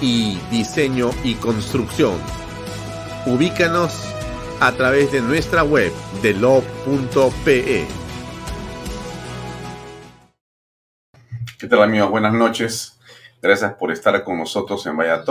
[0.00, 2.18] Y diseño y construcción.
[3.26, 4.14] Ubícanos
[4.60, 7.86] a través de nuestra web delo.pe.
[11.58, 12.10] ¿Qué tal amigos?
[12.10, 12.98] Buenas noches.
[13.40, 15.24] Gracias por estar con nosotros en Vaya.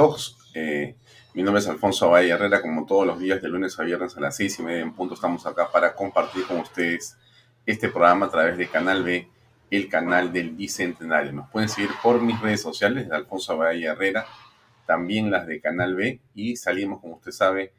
[0.54, 0.96] Eh,
[1.34, 4.22] mi nombre es Alfonso Valle Herrera, como todos los días de lunes a viernes a
[4.22, 7.18] las seis y media en punto estamos acá para compartir con ustedes
[7.66, 9.28] este programa a través de Canal B,
[9.72, 11.32] el canal del Bicentenario.
[11.32, 14.28] Nos pueden seguir por mis redes sociales de Alfonso Valle Herrera,
[14.86, 17.74] también las de Canal B y salimos, como usted sabe,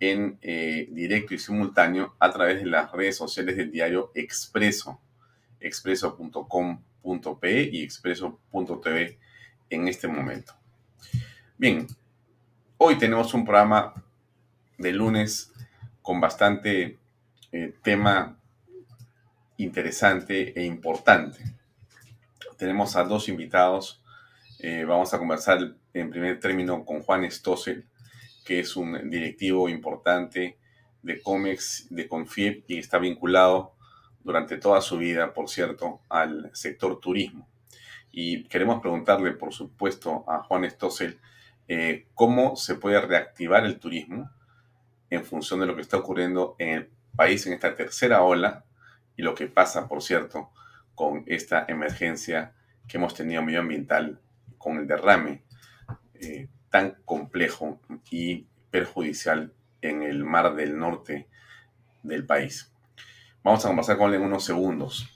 [0.00, 5.00] en eh, directo y simultáneo a través de las redes sociales del diario Expreso,
[5.60, 9.18] expreso.com.pe y expreso.tv
[9.70, 10.54] en este momento.
[11.56, 11.86] Bien,
[12.78, 13.94] hoy tenemos un programa
[14.78, 15.52] de lunes
[16.02, 16.98] con bastante
[17.52, 18.38] eh, tema
[19.56, 21.38] interesante e importante.
[22.56, 24.02] Tenemos a dos invitados.
[24.58, 27.86] Eh, vamos a conversar en primer término con Juan Stossel,
[28.44, 30.58] que es un directivo importante
[31.02, 33.74] de COMEX, de Confiep, y está vinculado
[34.22, 37.48] durante toda su vida, por cierto, al sector turismo.
[38.10, 41.18] Y queremos preguntarle, por supuesto, a Juan Stossel,
[41.68, 44.30] eh, cómo se puede reactivar el turismo
[45.10, 48.64] en función de lo que está ocurriendo en el país en esta tercera ola
[49.16, 50.50] y lo que pasa, por cierto,
[50.94, 52.54] con esta emergencia
[52.88, 54.20] que hemos tenido medioambiental
[54.58, 55.44] con el derrame
[56.20, 57.80] eh, tan complejo
[58.10, 61.28] y perjudicial en el mar del norte
[62.02, 62.72] del país.
[63.42, 65.08] Vamos a conversar con él en unos segundos.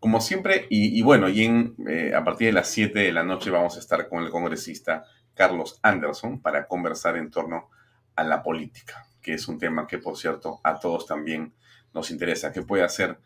[0.00, 3.50] Como siempre, y, bueno, y en, eh, a partir de las 7 de la noche
[3.50, 5.04] vamos a estar con el congresista
[5.34, 7.70] Carlos Anderson para conversar en torno
[8.16, 11.54] a la política, que es un tema que, por cierto, a todos también
[11.94, 12.52] nos interesa.
[12.52, 13.18] ¿Qué puede hacer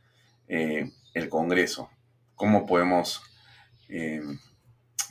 [0.48, 1.90] eh, el Congreso?
[2.34, 3.22] ¿Cómo podemos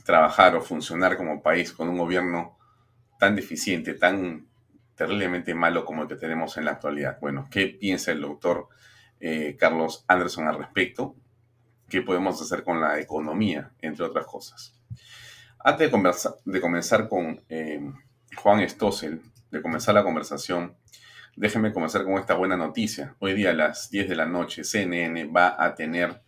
[0.03, 2.57] trabajar o funcionar como país con un gobierno
[3.19, 4.47] tan deficiente, tan
[4.95, 7.17] terriblemente malo como el que tenemos en la actualidad?
[7.21, 8.67] Bueno, ¿qué piensa el doctor
[9.57, 11.15] Carlos Anderson al respecto?
[11.93, 14.73] qué podemos hacer con la economía, entre otras cosas.
[15.59, 15.91] Antes
[16.43, 17.79] de, comenzar con eh,
[18.35, 19.21] Juan Stossel,
[19.51, 20.75] de comenzar la conversación,
[21.35, 23.15] déjenme comenzar con esta buena noticia.
[23.19, 26.23] Hoy día a las 10 de la noche, CNN va a tener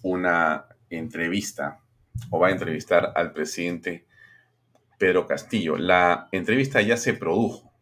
[0.00, 1.80] una entrevista
[2.30, 4.06] o va a entrevistar al presidente
[4.98, 5.76] Pedro Castillo.
[5.76, 7.72] La entrevista ya se produjo.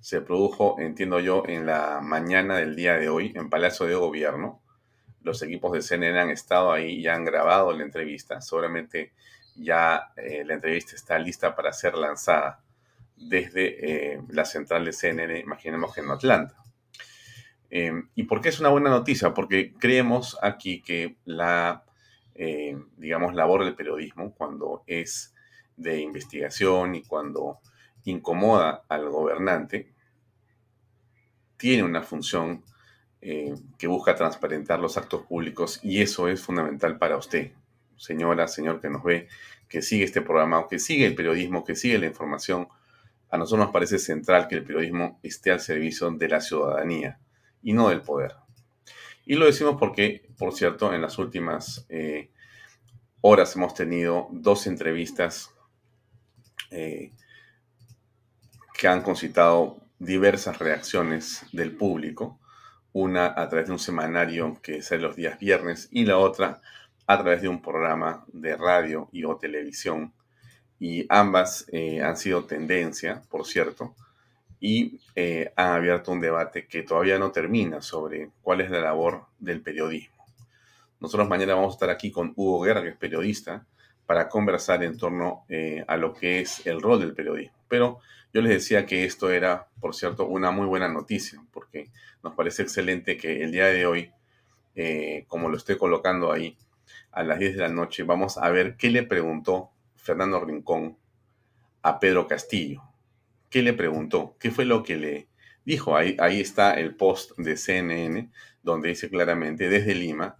[0.00, 4.62] Se produjo, entiendo yo, en la mañana del día de hoy en Palacio de Gobierno
[5.22, 8.40] los equipos de CNN han estado ahí y han grabado la entrevista.
[8.40, 9.12] Seguramente
[9.56, 12.62] ya eh, la entrevista está lista para ser lanzada
[13.16, 16.56] desde eh, la central de CNN, imaginemos que en Atlanta.
[17.68, 19.34] Em, ¿Y por qué es una buena noticia?
[19.34, 21.84] Porque creemos aquí que la,
[22.42, 25.34] eh, digamos, labor del periodismo, cuando es
[25.76, 27.58] de investigación y cuando
[28.04, 29.92] incomoda al gobernante,
[31.58, 32.64] tiene una función
[33.20, 37.52] eh, que busca transparentar los actos públicos y eso es fundamental para usted,
[37.98, 39.28] señora, señor que nos ve,
[39.68, 42.68] que sigue este programa, que sigue el periodismo, que sigue la información.
[43.28, 47.20] A nosotros nos parece central que el periodismo esté al servicio de la ciudadanía
[47.62, 48.36] y no del poder.
[49.30, 52.32] Y lo decimos porque, por cierto, en las últimas eh,
[53.20, 55.54] horas hemos tenido dos entrevistas
[56.72, 57.12] eh,
[58.76, 62.40] que han concitado diversas reacciones del público,
[62.92, 66.60] una a través de un semanario que sale los días viernes y la otra
[67.06, 70.12] a través de un programa de radio y o televisión.
[70.80, 73.94] Y ambas eh, han sido tendencia, por cierto,
[74.60, 79.24] y eh, han abierto un debate que todavía no termina sobre cuál es la labor
[79.38, 80.26] del periodismo.
[81.00, 83.66] Nosotros mañana vamos a estar aquí con Hugo Guerra, que es periodista,
[84.04, 87.56] para conversar en torno eh, a lo que es el rol del periodismo.
[87.68, 88.00] Pero
[88.34, 91.90] yo les decía que esto era, por cierto, una muy buena noticia, porque
[92.22, 94.12] nos parece excelente que el día de hoy,
[94.74, 96.58] eh, como lo estoy colocando ahí,
[97.12, 100.98] a las 10 de la noche, vamos a ver qué le preguntó Fernando Rincón
[101.82, 102.89] a Pedro Castillo.
[103.50, 104.36] ¿Qué le preguntó?
[104.38, 105.28] ¿Qué fue lo que le
[105.64, 105.96] dijo?
[105.96, 108.30] Ahí, está el post de CNN,
[108.62, 110.36] donde dice claramente, desde Lima,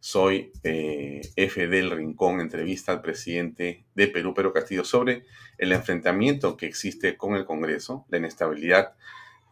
[0.00, 1.66] soy eh, F.
[1.68, 5.26] del Rincón, entrevista al presidente de Perú, Pedro Castillo, sobre
[5.58, 8.94] el enfrentamiento que existe con el Congreso, la inestabilidad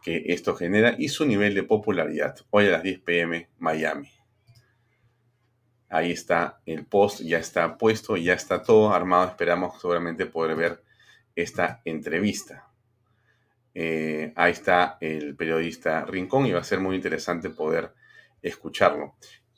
[0.01, 2.35] que esto genera y su nivel de popularidad.
[2.49, 4.09] Hoy a las 10 pm, Miami.
[5.87, 9.29] Ahí está el post, ya está puesto, ya está todo armado.
[9.29, 10.83] Esperamos seguramente poder ver
[11.35, 12.72] esta entrevista.
[13.73, 17.93] Eh, ahí está el periodista Rincón y va a ser muy interesante poder
[18.41, 19.15] escucharlo.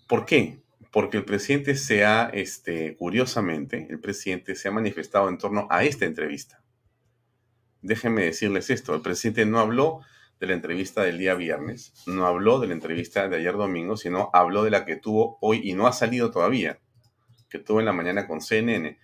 [0.07, 0.65] ¿Por qué?
[0.95, 5.83] porque el presidente se ha, este, curiosamente, el presidente se ha manifestado en torno a
[5.83, 6.63] esta entrevista.
[7.81, 9.99] Déjenme decirles esto, el presidente no habló
[10.39, 14.29] de la entrevista del día viernes, no habló de la entrevista de ayer domingo, sino
[14.31, 16.79] habló de la que tuvo hoy y no ha salido todavía,
[17.49, 18.97] que tuvo en la mañana con CNN.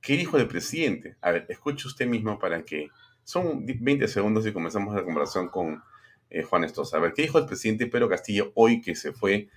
[0.00, 1.16] ¿Qué dijo el presidente?
[1.20, 2.88] A ver, escuche usted mismo para que...
[3.26, 5.82] Son 20 segundos y comenzamos la conversación con
[6.30, 6.96] eh, Juan Estosa.
[6.96, 9.48] A ver, ¿qué dijo el presidente Pedro Castillo hoy que se fue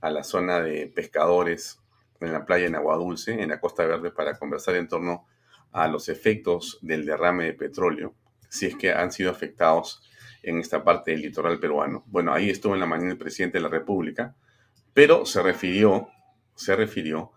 [0.00, 1.78] a la zona de pescadores
[2.20, 5.26] en la playa en Agua Dulce, en la Costa Verde, para conversar en torno
[5.72, 8.14] a los efectos del derrame de petróleo,
[8.48, 10.02] si es que han sido afectados
[10.42, 12.04] en esta parte del litoral peruano.
[12.06, 14.34] Bueno, ahí estuvo en la mañana el presidente de la República,
[14.94, 16.08] pero se refirió,
[16.54, 17.32] se refirió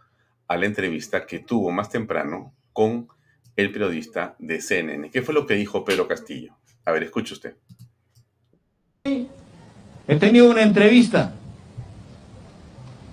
[0.47, 3.09] a la entrevista que tuvo más temprano con
[3.55, 5.09] el periodista de CNN.
[5.11, 6.57] ¿Qué fue lo que dijo Pedro Castillo?
[6.85, 7.55] A ver, escuche usted.
[9.03, 11.33] He tenido una entrevista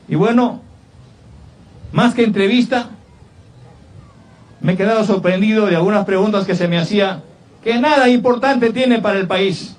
[0.09, 0.62] y bueno,
[1.92, 2.90] más que entrevista,
[4.61, 7.23] me he quedado sorprendido de algunas preguntas que se me hacía
[7.62, 9.76] que nada importante tiene para el país.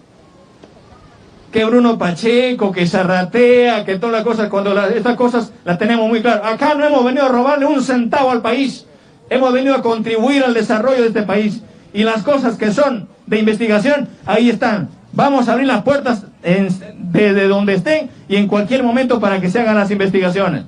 [1.51, 6.21] Que Bruno Pacheco, que Zarratea, que todas las cosas, cuando estas cosas las tenemos muy
[6.21, 6.53] claras.
[6.53, 8.85] Acá no hemos venido a robarle un centavo al país,
[9.29, 11.61] hemos venido a contribuir al desarrollo de este país.
[11.93, 14.89] Y las cosas que son de investigación, ahí están.
[15.11, 19.59] Vamos a abrir las puertas desde donde estén y en cualquier momento para que se
[19.59, 20.65] hagan las investigaciones.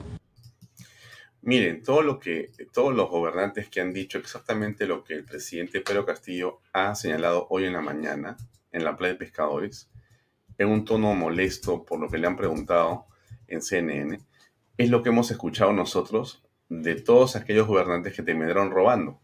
[1.44, 5.82] Miren, todo lo que, todos los gobernantes que han dicho exactamente lo que el presidente
[5.82, 8.38] Pedro Castillo ha señalado hoy en la mañana
[8.72, 9.90] en la playa de pescadores,
[10.58, 13.06] en un tono molesto por lo que le han preguntado
[13.48, 14.20] en CNN,
[14.78, 19.20] es lo que hemos escuchado nosotros de todos aquellos gobernantes que terminaron robando.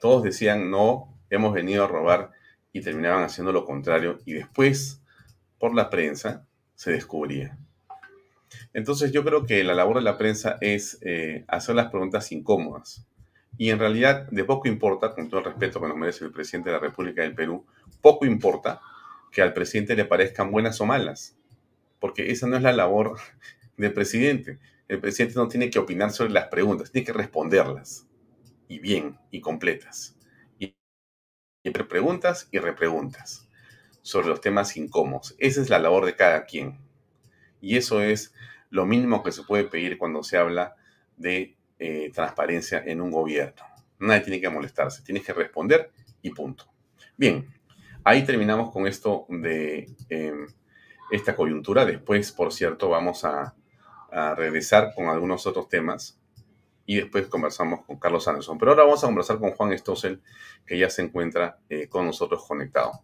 [0.00, 2.30] Todos decían, no, hemos venido a robar
[2.72, 5.02] y terminaban haciendo lo contrario y después,
[5.58, 6.46] por la prensa,
[6.76, 7.58] se descubría.
[8.72, 13.04] Entonces yo creo que la labor de la prensa es eh, hacer las preguntas incómodas.
[13.58, 16.70] Y en realidad de poco importa, con todo el respeto que nos merece el presidente
[16.70, 17.66] de la República del Perú,
[18.00, 18.80] poco importa
[19.32, 21.36] que al presidente le parezcan buenas o malas,
[21.98, 23.18] porque esa no es la labor
[23.76, 24.60] del presidente.
[24.92, 28.06] El presidente no tiene que opinar sobre las preguntas, tiene que responderlas,
[28.68, 30.16] y bien, y completas
[31.62, 33.48] siempre preguntas y repreguntas
[34.02, 35.34] sobre los temas incómodos.
[35.38, 36.80] Esa es la labor de cada quien.
[37.60, 38.34] Y eso es
[38.68, 40.74] lo mínimo que se puede pedir cuando se habla
[41.16, 43.62] de eh, transparencia en un gobierno.
[44.00, 46.64] Nadie tiene que molestarse, tienes que responder y punto.
[47.16, 47.46] Bien,
[48.02, 50.48] ahí terminamos con esto de em,
[51.12, 51.84] esta coyuntura.
[51.84, 53.54] Después, por cierto, vamos a,
[54.12, 56.20] a regresar con algunos otros temas
[56.84, 58.58] y después conversamos con Carlos Anderson.
[58.58, 60.20] Pero ahora vamos a conversar con Juan Stossel,
[60.66, 63.02] que ya se encuentra eh, con nosotros conectado.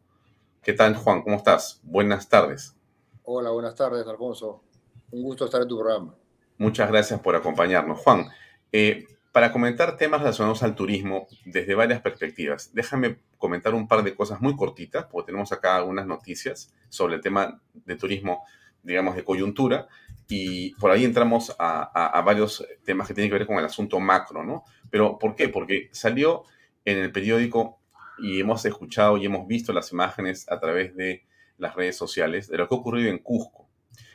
[0.62, 1.22] ¿Qué tal, Juan?
[1.22, 1.80] ¿Cómo estás?
[1.82, 2.76] Buenas tardes.
[3.22, 4.62] Hola, buenas tardes, Alfonso.
[5.10, 6.14] Un gusto estar en tu programa.
[6.58, 8.00] Muchas gracias por acompañarnos.
[8.00, 8.26] Juan,
[8.72, 14.14] eh, para comentar temas relacionados al turismo desde varias perspectivas, déjame comentar un par de
[14.14, 18.44] cosas muy cortitas, porque tenemos acá algunas noticias sobre el tema de turismo,
[18.82, 19.88] digamos, de coyuntura,
[20.28, 24.44] y por ahí entramos a, varios temas que tienen que ver con el asunto macro,
[24.44, 24.64] ¿no?
[24.90, 25.48] Pero ¿por qué?
[25.48, 26.44] Porque salió
[26.84, 27.80] en el periódico
[28.18, 31.24] y hemos escuchado y hemos visto las imágenes a través de
[31.56, 33.68] las redes sociales de lo que ha ocurrido en Cusco,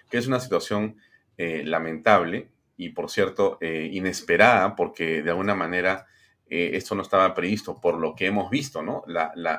[0.10, 0.98] que es una situación
[1.38, 6.06] eh, lamentable y, por cierto, eh, inesperada, porque de alguna manera
[6.48, 9.04] eh, esto no estaba previsto por lo que hemos visto, ¿no?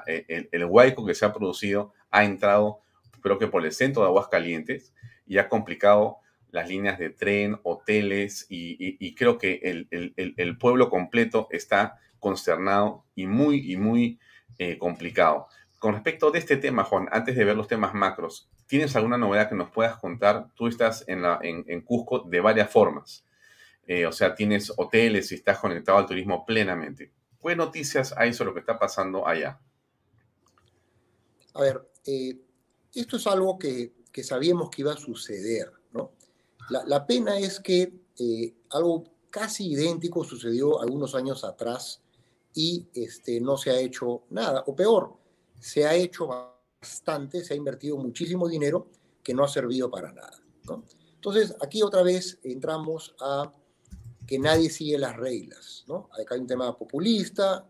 [0.07, 2.83] Eh, el, el, huaico que se ha producido ha entrado,
[3.21, 4.95] creo que por el centro de Aguascalientes
[5.27, 6.19] y ha complicado
[6.55, 13.73] las líneas de tren, hoteles y, creo que el, pueblo completo está consternado y muy,
[13.73, 14.21] y muy
[14.59, 15.49] eh, complicado.
[15.81, 19.49] Con respecto de este tema, Juan, antes de ver los temas macros, ¿tienes alguna novedad
[19.49, 20.47] que nos puedas contar?
[20.55, 23.27] Tú estás en, Cusco de varias formas.
[23.89, 27.11] Eh, o sea, tienes hoteles y estás conectado al turismo plenamente.
[27.45, 29.59] ¿Qué noticias hay sobre lo que está pasando allá?
[31.55, 32.39] A ver, eh,
[32.95, 33.93] esto es algo que,
[34.23, 35.73] sabíamos que iba a suceder,
[36.71, 42.01] La, pena es que eh, algo casi idéntico sucedió algunos años atrás
[42.55, 45.15] y este, no se ha hecho nada, o peor,
[45.59, 48.89] se ha hecho bastante, se ha invertido muchísimo dinero
[49.23, 50.41] que no ha servido para nada.
[51.15, 53.53] Entonces, aquí otra vez entramos a
[54.27, 56.09] que nadie sigue las reglas, ¿no?
[56.13, 57.67] Acá hay un tema populista,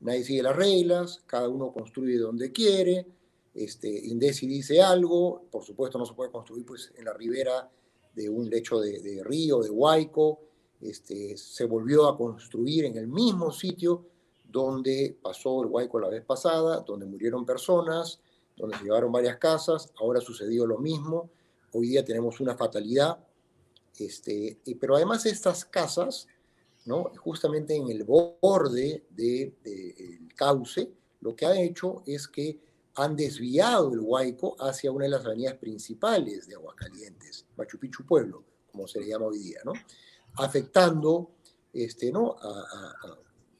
[0.00, 3.06] nadie sigue las reglas, cada uno construye donde quiere,
[3.54, 7.70] este, dice algo, por supuesto no se puede construir pues, en la ribera
[8.14, 10.40] de un lecho de, río, de Huayco,
[10.80, 14.06] este, se volvió a construir en el mismo sitio
[14.44, 18.20] donde pasó el Huayco la vez pasada, donde murieron personas,
[18.56, 21.30] donde se llevaron varias casas, ahora sucedió lo mismo,
[21.72, 23.18] hoy día tenemos una fatalidad,
[23.98, 26.28] este, pero además estas casas,
[26.84, 27.10] ¿no?
[27.16, 30.90] justamente en el borde del de, cauce,
[31.20, 32.60] lo que ha hecho es que
[32.96, 38.44] han desviado el Huayco hacia una de las avenidas principales de Aguascalientes, Machu Picchu Pueblo,
[38.70, 39.72] como se le llama hoy día, ¿no?
[40.36, 41.30] afectando
[41.72, 42.36] este, ¿no?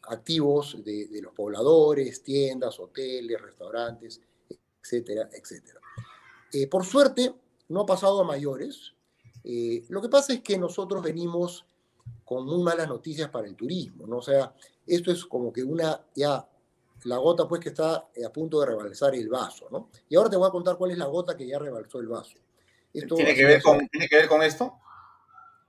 [0.09, 4.21] activos de, los pobladores, tiendas, hoteles, restaurantes,
[4.83, 5.81] etcétera, etcétera.
[6.53, 7.35] Eh, por suerte,
[7.69, 8.93] no ha pasado a mayores,
[9.43, 11.65] eh, lo que pasa es que nosotros venimos
[12.25, 14.19] con muy malas noticias para el turismo, ¿no?
[14.19, 14.55] O sea,
[14.87, 16.47] esto es como que una, ya,
[17.05, 19.91] la gota pues que está a punto de rebalsar el vaso, ¿no?
[20.09, 22.39] Y ahora te voy a contar cuál es la gota que ya rebalsó el vaso.
[22.93, 24.79] ¿Tiene, que ver con, ¿Tiene que ver con esto?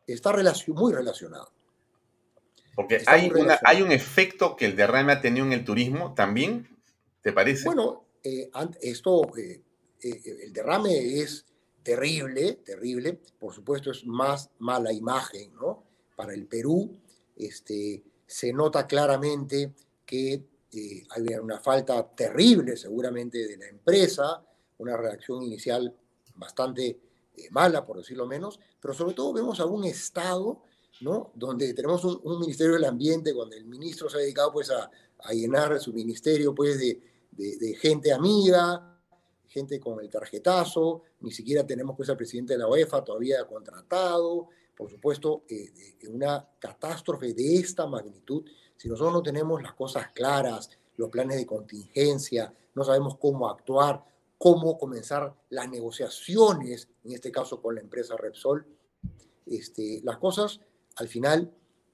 [0.06, 0.32] Está
[0.68, 1.52] muy relacionado.
[2.76, 3.32] Porque hay,
[3.64, 6.78] hay un efecto que el derrame ha tenido en el turismo también,
[7.22, 7.66] ¿te parece?
[7.66, 8.52] Bueno, eh,
[8.82, 9.62] esto, eh,
[10.02, 11.46] el derrame es
[11.84, 13.20] terrible, terrible.
[13.40, 15.84] Por supuesto, es más mala imagen, ¿no?
[16.16, 16.98] Para el Perú,
[17.38, 19.74] este, se nota claramente
[20.06, 20.44] que
[21.10, 24.44] hay una falta terrible, seguramente, de la empresa,
[24.78, 25.94] una reacción inicial
[26.36, 27.00] bastante
[27.36, 30.64] eh, mala, por decirlo menos, pero sobre todo vemos a un Estado,
[31.02, 31.32] ¿no?
[31.36, 34.90] Donde tenemos un, Ministerio del Ambiente, donde el ministro se ha dedicado, pues, a,
[35.32, 37.02] llenar su ministerio, pues, de,
[37.32, 38.96] de gente amiga,
[39.56, 44.50] gente con el tarjetazo, ni siquiera tenemos pues al presidente de la UEFA todavía contratado,
[44.76, 50.70] por supuesto, eh, una catástrofe de esta magnitud, si nosotros no tenemos las cosas claras,
[50.98, 54.04] los planes de contingencia, no sabemos cómo actuar,
[54.38, 58.66] cómo comenzar las negociaciones, en este caso con la empresa Repsol,
[59.46, 60.60] este, las cosas
[60.98, 61.54] al final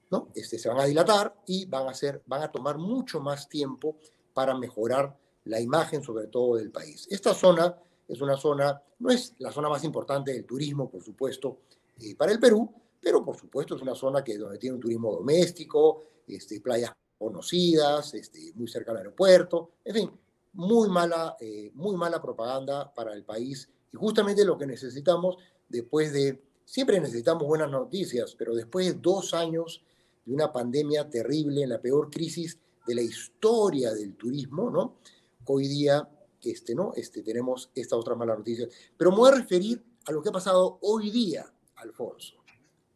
[0.10, 0.30] ¿no?
[0.36, 3.98] este, se van a dilatar y van a, ser, van a tomar mucho más tiempo
[4.34, 7.08] para mejorar la imagen sobre todo del país.
[7.10, 11.60] Esta zona es una zona, no es la zona más importante del turismo, por supuesto,
[12.00, 12.70] eh, para el Perú,
[13.00, 18.14] pero por supuesto es una zona que donde tiene un turismo doméstico, este, playas conocidas,
[18.14, 20.12] este, muy cerca al aeropuerto, en fin,
[20.54, 26.14] muy mala, eh, muy mala propaganda para el país y justamente lo que necesitamos después
[26.14, 29.84] de, siempre necesitamos buenas noticias, pero después de dos años
[30.26, 34.98] de una pandemia terrible, en la peor crisis de la historia del turismo, ¿no?
[35.46, 36.08] hoy día
[36.44, 36.94] este, ¿no?
[36.96, 38.68] este, tenemos esta otra mala noticia.
[38.98, 42.36] Pero me voy a referir a lo que ha pasado hoy día, Alfonso.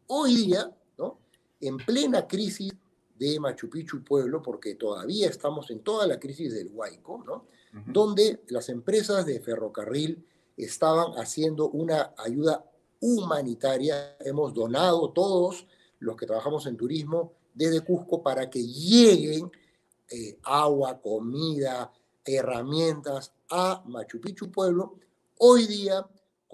[0.08, 1.18] Hoy día, ¿no?
[1.60, 2.72] en plena crisis
[3.18, 7.46] de Machu Picchu Pueblo, porque todavía estamos en toda la crisis del Huayco, ¿no?
[7.86, 10.24] donde las empresas de ferrocarril
[10.56, 12.64] estaban haciendo una ayuda
[13.00, 14.16] humanitaria.
[14.20, 15.66] Hemos donado todos
[15.98, 19.50] los que trabajamos en turismo desde Cusco para que lleguen
[20.10, 21.92] eh, agua, comida,
[22.24, 24.98] herramientas a Machu Picchu Pueblo,
[25.38, 26.06] hoy día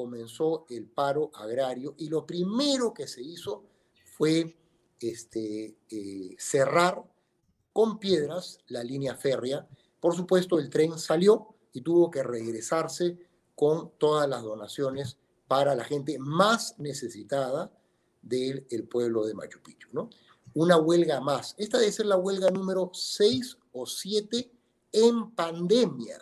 [0.02, 3.62] comenzó el paro agrario y lo primero que se hizo
[4.04, 4.56] fue
[4.98, 7.00] este, eh, cerrar
[7.72, 9.64] con piedras la línea férrea.
[10.00, 13.16] Por supuesto, el tren salió y tuvo que regresarse
[13.54, 17.72] con todas las donaciones para la gente más necesitada
[18.22, 19.88] del pueblo de Machu Picchu.
[19.92, 20.10] ¿no?
[20.54, 21.54] Una huelga más.
[21.58, 24.50] Esta debe ser la huelga número 6 o 7
[24.90, 26.18] en pandemia,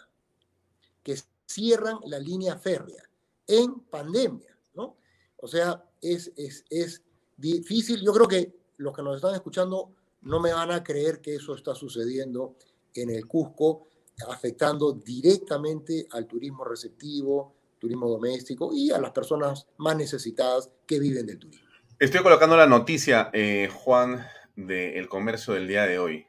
[1.03, 3.10] que cierran la línea férrea,
[3.51, 4.97] en pandemia, ¿no?
[5.37, 7.03] O sea, es, es, es
[7.37, 9.93] difícil, yo creo que los que nos están escuchando
[10.23, 12.57] no me van a creer que eso está sucediendo
[12.95, 13.89] en el Cusco,
[14.29, 21.27] afectando directamente al turismo receptivo, turismo doméstico y a las personas más necesitadas que viven
[21.27, 21.67] del turismo.
[21.99, 24.27] Estoy colocando la noticia, eh, Juan,
[24.57, 26.27] del comercio del día de hoy.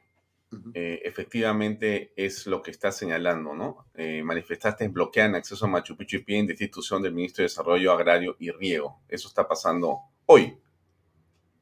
[0.74, 3.86] Eh, efectivamente es lo que está señalando, ¿no?
[3.94, 8.36] Eh, manifestantes bloquean acceso a Machu Picchu y piden destitución del ministro de Desarrollo Agrario
[8.38, 9.00] y Riego.
[9.08, 10.56] Eso está pasando hoy.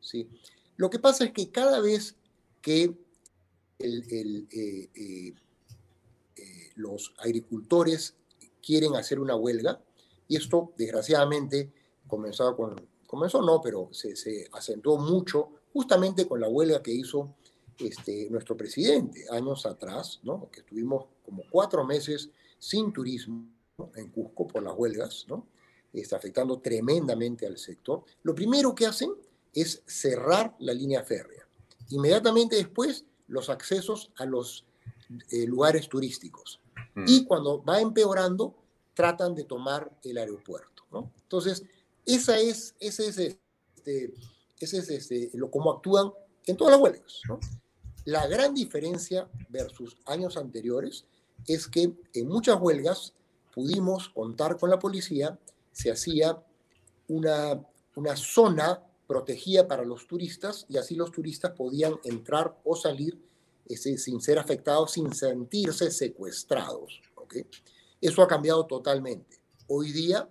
[0.01, 0.29] Sí.
[0.77, 2.17] Lo que pasa es que cada vez
[2.61, 2.95] que
[3.79, 5.35] eh,
[6.75, 8.17] los agricultores
[8.63, 9.81] quieren hacer una huelga,
[10.27, 11.73] y esto desgraciadamente
[12.07, 17.35] comenzó con, comenzó no, pero se, se acentuó mucho justamente con la huelga que hizo
[17.81, 20.49] este, nuestro presidente años atrás, ¿no?
[20.51, 23.49] que estuvimos como cuatro meses sin turismo
[23.97, 25.47] en Cusco por las huelgas, ¿no?
[25.93, 28.05] está afectando tremendamente al sector.
[28.23, 29.11] Lo primero que hacen
[29.53, 31.47] es cerrar la línea férrea.
[31.89, 34.65] Inmediatamente después, los accesos a los
[35.31, 36.61] eh, lugares turísticos.
[36.95, 37.05] Mm.
[37.07, 38.55] Y cuando va empeorando,
[38.95, 40.85] tratan de tomar el aeropuerto.
[40.93, 41.11] ¿no?
[41.23, 41.65] Entonces,
[42.07, 44.15] esa es, ese es, este,
[44.59, 46.13] ese es este, lo, cómo actúan
[46.47, 47.21] en todas las huelgas.
[47.29, 47.41] ¿no?
[48.05, 51.05] La gran diferencia versus años anteriores
[51.47, 53.15] es que en muchas huelgas
[53.55, 55.39] pudimos contar con la policía,
[55.73, 56.43] se hacía
[57.09, 57.61] una,
[57.97, 63.19] una zona protegida para los turistas y así los turistas podían entrar o salir
[63.67, 67.01] ese, sin ser afectados, sin sentirse secuestrados.
[68.01, 69.41] Eso ha cambiado totalmente.
[69.69, 70.29] Hoy día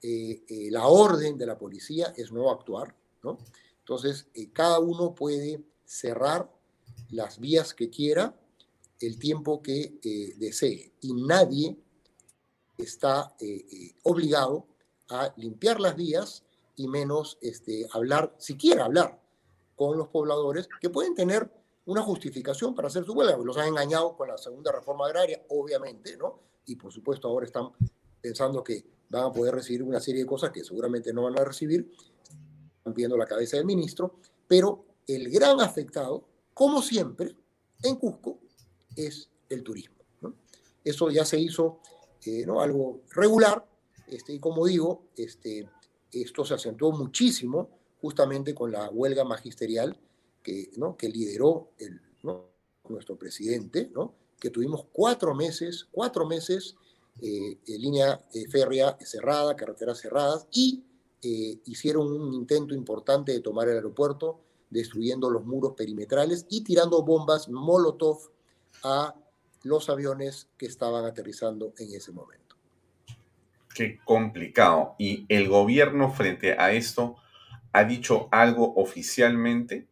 [0.00, 3.38] eh, eh, la orden de la policía es no actuar, ¿no?
[3.78, 6.50] Entonces, eh, cada uno puede cerrar
[7.12, 8.34] las vías que quiera,
[9.00, 10.92] el tiempo que eh, desee.
[11.00, 11.76] Y nadie
[12.78, 14.66] está eh, eh, obligado
[15.08, 16.44] a limpiar las vías
[16.76, 19.20] y menos este, hablar, siquiera hablar
[19.76, 21.50] con los pobladores que pueden tener
[21.84, 23.36] una justificación para hacer su huelga.
[23.36, 26.38] Los han engañado con la segunda reforma agraria, obviamente, ¿no?
[26.64, 27.70] Y por supuesto ahora están
[28.20, 31.44] pensando que van a poder recibir una serie de cosas que seguramente no van a
[31.44, 31.92] recibir,
[32.78, 34.14] están pidiendo la cabeza del ministro,
[34.46, 37.36] pero el gran afectado como siempre,
[37.82, 38.38] en Cusco
[38.96, 39.96] es el turismo.
[40.84, 41.80] Eso ya se hizo
[42.24, 43.66] eh, algo regular,
[44.08, 45.68] este, y como digo, este,
[46.12, 49.96] esto se acentuó muchísimo justamente con la huelga magisterial
[50.42, 50.70] que,
[51.02, 51.70] lideró
[52.88, 53.92] nuestro presidente,
[54.40, 56.74] que tuvimos cuatro meses, cuatro meses
[57.20, 60.84] eh, línea eh, férrea cerrada, carreteras cerradas, y
[61.66, 64.40] hicieron un intento importante de tomar el aeropuerto
[64.72, 68.30] destruyendo los muros perimetrales y tirando bombas Molotov
[68.82, 69.14] a
[69.62, 72.56] los aviones que estaban aterrizando en ese momento.
[73.74, 74.94] Qué complicado.
[74.98, 77.16] ¿Y el gobierno frente a esto
[77.72, 79.88] ha dicho algo oficialmente?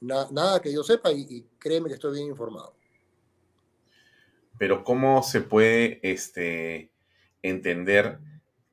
[0.00, 2.76] nada que yo sepa y, créeme que estoy bien informado.
[4.58, 6.90] Pero ¿cómo se puede este,
[7.42, 8.18] entender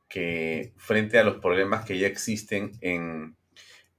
[0.10, 3.38] que frente a los problemas que ya existen en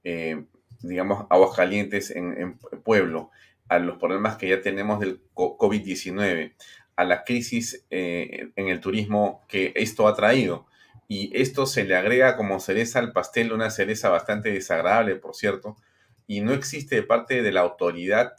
[0.03, 0.45] eh,
[0.83, 3.31] digamos, Aguascalientes en, en Pueblo,
[3.69, 6.53] a los problemas que ya tenemos del COVID-19,
[6.95, 10.67] a la crisis eh, en el turismo que esto ha traído.
[11.07, 15.75] Y esto se le agrega como cereza al pastel, una cereza bastante desagradable, por cierto,
[16.27, 18.33] y no existe de parte de la autoridad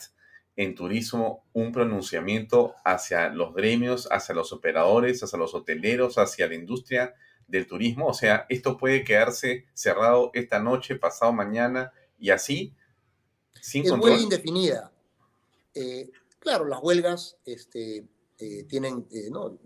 [0.56, 6.54] en turismo un pronunciamiento hacia los gremios, hacia los operadores, hacia los hoteleros, hacia la
[6.54, 7.14] industria
[7.48, 8.06] del turismo.
[8.06, 11.92] O sea, esto puede quedarse cerrado esta noche, pasado mañana,
[12.24, 12.72] y así,
[13.60, 14.90] sin es huelga indefinida.
[15.74, 18.08] Eh, claro, las huelgas este,
[18.38, 19.58] eh, tienen, eh, no,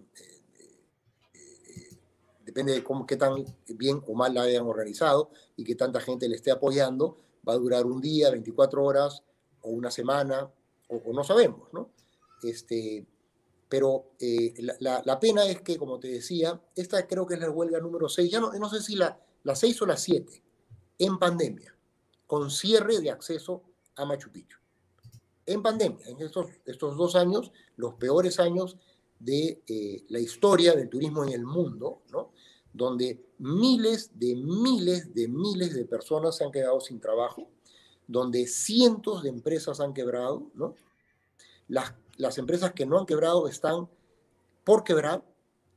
[2.45, 6.29] depende de cómo, qué tan bien o mal la hayan organizado y qué tanta gente
[6.29, 7.19] le esté apoyando,
[7.49, 9.23] va a durar un día, 24 horas
[9.61, 10.51] o una semana,
[10.89, 11.93] o, no sabemos, ¿no?
[12.43, 13.07] Este,
[13.69, 14.15] pero
[14.81, 18.09] la, la, pena es que, como te decía, esta creo que es la huelga número
[18.09, 20.43] 6, ya no, no sé si la, la 6 o la 7,
[20.99, 21.78] en pandemia
[22.29, 23.63] con cierre de acceso
[23.97, 24.59] a Machu Picchu.
[25.47, 28.77] En pandemia, en estos, estos dos años, los peores años
[29.19, 32.31] de eh, la historia del turismo en el mundo, ¿no?
[32.73, 37.49] donde miles de miles de miles de personas se han quedado sin trabajo,
[38.07, 40.75] donde cientos de empresas han quebrado, ¿no?
[41.67, 43.89] Las, las empresas que no han quebrado están
[44.65, 45.25] por quebrar,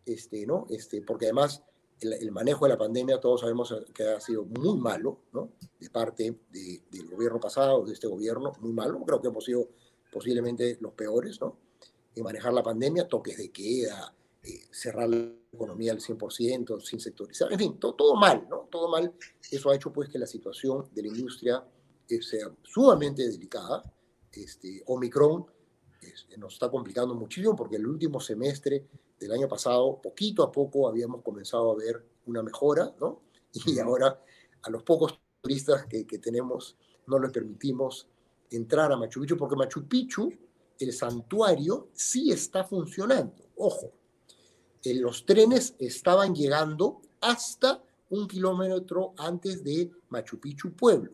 [0.05, 0.65] este, ¿no?
[0.69, 1.63] Este, porque además
[2.01, 5.51] el, manejo de la pandemia todos sabemos que ha sido muy malo, ¿no?
[5.79, 9.03] De parte del gobierno pasado, de este gobierno, muy malo.
[9.05, 9.69] Creo que hemos sido
[10.11, 11.57] posiblemente los peores, ¿no?
[12.15, 17.51] En manejar la pandemia, toques de queda, eh, cerrar la economía al 100%, sin sectorizar,
[17.53, 18.67] en fin, todo, todo, mal, ¿no?
[18.71, 19.13] Todo mal.
[19.51, 21.63] Eso ha hecho pues que la situación de la industria
[22.09, 23.83] eh, sea sumamente delicada,
[24.31, 25.45] este, Omicron
[26.37, 28.87] nos está complicando muchísimo porque el último semestre
[29.21, 33.21] del año pasado, poquito a poco habíamos comenzado a ver una mejora, ¿no?
[33.53, 34.19] Y ahora
[34.63, 36.75] a los pocos turistas que, que tenemos
[37.07, 38.07] no les permitimos
[38.49, 40.31] entrar a Machu Picchu porque Machu Picchu,
[40.79, 43.43] el santuario, sí está funcionando.
[43.57, 43.91] Ojo,
[44.83, 51.11] eh, los trenes estaban llegando hasta un kilómetro antes de Machu Picchu pueblo.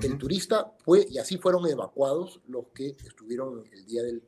[0.00, 4.22] El turista fue, y así fueron evacuados los que estuvieron el día del,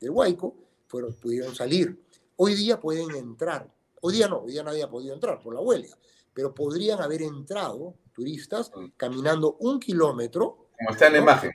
[0.00, 0.54] del, Huayco,
[0.88, 1.98] fueron, pudieron salir.
[2.36, 3.72] Hoy día pueden entrar.
[4.02, 5.96] Hoy día no, hoy día nadie ha podido entrar por la huelga,
[6.34, 10.68] pero podrían haber entrado turistas caminando un kilómetro.
[10.78, 11.52] Como está en la imagen.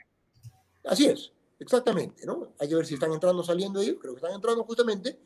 [0.84, 2.54] Así es, exactamente, ¿no?
[2.58, 5.20] Hay que ver si están entrando o saliendo ellos, creo que están entrando justamente,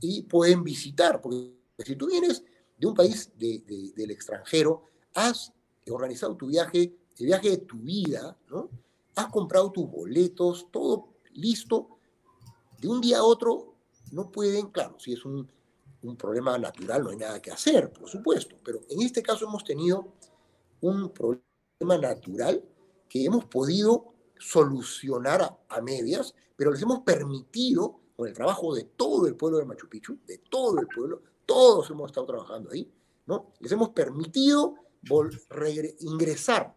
[0.00, 2.44] y pueden visitar, porque si tú vienes
[2.78, 5.52] de un país del extranjero, has
[5.88, 8.70] organizado tu viaje, el viaje de tu vida, ¿no?
[9.16, 11.98] Has comprado tus boletos, todo listo.
[12.78, 13.69] De un día a otro
[14.10, 15.50] no pueden, claro, si es un,
[16.02, 19.64] un problema natural, no hay nada que hacer, por supuesto, pero en este caso hemos
[19.64, 20.12] tenido
[20.80, 22.62] un problema natural
[23.08, 29.26] que hemos podido solucionar a, medias, pero les hemos permitido, con el trabajo de todo
[29.26, 32.90] el pueblo de Machu Picchu, de todo el pueblo, todos hemos estado trabajando ahí,
[33.26, 33.52] ¿no?
[33.60, 34.74] Les hemos permitido
[36.00, 36.74] ingresar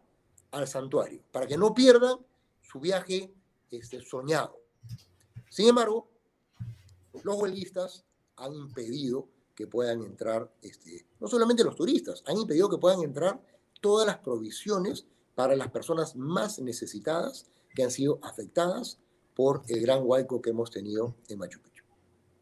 [0.51, 2.17] al santuario para que no pierdan
[2.61, 3.33] su viaje
[3.69, 4.57] este, soñado.
[5.49, 6.07] Sin embargo,
[7.23, 8.05] los huelguistas
[8.37, 13.39] han impedido que puedan entrar, este, no solamente los turistas, han impedido que puedan entrar
[13.81, 18.99] todas las provisiones para las personas más necesitadas que han sido afectadas
[19.35, 21.83] por el gran huaico que hemos tenido en Machu Picchu.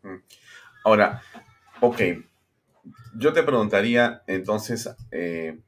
[0.04, 0.24] Mm.
[0.84, 1.22] Ahora,
[1.82, 2.02] ok,
[3.16, 5.60] yo te preguntaría entonces, eh,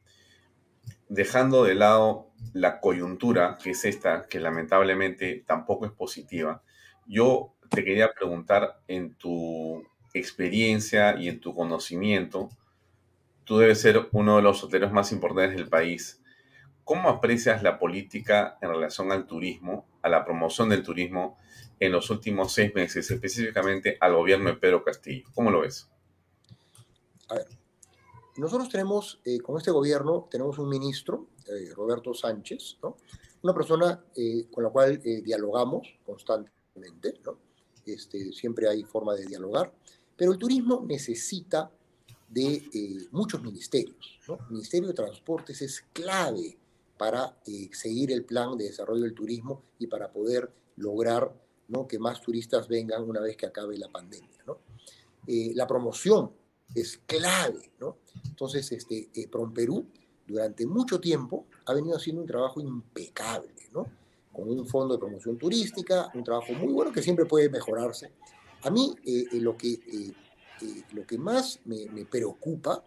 [1.08, 6.62] dejando de lado la coyuntura, que es esta, que lamentablemente tampoco es positiva,
[7.06, 12.50] yo te quería preguntar en tu experiencia y en tu conocimiento,
[13.44, 16.22] tú debes ser uno de los hoteles más importantes del país.
[16.84, 21.38] ¿Cómo aprecias la política en relación al turismo, a la promoción del turismo
[21.80, 25.28] en los últimos seis meses, específicamente al gobierno de Pedro Castillo?
[25.34, 25.90] ¿Cómo lo ves?
[27.30, 27.48] A ver,
[28.36, 32.98] nosotros tenemos, eh, con este gobierno, tenemos un ministro, eh, Roberto Sánchez, ¿no?
[33.44, 37.38] una persona eh, con la cual dialogamos constantemente, ¿no?
[37.86, 39.74] Este, siempre hay forma de dialogar,
[40.16, 41.72] pero el turismo necesita
[42.30, 44.20] de muchos ministerios.
[44.28, 44.40] ¿no?
[44.48, 46.58] El Ministerio de Transportes es clave
[46.98, 47.38] para
[47.72, 51.34] seguir el plan de desarrollo del turismo y para poder lograr
[51.68, 51.88] ¿no?
[51.88, 54.44] que más turistas vengan una vez que acabe la pandemia.
[54.48, 54.60] ¿no?
[55.28, 56.32] la promoción
[56.76, 57.98] es clave, ¿no?
[58.26, 59.86] Entonces, este, eh, Perú
[60.28, 63.86] durante mucho tiempo ha venido haciendo un trabajo impecable, ¿no?
[64.34, 68.12] Con un fondo de promoción turística, un trabajo muy bueno que siempre puede mejorarse.
[68.64, 70.14] A mí eh, eh, lo, que, eh,
[70.92, 72.84] lo que más me, preocupa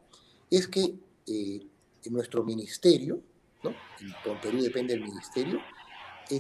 [0.50, 0.94] es que
[1.26, 3.20] en nuestro ministerio,
[3.62, 3.70] ¿no?
[4.00, 5.61] En Perú depende del ministerio,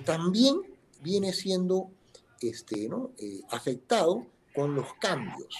[0.04, 0.60] también
[1.02, 1.90] viene siendo
[2.40, 3.12] este, ¿no?
[3.50, 5.54] afectado con los cambios.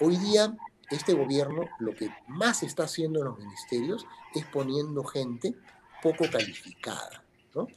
[0.00, 0.56] Hoy día
[0.90, 5.54] este gobierno lo que más está haciendo en los ministerios es poniendo gente
[6.02, 7.68] poco calificada, ¿no?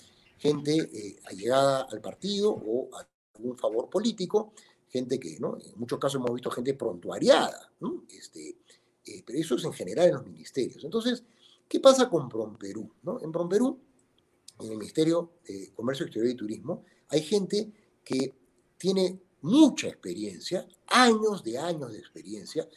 [0.42, 4.54] Gente eh, allegada al partido o a algún favor político,
[4.90, 5.58] gente que, ¿no?
[5.64, 8.04] en muchos casos hemos visto gente prontuariada, ¿no?
[8.10, 8.58] este,
[9.06, 10.84] eh, pero eso es en general en los ministerios.
[10.84, 11.24] Entonces,
[11.68, 12.92] ¿qué pasa con Promperú?
[13.04, 13.22] ¿no?
[13.22, 13.78] En Promperú,
[14.60, 17.72] en el Ministerio de Comercio Exterior y Turismo, hay gente
[18.04, 18.34] que
[18.78, 22.68] tiene mucha experiencia, años de años de experiencia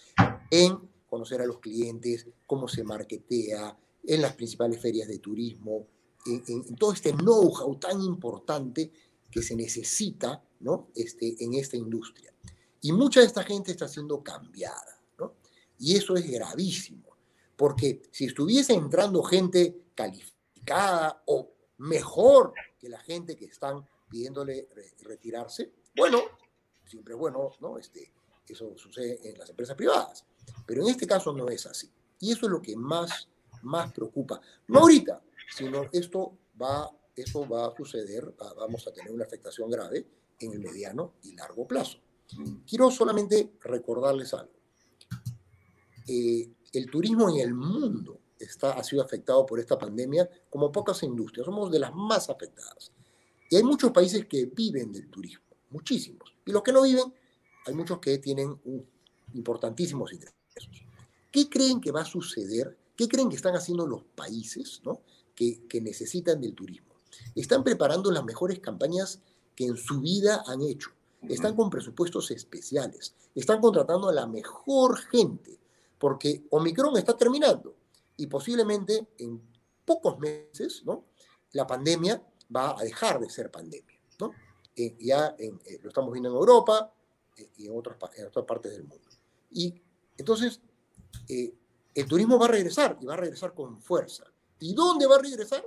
[0.50, 5.86] en conocer a los clientes, cómo se marketea, en las principales ferias de turismo,
[6.26, 8.90] en, todo este know-how tan importante
[9.30, 10.88] que se necesita ¿no?
[10.94, 12.32] este, en esta industria.
[12.80, 15.00] Y mucha de esta gente está siendo cambiada.
[15.18, 15.34] ¿no?
[15.78, 17.16] Y eso es gravísimo,
[17.56, 24.68] porque si estuviese entrando gente calificada o mejor que la gente que están pidiéndole
[25.02, 26.22] retirarse, bueno,
[26.84, 27.78] siempre bueno, ¿no?
[27.78, 28.12] Este,
[28.46, 30.24] eso sucede en las empresas privadas.
[30.66, 31.90] Pero en este caso no es así.
[32.20, 33.28] Y eso es lo que más,
[33.62, 34.40] más preocupa.
[34.68, 40.06] No ahorita, sino esto va, esto va a suceder, vamos a tener una afectación grave
[40.40, 41.98] en el mediano y largo plazo.
[42.66, 44.52] Quiero solamente recordarles algo.
[46.06, 51.02] Eh, el turismo en el mundo está, ha sido afectado por esta pandemia como pocas
[51.02, 51.46] industrias.
[51.46, 52.92] Somos de las más afectadas.
[53.50, 56.34] Y hay muchos países que viven del turismo, muchísimos.
[56.44, 57.12] Y los que no viven,
[57.66, 58.58] hay muchos que tienen
[59.34, 60.34] importantísimos ingresos.
[61.30, 62.76] ¿Qué creen que va a suceder?
[62.96, 65.00] ¿Qué creen que están haciendo los países ¿no?
[65.34, 66.94] Que, necesitan del turismo?
[67.34, 69.20] Están preparando las mejores campañas
[69.54, 70.90] que en su vida han hecho.
[71.22, 75.58] Están con presupuestos especiales, están contratando a la mejor gente,
[75.98, 77.74] porque Omicron está terminando
[78.16, 79.40] y posiblemente en
[79.84, 81.04] pocos meses, ¿no?
[81.52, 82.22] La pandemia
[82.54, 84.32] va a dejar de ser pandemia, ¿no?
[84.76, 86.92] Eh, ya eh, lo estamos viendo en Europa
[87.36, 89.08] eh, y en otras, en otras partes del mundo.
[89.50, 89.82] Y
[90.16, 90.60] entonces,
[91.28, 94.24] el turismo va a regresar y va a regresar con fuerza.
[94.60, 95.64] ¿Y dónde va a regresar?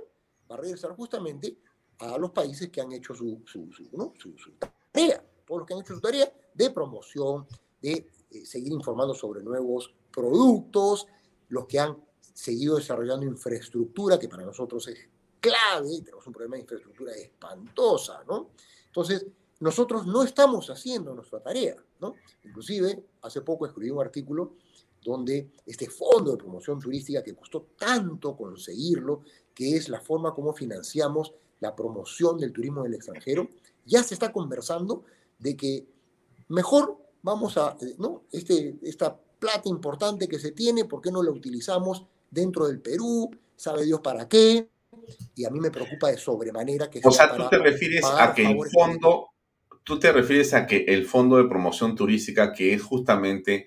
[0.50, 1.58] Va a regresar justamente
[1.98, 3.42] a los países que han hecho su,
[4.92, 7.46] tarea, todos los que han hecho su tarea de promoción,
[7.80, 8.08] de
[8.44, 11.06] seguir informando sobre nuevos productos,
[11.48, 11.96] los que han
[12.32, 14.98] seguido desarrollando infraestructura, que para nosotros es
[15.40, 18.50] clave, tenemos un problema de infraestructura espantosa, ¿no?
[18.86, 19.26] Entonces,
[19.60, 22.14] nosotros no estamos haciendo nuestra tarea, ¿no?
[22.44, 24.54] Inclusive, hace poco escribí un artículo
[25.08, 29.22] donde este fondo de promoción turística que costó tanto conseguirlo,
[29.54, 33.48] que es la forma como financiamos la promoción del turismo del extranjero,
[33.86, 35.04] ya se está conversando
[35.38, 35.86] de que
[36.48, 38.24] mejor vamos a, eh, ¿no?
[38.30, 43.30] Este, esta plata importante que se tiene, ¿por qué no la utilizamos dentro del Perú?
[43.56, 44.68] ¿Sabe Dios para qué?
[45.34, 47.00] Y a mí me preocupa de sobremanera que...
[47.02, 49.30] O sea, tú te refieres a que el fondo,
[49.84, 53.66] tú te refieres a que el fondo de promoción turística, que es justamente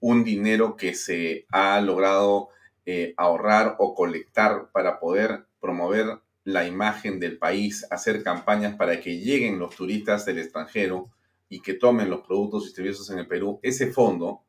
[0.00, 2.48] un dinero que se ha logrado
[2.86, 9.18] eh, ahorrar o colectar para poder promover la imagen del país, hacer campañas para que
[9.18, 11.10] lleguen los turistas del extranjero
[11.48, 14.44] y que tomen los productos y servicios en el Perú, ese fondo,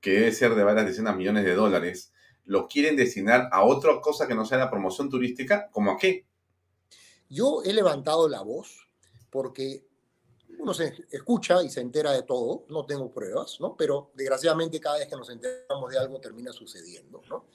[0.00, 2.12] que debe ser de varias decenas de millones de dólares,
[2.44, 6.26] lo quieren destinar a otra cosa que no sea la promoción turística, ¿como a qué?
[7.28, 8.88] Yo he levantado la voz
[9.30, 9.84] porque
[10.60, 13.76] uno se escucha y se entera de todo, no tengo pruebas, ¿no?
[13.76, 17.46] Pero desgraciadamente cada vez que nos enteramos de algo termina sucediendo, ¿no?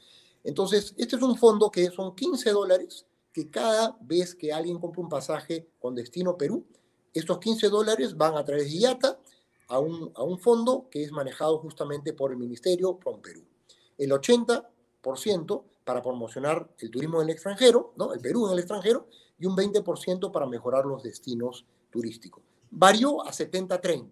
[0.43, 5.01] Entonces, este es un fondo que son 15 dólares que cada vez que alguien compra
[5.01, 6.65] un pasaje con destino Perú,
[7.13, 9.19] estos 15 dólares van a través de IATA
[9.67, 13.43] a un, a un fondo que es manejado justamente por el Ministerio PROM Perú.
[13.97, 18.13] El 80% para promocionar el turismo en el extranjero, ¿no?
[18.13, 19.07] el Perú en el extranjero,
[19.39, 24.11] y un 20% para mejorar los destinos turísticos varió a 70-30,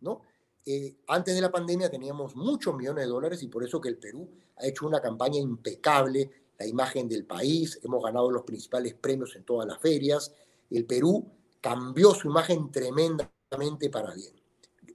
[0.00, 0.22] ¿no?
[0.64, 3.98] Eh, antes de la pandemia teníamos muchos millones de dólares y por eso que el
[3.98, 9.36] Perú ha hecho una campaña impecable, la imagen del país, hemos ganado los principales premios
[9.36, 10.32] en todas las ferias,
[10.70, 11.24] el Perú
[11.60, 14.32] cambió su imagen tremendamente para bien,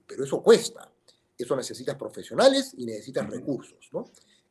[0.06, 0.92] pero eso cuesta,
[1.38, 4.04] eso necesitas profesionales y necesitas recursos, ¿no?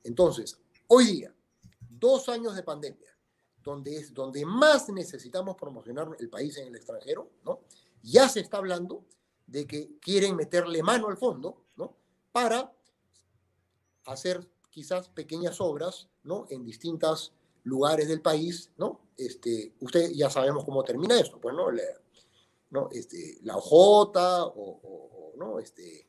[0.04, 1.36] Entonces, hoy día,
[1.80, 3.16] dos años de pandemia,
[3.64, 7.62] donde es donde más necesitamos promocionar el país en el extranjero, ¿no?
[8.04, 9.06] Ya se está hablando
[9.48, 11.98] de que quieren meterle mano al fondo, ¿no?
[12.32, 12.72] Para
[14.06, 16.46] hacer quizás pequeñas obras, ¿no?
[16.50, 17.34] En distintos
[17.64, 19.02] lugares del país, ¿no?
[19.18, 21.70] Este, usted ya sabemos cómo termina esto, pues, ¿no?
[21.70, 21.84] La,
[22.72, 22.90] ¿no?
[22.92, 24.16] Este, la OJ
[24.56, 25.60] o, ¿no?
[25.60, 26.08] Este,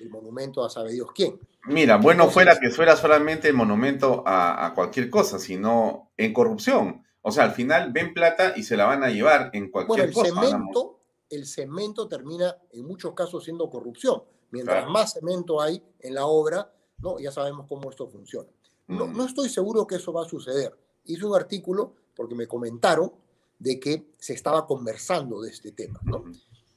[0.00, 1.40] el monumento a sabe Dios quién.
[1.64, 7.04] Mira, bueno fuera que fuera solamente el monumento a, a, cualquier cosa, sino en corrupción.
[7.22, 10.28] O sea, al final ven plata y se la van a llevar en cualquier bueno,
[10.40, 10.95] el Cemento,
[11.30, 14.22] el cemento termina en muchos casos siendo corrupción.
[14.50, 17.18] Mientras más cemento hay en la obra, ¿no?
[17.18, 18.48] ya sabemos cómo esto funciona.
[18.86, 19.16] No, mm.
[19.16, 20.76] no estoy seguro que eso va a suceder.
[21.04, 23.12] Hice un artículo porque me comentaron
[23.58, 26.00] de que se estaba conversando de este tema.
[26.04, 26.24] ¿no?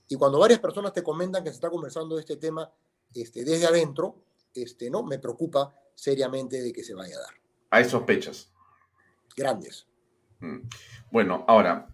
[0.08, 2.72] Y cuando varias personas te comentan que se está conversando de este tema
[3.14, 4.16] este, desde adentro,
[4.54, 5.04] este, ¿no?
[5.04, 7.34] me preocupa seriamente de que se vaya a dar.
[7.70, 8.52] Hay sospechas.
[9.36, 9.88] Grandes.
[10.40, 10.68] Mm.
[11.12, 11.94] Bueno, ahora,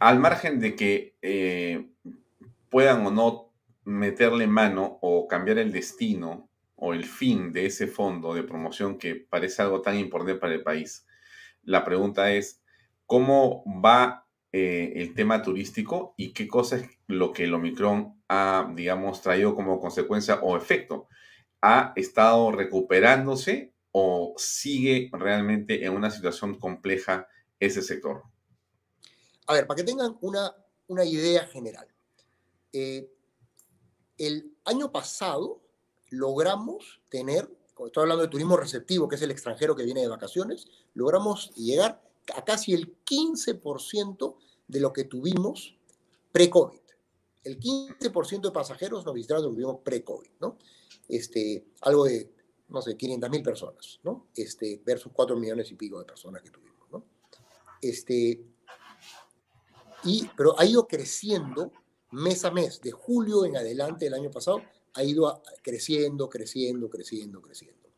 [0.00, 1.88] al margen de que eh,
[2.70, 3.52] puedan o no
[3.84, 9.14] meterle mano o cambiar el destino o el fin de ese fondo de promoción que
[9.14, 11.06] parece algo tan importante para el país,
[11.62, 12.62] la pregunta es,
[13.06, 18.70] ¿cómo va eh, el tema turístico y qué cosa es lo que el Omicron ha,
[18.74, 21.08] digamos, traído como consecuencia o efecto?
[21.62, 27.26] ¿Ha estado recuperándose o sigue realmente en una situación compleja
[27.58, 28.24] ese sector?
[29.46, 30.54] A ver, para que tengan una,
[30.88, 31.86] una idea general.
[32.72, 33.10] Eh,
[34.18, 35.62] el año pasado
[36.10, 40.66] logramos tener, estoy hablando de turismo receptivo, que es el extranjero que viene de vacaciones,
[40.94, 42.02] logramos llegar
[42.34, 44.36] a casi el 15%
[44.68, 45.76] de lo que tuvimos
[46.32, 46.80] pre-COVID.
[47.44, 50.58] El 15% de pasajeros nos visitaron lo que tuvimos pre-COVID, ¿no?
[51.08, 52.32] Este, algo de,
[52.68, 54.26] no sé, 500 mil personas, ¿no?
[54.34, 57.04] Este, versus 4 millones y pico de personas que tuvimos, ¿no?
[57.80, 58.44] Este,
[60.36, 61.72] pero ha ido creciendo
[62.12, 64.62] mes a mes, de julio en adelante del año pasado,
[64.94, 67.88] ha ido creciendo, creciendo, creciendo, creciendo,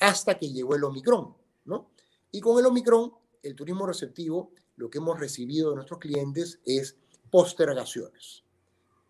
[0.00, 1.90] hasta que llegó el Omicron, ¿no?
[2.30, 3.12] Y con el Omicron,
[3.42, 6.96] el turismo receptivo, lo que hemos recibido de nuestros clientes es
[7.30, 8.42] postergaciones.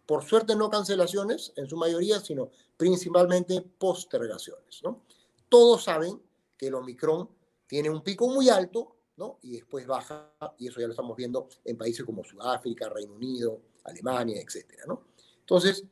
[0.06, 4.82] Por suerte no cancelaciones en su mayoría, sino principalmente postergaciones.
[4.84, 5.02] ¿no?
[5.48, 6.20] Todos saben
[6.58, 7.28] que el Omicron
[7.66, 9.38] tiene un pico muy alto ¿no?
[9.42, 13.60] y después baja, y eso ya lo estamos viendo en países como Sudáfrica, Reino Unido,
[13.84, 14.80] Alemania, etc.
[14.86, 15.04] ¿no?
[15.40, 15.84] Entonces,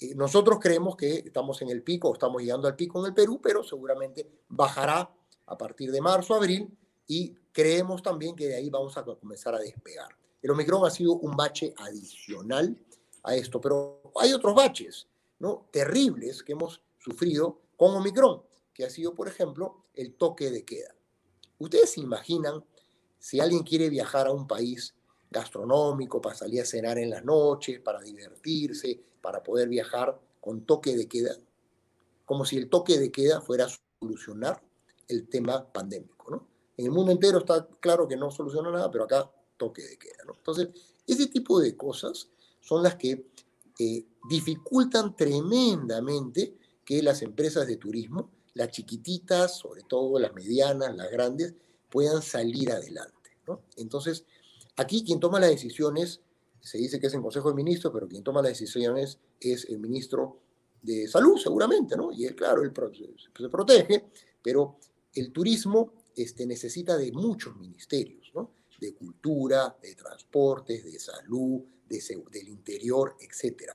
[0.00, 3.40] eh, nosotros creemos que estamos en el pico, estamos llegando al pico en el Perú,
[3.42, 5.10] pero seguramente bajará
[5.46, 6.68] a partir de marzo, abril,
[7.06, 10.08] y creemos también que de ahí vamos a comenzar a despegar.
[10.42, 12.76] El Omicron ha sido un bache adicional
[13.22, 15.08] a esto, pero hay otros baches
[15.38, 15.66] ¿no?
[15.70, 18.42] terribles que hemos sufrido con Omicron,
[18.74, 20.95] que ha sido, por ejemplo, el toque de queda.
[21.58, 22.64] ¿Ustedes se imaginan
[23.18, 24.94] si alguien quiere viajar a un país
[25.30, 30.96] gastronómico para salir a cenar en las noches, para divertirse, para poder viajar con toque
[30.96, 31.36] de queda?
[32.24, 34.62] Como si el toque de queda fuera a solucionar
[35.08, 36.48] el tema pandémico, ¿no?
[36.76, 40.24] En el mundo entero está claro que no soluciona nada, pero acá toque de queda.
[40.36, 40.68] Entonces,
[41.06, 42.28] ese tipo de cosas
[42.60, 43.26] son las que
[43.78, 51.10] eh, dificultan tremendamente que las empresas de turismo, las chiquititas, sobre todo las medianas, las
[51.10, 51.54] grandes,
[51.90, 53.12] puedan salir adelante.
[53.76, 54.24] Entonces,
[54.76, 56.22] aquí quien toma las decisiones,
[56.60, 59.78] se dice que es el Consejo de Ministros, pero quien toma las decisiones es el
[59.78, 60.40] ministro
[60.82, 62.10] de Salud, seguramente, ¿no?
[62.10, 64.06] Y él, claro, él se protege,
[64.42, 64.78] pero
[65.14, 68.52] el turismo este, necesita de muchos ministerios, ¿no?
[68.80, 73.70] De cultura, de transportes, de salud, de, del interior, etc.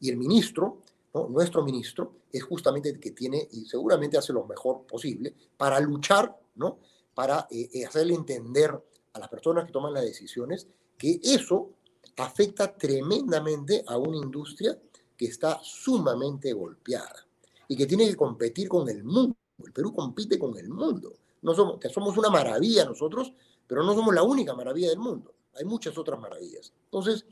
[0.00, 0.82] Y el ministro,
[1.28, 6.34] nuestro ministro, es justamente el que tiene, y seguramente hace lo mejor posible, para luchar,
[6.54, 6.78] ¿no?
[7.14, 8.70] Para eh, eh, hacerle entender
[9.12, 11.70] a las personas que toman las decisiones que eso
[12.16, 14.78] afecta tremendamente a una industria
[15.16, 17.26] que está sumamente golpeada
[17.68, 21.14] y que tiene que competir con el mundo el Perú compite con el mundo.
[21.42, 23.32] No somos, que somos una maravilla nosotros,
[23.66, 25.34] pero no somos la única maravilla del mundo.
[25.54, 26.72] Hay muchas otras maravillas.
[26.84, 27.24] Entonces,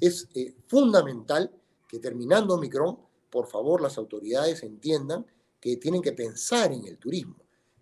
[0.00, 1.50] es eh, fundamental
[1.88, 2.98] que terminando Omicron,
[3.36, 5.26] por favor, las autoridades entiendan
[5.60, 7.36] que tienen que pensar en el turismo.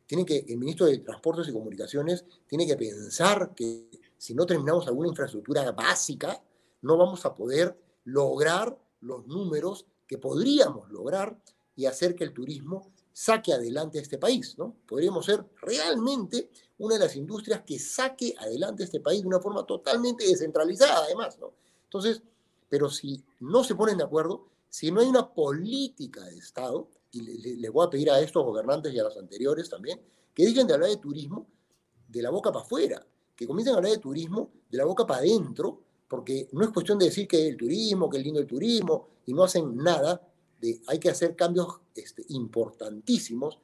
[0.05, 3.88] Tienen que, el ministro de Transportes y Comunicaciones tiene que pensar que
[4.19, 6.43] si no terminamos alguna infraestructura básica,
[6.83, 11.38] no vamos a poder lograr los números que podríamos lograr
[11.77, 14.75] y hacer que el turismo saque adelante a este país, ¿no?
[14.88, 19.38] Podríamos ser realmente una de las industrias que saque adelante a este país de una
[19.38, 21.53] forma totalmente descentralizada, además, ¿no?
[21.85, 22.25] Entonces,
[22.69, 27.21] pero si no se ponen de acuerdo, si no hay una política de Estado, y
[27.21, 30.01] les le voy a pedir a estos gobernantes y a los anteriores también,
[30.35, 31.47] que dejen de hablar de turismo
[32.09, 33.07] de la boca para afuera,
[33.37, 36.99] que comiencen a hablar de turismo de la boca para adentro, porque no es cuestión
[36.99, 40.21] de decir que el turismo, que es lindo el turismo, y no hacen nada
[40.89, 43.61] hay que hacer cambios este, importantísimos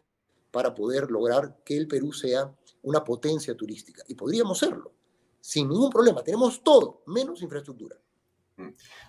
[0.52, 4.04] para poder lograr que el Perú sea una potencia turística.
[4.06, 4.92] Y podríamos serlo,
[5.40, 6.22] sin ningún problema.
[6.22, 7.96] Tenemos todo, menos infraestructura.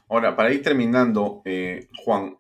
[0.09, 2.37] Ahora, para ir terminando, eh, Juan,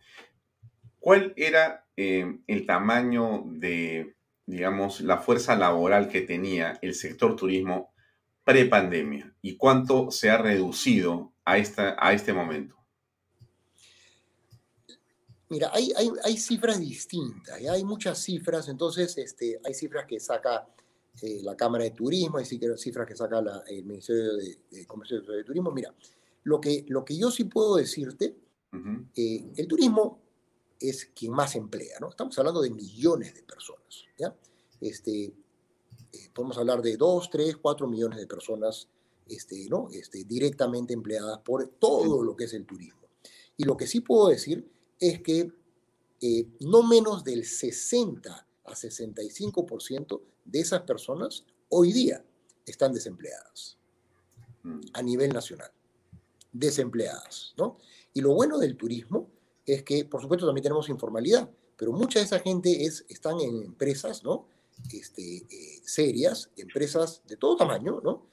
[0.99, 7.93] ¿cuál era eh, el tamaño de, digamos, la fuerza laboral que tenía el sector turismo
[8.43, 12.75] pre-pandemia y cuánto se ha reducido a, esta, a este momento?
[15.51, 15.91] Mira, hay,
[16.23, 20.65] hay, cifras distintas, hay muchas cifras, entonces este, hay cifras que saca
[21.21, 25.43] eh, la Cámara de Turismo, hay cifras que saca el Ministerio de, Comercio y de
[25.43, 25.69] Turismo.
[25.71, 25.93] Mira,
[26.43, 28.37] lo que, lo que yo sí puedo decirte,
[29.15, 30.21] eh, el turismo
[30.79, 32.09] es quien más emplea, ¿no?
[32.09, 34.35] Estamos hablando de millones de personas, ¿ya?
[34.79, 35.33] Este,
[36.13, 38.87] eh, podemos hablar de 2, 3, 4 millones de personas
[39.27, 39.87] este, ¿no?
[39.93, 43.07] este, directamente empleadas por todo lo que es el turismo.
[43.55, 44.69] Y lo que sí puedo decir
[44.99, 45.51] es que
[46.21, 52.25] eh, no menos del 60 a 65% de esas personas hoy día
[52.65, 53.77] están desempleadas
[54.63, 54.79] mm.
[54.93, 55.71] a nivel nacional.
[56.51, 57.77] Desempleadas, ¿no?
[58.13, 59.29] Y lo bueno del turismo
[59.65, 63.63] es que, por supuesto, también tenemos informalidad, pero mucha de esa gente es, están en
[63.63, 64.47] empresas, ¿no?
[64.91, 68.25] Este, eh, serias, empresas de todo tamaño, ¿no?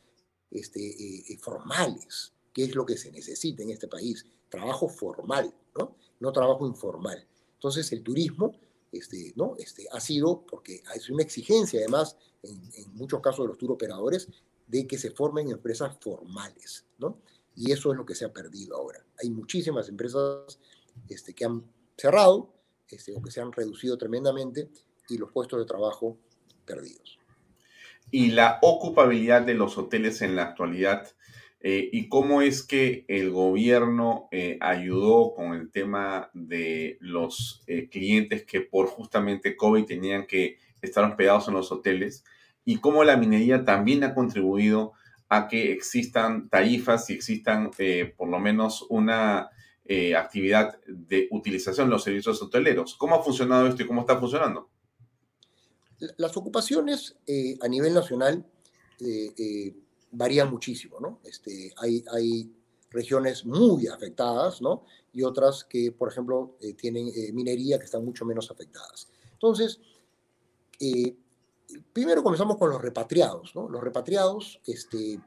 [0.51, 5.95] Este, eh, formales, que es lo que se necesita en este país, trabajo formal, ¿no?
[6.21, 7.27] no trabajo informal.
[7.55, 8.53] Entonces el turismo
[8.93, 9.55] este, ¿no?
[9.59, 14.29] este, ha sido, porque es una exigencia además en, muchos casos de los tour operadores,
[14.67, 16.85] de que se formen empresas formales.
[16.99, 17.19] ¿no?
[17.59, 19.05] Y eso es lo que se ha perdido ahora.
[19.21, 20.61] Hay muchísimas empresas
[21.09, 21.65] este, que han
[21.97, 22.55] cerrado
[22.89, 24.71] este, o que se han reducido tremendamente
[25.09, 26.17] y los puestos de trabajo
[26.65, 27.19] perdidos.
[28.13, 31.09] Y la ocupabilidad de los hoteles en la actualidad
[31.61, 37.89] eh, y cómo es que el gobierno eh, ayudó con el tema de los eh,
[37.89, 42.25] clientes que por justamente COVID tenían que estar hospedados en los hoteles
[42.65, 44.93] y cómo la minería también ha contribuido
[45.29, 49.51] a que existan tarifas y existan eh, por lo menos una
[49.85, 52.95] eh, actividad de utilización de los servicios hoteleros.
[52.95, 54.69] ¿Cómo ha funcionado esto y cómo está funcionando?
[56.17, 57.17] Las ocupaciones
[57.61, 58.47] a nivel nacional
[60.13, 61.21] varían muchísimo, ¿no?
[61.25, 62.53] Este, hay, hay
[62.91, 64.85] regiones muy afectadas, ¿no?
[65.13, 69.09] Y otras que, por ejemplo, tienen minería que están mucho menos afectadas.
[69.33, 69.81] Entonces,
[71.93, 73.55] primero comenzamos con los repatriados.
[73.55, 75.21] Los repatriados este,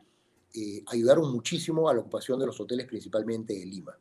[0.54, 3.98] eh, ayudaron muchísimo a la ocupación de los hoteles, principalmente de Lima.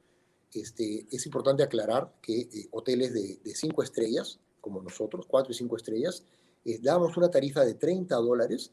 [0.53, 5.77] Este, es importante aclarar que eh, hoteles de, cinco estrellas, como nosotros, cuatro y cinco
[5.77, 6.25] estrellas,
[6.65, 8.73] eh, dábamos una tarifa de 30 dólares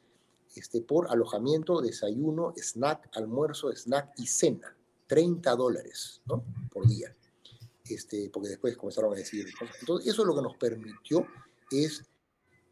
[0.55, 4.75] este, por alojamiento, desayuno, snack, almuerzo, snack y cena.
[5.07, 6.21] 30 dólares
[6.71, 7.15] por día.
[8.33, 9.47] Porque después comenzaron a decir.
[9.79, 11.25] Entonces, eso lo que nos permitió
[11.71, 12.03] es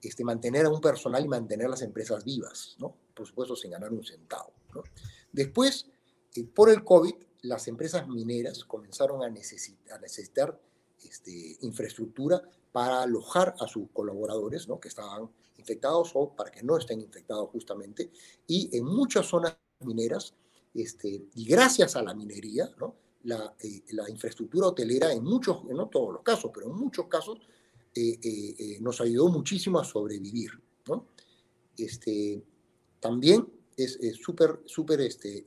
[0.08, 2.96] este, mantener a un personal y mantener las empresas vivas, ¿no?
[3.14, 4.54] Por supuesto, sin ganar un centavo.
[4.74, 4.84] ¿no?
[5.32, 5.88] Después,
[6.36, 10.60] eh, por el COVID, las empresas mineras comenzaron a necesitar, a necesitar
[11.04, 12.42] este, infraestructura
[12.72, 14.80] para alojar a sus colaboradores, ¿no?
[14.80, 18.12] Que estaban infectados o para que no estén infectados justamente.
[18.48, 20.34] Y en muchas zonas mineras,
[20.74, 22.96] este, y gracias a la minería, ¿no?
[23.24, 27.40] La, eh, la, infraestructura hotelera en muchos, no todos los casos, pero en muchos casos
[27.98, 30.52] eh, eh, eh, nos ayudó muchísimo a sobrevivir.
[30.88, 31.08] ¿no?
[31.78, 32.44] Este,
[33.00, 35.46] también es súper, súper este,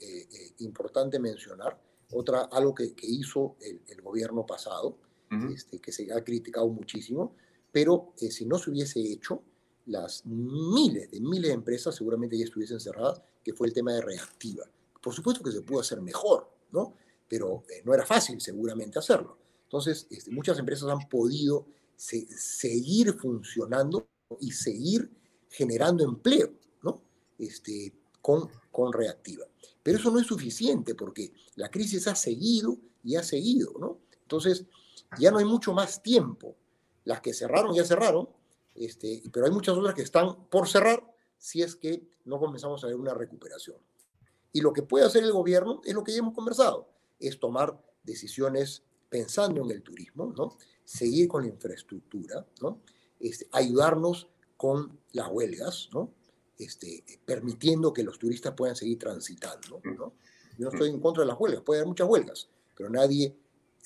[0.59, 1.81] importante mencionar
[2.13, 4.99] otra, algo que, hizo el, gobierno pasado,
[5.55, 7.35] este, que se ha criticado muchísimo,
[7.73, 9.43] pero si no se hubiese hecho,
[9.87, 14.03] las miles de miles de empresas seguramente ya estuviesen cerradas, que fue el tema de
[14.03, 14.65] reactiva.
[15.01, 16.95] Por supuesto que se pudo hacer mejor, ¿no?
[17.27, 19.39] Pero no era fácil seguramente hacerlo.
[19.65, 21.67] Entonces, este, muchas empresas han podido
[21.99, 24.09] seguir funcionando
[24.41, 25.11] y seguir
[25.51, 27.03] generando empleo, ¿no?
[27.39, 27.93] Este,
[28.23, 29.47] con, con reactiva.
[29.83, 33.99] Pero eso no es suficiente porque la crisis ha seguido y ha seguido, ¿no?
[34.23, 34.65] Entonces,
[35.19, 36.57] ya no hay mucho más tiempo.
[37.05, 38.29] Las que cerraron ya cerraron,
[38.75, 41.03] este, pero hay muchas otras que están por cerrar
[41.39, 43.79] si es que no comenzamos a ver una recuperación.
[44.53, 46.89] Y lo que puede hacer el gobierno es lo que ya hemos conversado,
[47.19, 50.57] es tomar decisiones pensando en el turismo, ¿no?
[50.89, 52.81] Seguir con la infraestructura, ¿no?
[53.21, 56.11] Este, ayudarnos con las huelgas, ¿no?
[56.59, 59.83] Este, permitiendo que los turistas puedan seguir transitando.
[59.85, 60.15] ¿no?
[60.57, 63.37] Yo no estoy en contra de las huelgas, puede haber muchas huelgas, pero nadie,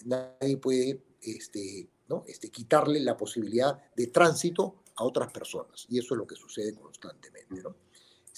[0.07, 2.25] nadie puede este, ¿no?
[2.29, 5.87] este, quitarle la posibilidad de tránsito a otras personas.
[5.91, 7.63] Y eso es lo que sucede constantemente.
[7.63, 7.75] ¿no?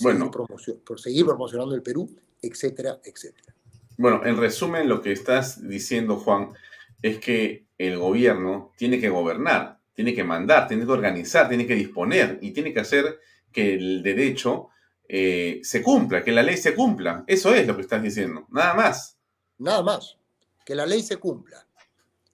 [0.00, 0.30] bueno.
[0.30, 2.10] por seguir promocionando el Perú,
[2.40, 3.54] etcétera, etcétera.
[3.98, 6.54] Bueno, en resumen, lo que estás diciendo, Juan,
[7.02, 11.74] es que el gobierno tiene que gobernar, tiene que mandar, tiene que organizar, tiene que
[11.74, 13.20] disponer y tiene que hacer
[13.52, 14.68] que el derecho
[15.08, 17.24] eh, se cumpla, que la ley se cumpla.
[17.26, 19.18] Eso es lo que estás diciendo, nada más.
[19.58, 20.18] Nada más,
[20.64, 21.66] que la ley se cumpla.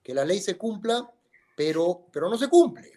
[0.03, 1.09] Que la ley se cumpla,
[1.55, 2.91] pero, pero no se cumple.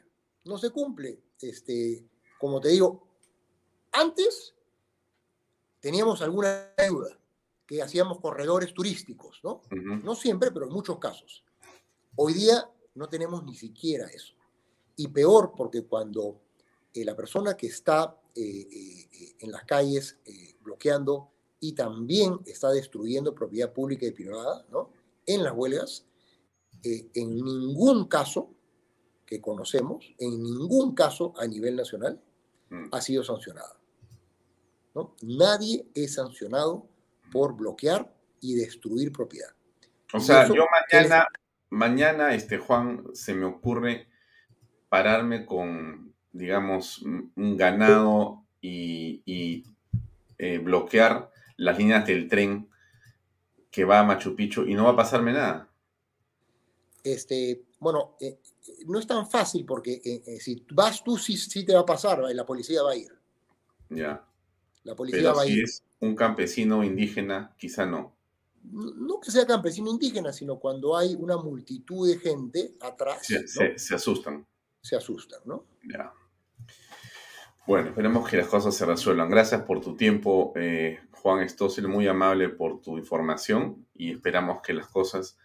[0.44, 1.20] No se cumple.
[1.40, 2.02] Este,
[2.38, 3.06] como te digo,
[3.92, 4.54] antes
[5.80, 7.18] teníamos alguna deuda,
[7.66, 9.62] que hacíamos corredores turísticos, ¿no?
[9.70, 11.44] No siempre, pero en muchos casos.
[12.16, 14.34] Hoy día no tenemos ni siquiera eso.
[14.96, 16.40] Y peor porque cuando
[16.92, 20.18] eh, la persona que está eh, eh, en las calles
[20.60, 24.90] bloqueando y también está destruyendo propiedad pública y privada, ¿no?
[25.26, 26.04] En las huelgas,
[26.82, 28.50] en ningún caso
[29.26, 32.20] que conocemos, en ningún caso a nivel nacional,
[32.68, 32.88] mm.
[32.92, 33.78] ha sido sancionada.
[34.94, 35.14] ¿no?
[35.22, 36.86] Nadie es sancionado
[37.32, 39.50] por bloquear y destruir propiedad.
[40.12, 41.26] O sea, yo mañana,
[41.74, 44.08] mañana, este, Juan, se me ocurre
[44.88, 49.64] pararme con, digamos, un ganado y,
[50.38, 52.68] eh, bloquear las líneas del tren
[53.70, 55.68] que va a Machu Picchu y no va a pasarme nada.
[57.02, 58.38] Este, bueno, eh,
[58.86, 62.20] no es tan fácil porque eh, si vas tú sí, sí, te va a pasar,
[62.20, 63.12] la policía va a ir.
[63.90, 64.24] Ya.
[64.84, 65.54] La policía va a ir.
[65.54, 68.13] Si es un campesino indígena, quizá no
[68.72, 73.26] no que sea campesino indígena, sino cuando hay una multitud de gente atrás.
[73.26, 74.46] Se, asustan.
[74.80, 75.66] Se asustan, ¿no?
[75.88, 76.12] Ya.
[77.66, 79.30] Bueno, esperemos que las cosas se resuelvan.
[79.30, 84.74] Gracias por tu tiempo, eh, Juan Estócil, muy amable por tu información y esperamos que
[84.74, 85.38] las cosas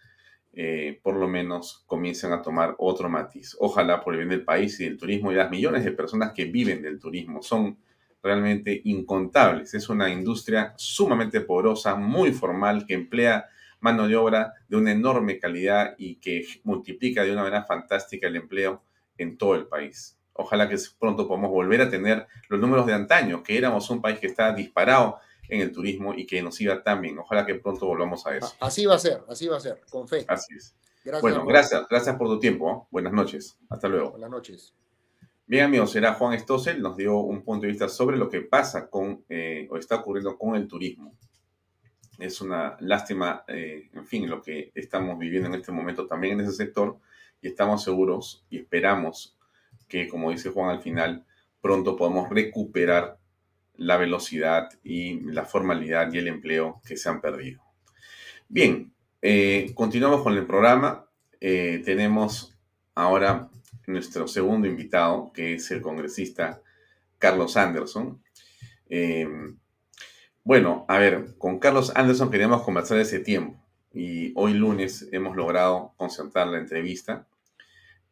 [0.52, 3.56] eh, por lo menos comiencen a tomar otro matiz.
[3.60, 6.46] Ojalá por el bien del país y del turismo y las millones de personas que
[6.46, 7.40] viven del turismo.
[7.42, 7.78] Son
[8.22, 9.74] realmente incontables.
[9.74, 13.48] Es una industria sumamente poderosa, muy formal, que emplea
[13.80, 18.36] mano de obra de una enorme calidad y que multiplica de una manera fantástica el
[18.36, 18.82] empleo
[19.16, 20.16] en todo el país.
[20.34, 24.18] Ojalá que pronto podamos volver a tener los números de antaño, que éramos un país
[24.18, 25.18] que estaba disparado
[25.48, 27.18] en el turismo y que nos siga tan bien.
[27.18, 28.52] Ojalá que pronto volvamos a eso.
[28.60, 30.24] Así va a ser, así va a ser, con fe.
[30.28, 30.74] Así es.
[31.02, 32.86] Gracias, bueno, gracias, gracias por tu tiempo.
[32.90, 33.58] Buenas noches.
[33.68, 34.10] Hasta luego.
[34.10, 34.74] Buenas noches.
[35.50, 38.88] Bien, amigos, será Juan Stossel, nos dio un punto de vista sobre lo que pasa
[38.88, 41.16] con, eh, o está ocurriendo con el turismo.
[42.20, 46.46] Es una lástima, eh, en fin, lo que estamos viviendo en este momento también en
[46.46, 47.00] ese sector
[47.42, 49.36] y estamos seguros y esperamos
[49.88, 51.26] que, como dice Juan al final,
[51.60, 53.18] pronto podamos recuperar
[53.74, 57.60] la velocidad y la formalidad y el empleo que se han perdido.
[58.48, 61.08] Bien, eh, continuamos con el programa.
[61.40, 62.56] tenemos
[62.94, 63.49] ahora
[63.92, 66.62] nuestro segundo invitado, que es el congresista
[67.18, 68.22] Carlos Anderson.
[68.88, 69.28] Eh,
[70.42, 73.62] bueno, a ver, con Carlos Anderson queríamos conversar ese tiempo
[73.92, 77.26] y hoy lunes hemos logrado concentrar la entrevista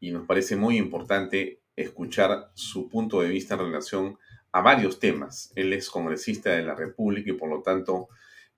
[0.00, 4.18] y nos parece muy importante escuchar su punto de vista en relación
[4.52, 5.52] a varios temas.
[5.54, 8.08] Él es congresista de la República y por lo tanto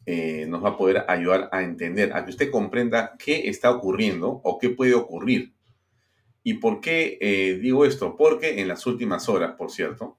[0.07, 4.41] eh, nos va a poder ayudar a entender, a que usted comprenda qué está ocurriendo
[4.43, 5.53] o qué puede ocurrir
[6.43, 8.17] ¿Y por qué eh, digo esto?
[8.17, 10.19] Porque en las últimas horas, por cierto,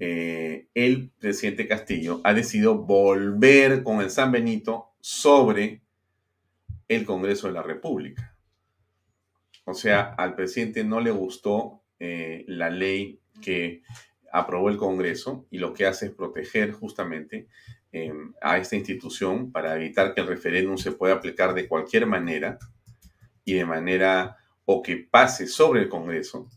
[0.00, 5.82] eh, el presidente Castillo ha decidido volver con el San Benito sobre
[6.88, 8.36] el Congreso de la República.
[9.64, 13.82] O sea, al presidente no le gustó eh, la ley que
[14.32, 17.46] aprobó el Congreso y lo que hace es proteger justamente
[18.40, 22.58] a esta institución para evitar que el referéndum se pueda aplicar de cualquier manera
[23.44, 26.48] y de manera o que pase sobre el Congreso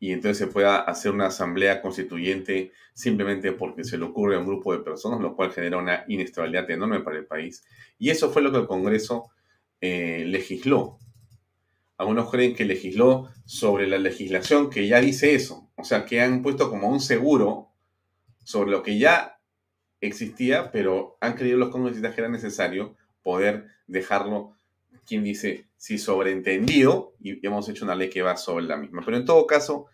[0.00, 4.46] y entonces se pueda hacer una asamblea constituyente simplemente porque se le ocurre a un
[4.46, 7.62] grupo de personas, lo cual genera una inestabilidad enorme para el país.
[7.98, 9.30] Y eso fue lo que el Congreso
[9.82, 10.98] eh, legisló.
[11.98, 16.40] Algunos creen que legisló sobre la legislación que ya dice eso, o sea, que han
[16.40, 17.68] puesto como un seguro
[18.42, 19.38] sobre lo que ya
[20.00, 24.56] existía, pero han creído los congresistas que era necesario poder dejarlo
[25.10, 29.02] quien dice si sobreentendido y hemos hecho una ley que va sobre la misma.
[29.04, 29.86] Pero en todo caso,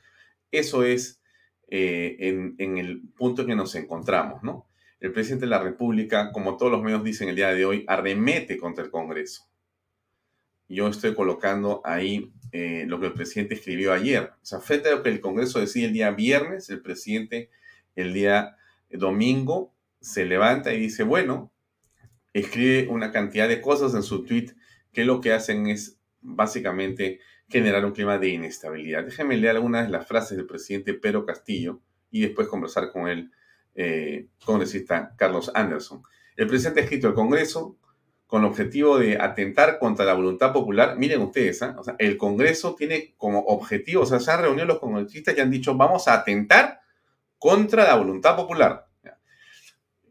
[0.51, 1.23] eso es
[1.69, 2.17] eh,
[2.59, 4.69] en, el punto en que nos encontramos, ¿no?
[5.01, 8.59] El presidente de la República, como todos los medios dicen el día de hoy, arremete
[8.59, 9.49] contra el Congreso.
[10.69, 14.33] Yo estoy colocando ahí eh, lo que el presidente escribió ayer.
[14.43, 17.49] O sea, frente a lo que el Congreso decide el día viernes, el presidente
[17.95, 18.55] el día
[18.91, 21.51] domingo se levanta y dice, bueno,
[22.35, 24.55] escribe una cantidad de cosas en su tweet
[24.97, 27.20] que lo que hacen es básicamente
[27.51, 29.05] generar un clima de inestabilidad.
[29.05, 33.30] Déjenme leer algunas de las frases del presidente Pedro Castillo y después conversar con el
[33.74, 36.03] eh, congresista Carlos Anderson.
[36.34, 37.76] El presidente ha escrito al Congreso
[38.26, 40.97] con el objetivo de atentar contra la voluntad popular.
[40.97, 41.76] Miren ustedes, ¿ah?
[41.99, 45.76] el Congreso tiene como objetivo, o sea, se han reunido los congresistas y han dicho,
[45.76, 46.80] vamos a atentar
[47.38, 48.86] contra la voluntad popular.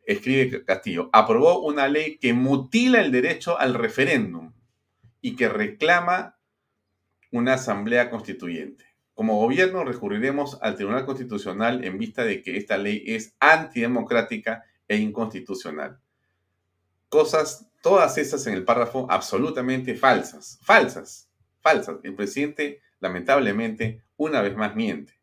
[0.05, 4.53] Escribe Castillo, aprobó una ley que mutila el derecho al referéndum
[5.25, 6.37] y que reclama
[7.31, 8.85] una asamblea constituyente.
[9.15, 14.97] Como gobierno recurriremos al Tribunal Constitucional en vista de que esta ley es antidemocrática e
[14.97, 15.99] inconstitucional.
[17.09, 21.27] Cosas, todas esas en el párrafo absolutamente falsas, falsas,
[21.59, 21.97] falsas.
[22.03, 25.13] El presidente, lamentablemente, una vez más miente.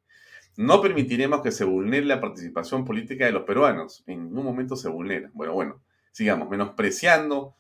[0.57, 4.03] No permitiremos que se vulnere la participación política de los peruanos.
[4.09, 5.31] En ningún momento se vulnera.
[5.33, 5.81] Bueno, bueno,
[6.11, 7.55] sigamos, menospreciando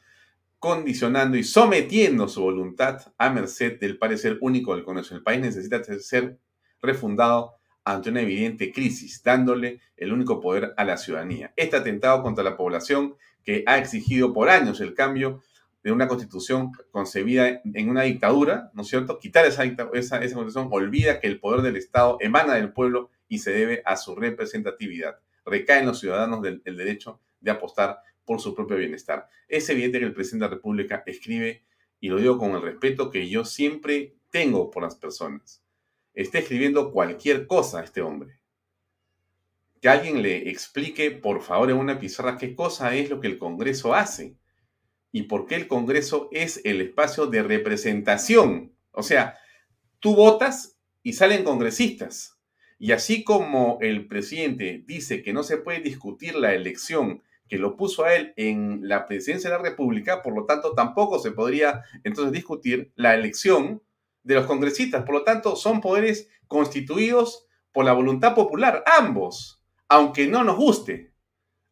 [0.62, 5.16] condicionando y sometiendo su voluntad a merced del parecer único del Congreso.
[5.16, 6.38] El país necesita ser
[6.80, 11.52] refundado ante una evidente crisis, dándole el único poder a la ciudadanía.
[11.56, 15.42] Este atentado contra la población que ha exigido por años el cambio
[15.82, 19.18] de una constitución concebida en una dictadura, ¿no es cierto?
[19.18, 23.50] Quitar esa, esa, constitución olvida que el poder del Estado emana del pueblo y se
[23.50, 25.16] debe a su representatividad.
[25.44, 29.28] Recae en los ciudadanos el derecho de apostar por su propio bienestar.
[29.48, 31.64] Es evidente que el presidente de la República escribe,
[32.00, 35.62] y lo digo con el respeto que yo siempre tengo por las personas,
[36.14, 38.40] está escribiendo cualquier cosa a este hombre.
[39.80, 43.38] Que alguien le explique, por favor, en una pizarra qué cosa es lo que el
[43.38, 44.36] Congreso hace
[45.10, 48.72] y por qué el Congreso es el espacio de representación.
[48.92, 49.38] O sea,
[50.00, 52.38] tú votas y salen congresistas.
[52.78, 57.76] Y así como el presidente dice que no se puede discutir la elección que lo
[57.76, 61.84] puso a él en la presidencia de la República, por lo tanto tampoco se podría
[62.02, 63.82] entonces discutir la elección
[64.22, 65.04] de los congresistas.
[65.04, 71.12] Por lo tanto, son poderes constituidos por la voluntad popular, ambos, aunque no nos guste,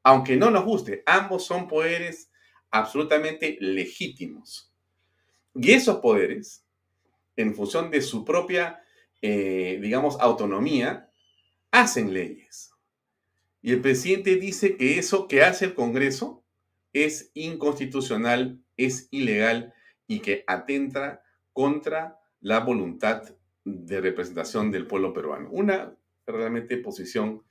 [0.03, 2.31] aunque no nos guste, ambos son poderes
[2.71, 4.75] absolutamente legítimos.
[5.55, 6.63] Y esos poderes,
[7.37, 8.83] en función de su propia,
[9.23, 11.11] eh, digamos, autonomía,
[11.71, 12.70] hacen leyes.
[13.63, 16.45] Y el presidente dice que eso que hace el Congreso
[16.93, 19.75] es inconstitucional, es ilegal
[20.07, 23.23] y que atenta contra la voluntad
[23.65, 25.51] de representación del pueblo peruano.
[25.51, 25.95] Una
[26.27, 27.43] realmente posición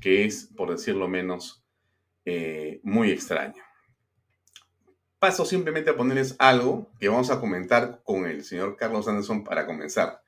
[0.00, 1.64] que es, por decirlo menos,
[2.24, 3.62] eh, muy extraña.
[5.18, 9.66] Paso simplemente a ponerles algo que vamos a comentar con el señor Carlos Anderson para
[9.66, 10.22] comenzar.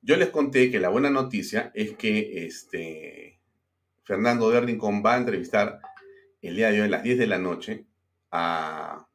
[0.00, 3.39] Yo les conté que la buena noticia es que este,
[4.10, 5.80] Fernando Rincón va a entrevistar
[6.42, 7.86] el día de hoy a las 10 de la noche
[8.32, 9.06] a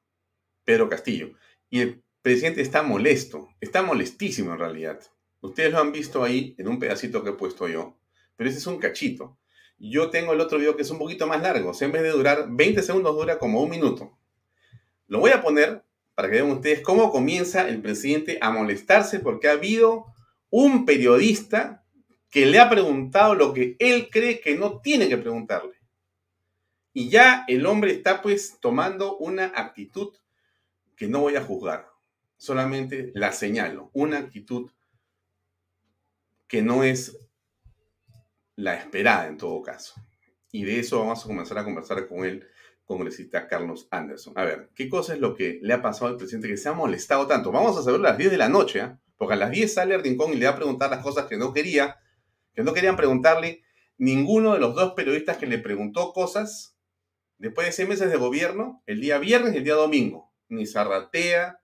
[0.64, 1.34] Pedro Castillo.
[1.70, 5.02] Y el presidente está molesto, está molestísimo en realidad.
[5.42, 7.98] Ustedes lo han visto ahí en un pedacito que he puesto yo,
[8.38, 9.38] pero ese es un cachito.
[9.78, 12.04] Yo tengo el otro video que es un poquito más largo, o sea, en vez
[12.04, 14.18] de durar 20 segundos, dura como un minuto.
[15.08, 15.84] Lo voy a poner
[16.14, 20.06] para que vean ustedes cómo comienza el presidente a molestarse porque ha habido
[20.50, 21.85] un periodista
[22.36, 25.80] que le ha preguntado lo que él cree que no tiene que preguntarle.
[26.92, 30.14] Y ya el hombre está pues tomando una actitud
[30.98, 31.88] que no voy a juzgar,
[32.36, 34.70] solamente la señalo, una actitud
[36.46, 37.18] que no es
[38.58, 39.94] la esperada en todo caso.
[40.52, 42.46] Y de eso vamos a comenzar a conversar con él
[42.84, 44.34] congresista Carlos Anderson.
[44.36, 46.74] A ver, ¿qué cosa es lo que le ha pasado al presidente que se ha
[46.74, 47.54] molestado tanto?
[47.54, 48.98] Vamos a saberlo a las 10 de la noche, ¿eh?
[49.16, 51.54] porque a las 10 sale Rincón y le va a preguntar las cosas que no
[51.54, 51.98] quería,
[52.56, 53.64] que no querían preguntarle
[53.98, 56.78] ninguno de los dos periodistas que le preguntó cosas
[57.38, 60.34] después de seis meses de gobierno, el día viernes y el día domingo.
[60.48, 61.60] Ni Zarratea,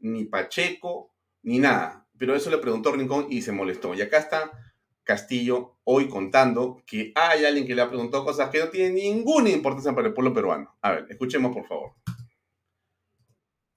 [0.00, 2.06] ni Pacheco, ni nada.
[2.18, 3.94] Pero eso le preguntó Rincón y se molestó.
[3.94, 4.52] Y acá está
[5.02, 9.50] Castillo hoy contando que hay alguien que le ha preguntado cosas que no tienen ninguna
[9.50, 10.74] importancia para el pueblo peruano.
[10.80, 11.92] A ver, escuchemos por favor.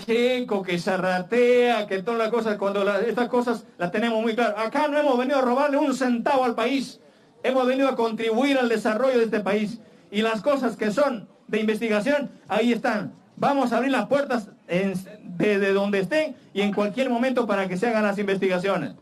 [0.08, 4.66] Chico, que zarratea, que todas las cosas, cuando estas cosas las tenemos muy claras.
[4.66, 7.02] Acá no hemos venido a robarle un centavo al país,
[7.44, 9.80] hemos venido a contribuir al desarrollo de este país.
[10.10, 13.14] Y las cosas que son de investigación, ahí están.
[13.36, 17.88] Vamos a abrir las puertas desde donde estén y en cualquier momento para que se
[17.88, 18.94] hagan las investigaciones.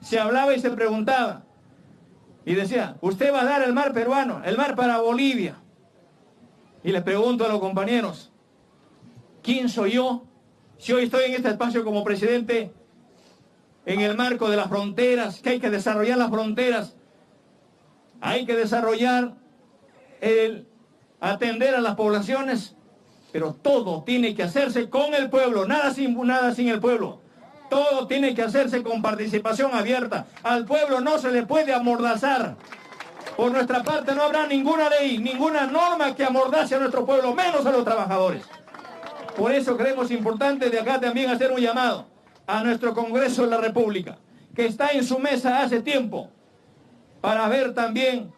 [0.00, 1.44] Se hablaba y se preguntaba,
[2.44, 5.54] y decía, usted va a dar el mar peruano, el mar para Bolivia.
[6.82, 8.32] Y le pregunto a los compañeros,
[9.42, 10.24] ¿quién soy yo?
[10.80, 12.72] Si hoy estoy en este espacio como presidente,
[13.84, 16.96] en el marco de las fronteras, que hay que desarrollar las fronteras,
[18.22, 19.34] hay que desarrollar
[20.22, 20.66] el
[21.20, 22.76] atender a las poblaciones,
[23.30, 27.20] pero todo tiene que hacerse con el pueblo, nada sin, nada sin el pueblo.
[27.68, 30.28] Todo tiene que hacerse con participación abierta.
[30.42, 32.56] Al pueblo no se le puede amordazar.
[33.36, 37.66] Por nuestra parte no habrá ninguna ley, ninguna norma que amordace a nuestro pueblo, menos
[37.66, 38.42] a los trabajadores.
[39.36, 42.06] Por eso creemos importante de acá también hacer un llamado
[42.46, 44.18] a nuestro Congreso de la República,
[44.54, 46.28] que está en su mesa hace tiempo,
[47.20, 48.32] para ver también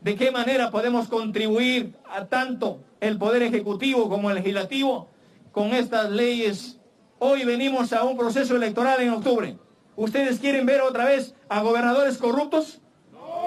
[0.00, 5.08] de qué manera podemos contribuir a tanto el Poder Ejecutivo como el Legislativo
[5.52, 6.78] con estas leyes
[7.26, 9.56] Hoy venimos a un proceso electoral en octubre.
[9.96, 12.80] ¿Ustedes quieren ver otra vez a gobernadores corruptos?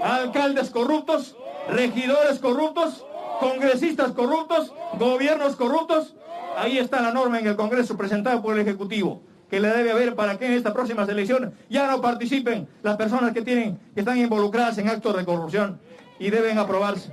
[0.03, 1.35] ¿A alcaldes corruptos?
[1.69, 3.05] ¿Regidores corruptos?
[3.39, 4.73] ¿Congresistas corruptos?
[4.97, 6.15] ¿Gobiernos corruptos?
[6.57, 10.15] Ahí está la norma en el Congreso presentada por el Ejecutivo que le debe haber
[10.15, 14.17] para que en estas próximas elecciones ya no participen las personas que tienen que están
[14.17, 15.79] involucradas en actos de corrupción
[16.19, 17.11] y deben aprobarse.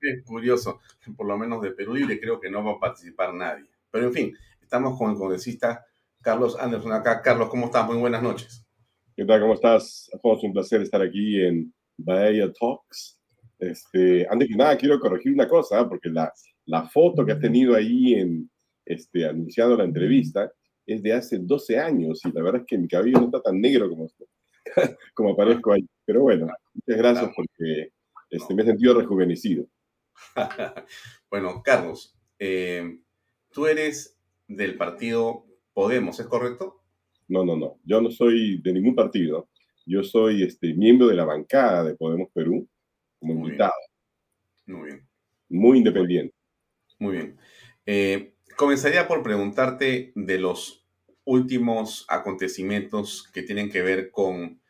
[0.00, 0.80] Es curioso,
[1.16, 3.66] por lo menos de Perú Libre creo que no va a participar nadie.
[3.90, 4.36] Pero en fin,
[4.72, 5.84] Estamos con el congresista
[6.22, 7.20] Carlos Anderson acá.
[7.20, 7.86] Carlos, ¿cómo estás?
[7.86, 8.64] Muy buenas noches.
[9.14, 9.42] ¿Qué tal?
[9.42, 10.10] ¿Cómo estás?
[10.10, 13.20] Es un placer estar aquí en Bahía Talks.
[13.58, 15.84] Este, antes que nada, quiero corregir una cosa, ¿eh?
[15.86, 16.32] porque la,
[16.66, 18.50] la foto que has tenido ahí en,
[18.84, 20.50] este, anunciando la entrevista
[20.86, 23.60] es de hace 12 años y la verdad es que mi cabello no está tan
[23.60, 24.08] negro como,
[25.14, 25.86] como aparezco ahí.
[26.04, 27.90] Pero bueno, muchas gracias porque
[28.30, 29.66] este, me he sentido rejuvenecido.
[31.30, 32.98] bueno, Carlos, eh,
[33.50, 36.82] tú eres del partido Podemos, ¿es correcto?
[37.28, 37.78] No, no, no.
[37.84, 39.48] Yo no soy de ningún partido.
[39.86, 42.68] Yo soy este, miembro de la bancada de Podemos Perú
[43.18, 43.72] como invitado.
[44.66, 45.08] Muy bien.
[45.48, 46.34] Muy independiente.
[47.02, 47.36] Muy bien.
[47.84, 50.86] Eh, comenzaría por preguntarte de los
[51.24, 54.60] últimos acontecimientos que tienen que ver con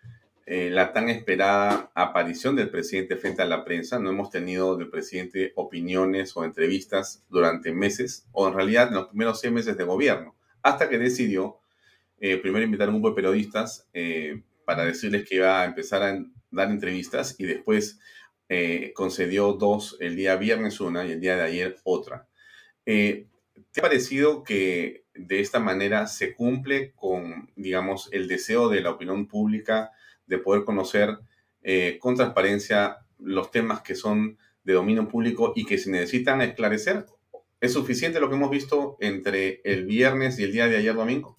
[0.47, 3.99] eh, la tan esperada aparición del presidente frente a la prensa.
[3.99, 9.09] No hemos tenido del presidente opiniones o entrevistas durante meses, o en realidad en los
[9.09, 11.59] primeros seis meses de gobierno, hasta que decidió
[12.19, 16.03] eh, primero invitar a un grupo de periodistas eh, para decirles que iba a empezar
[16.03, 16.19] a
[16.51, 18.01] dar entrevistas y después
[18.95, 22.29] concedió dos, el día viernes una y el día de ayer otra.
[23.73, 28.91] ¿Te ha parecido que de esta manera se cumple con, digamos, el deseo de la
[28.91, 29.91] opinión pública
[30.27, 31.19] de poder conocer
[31.63, 37.07] eh, con transparencia los temas que son de dominio público y que se necesitan esclarecer?
[37.61, 41.39] ¿Es suficiente lo que hemos visto entre el viernes y el día de ayer domingo?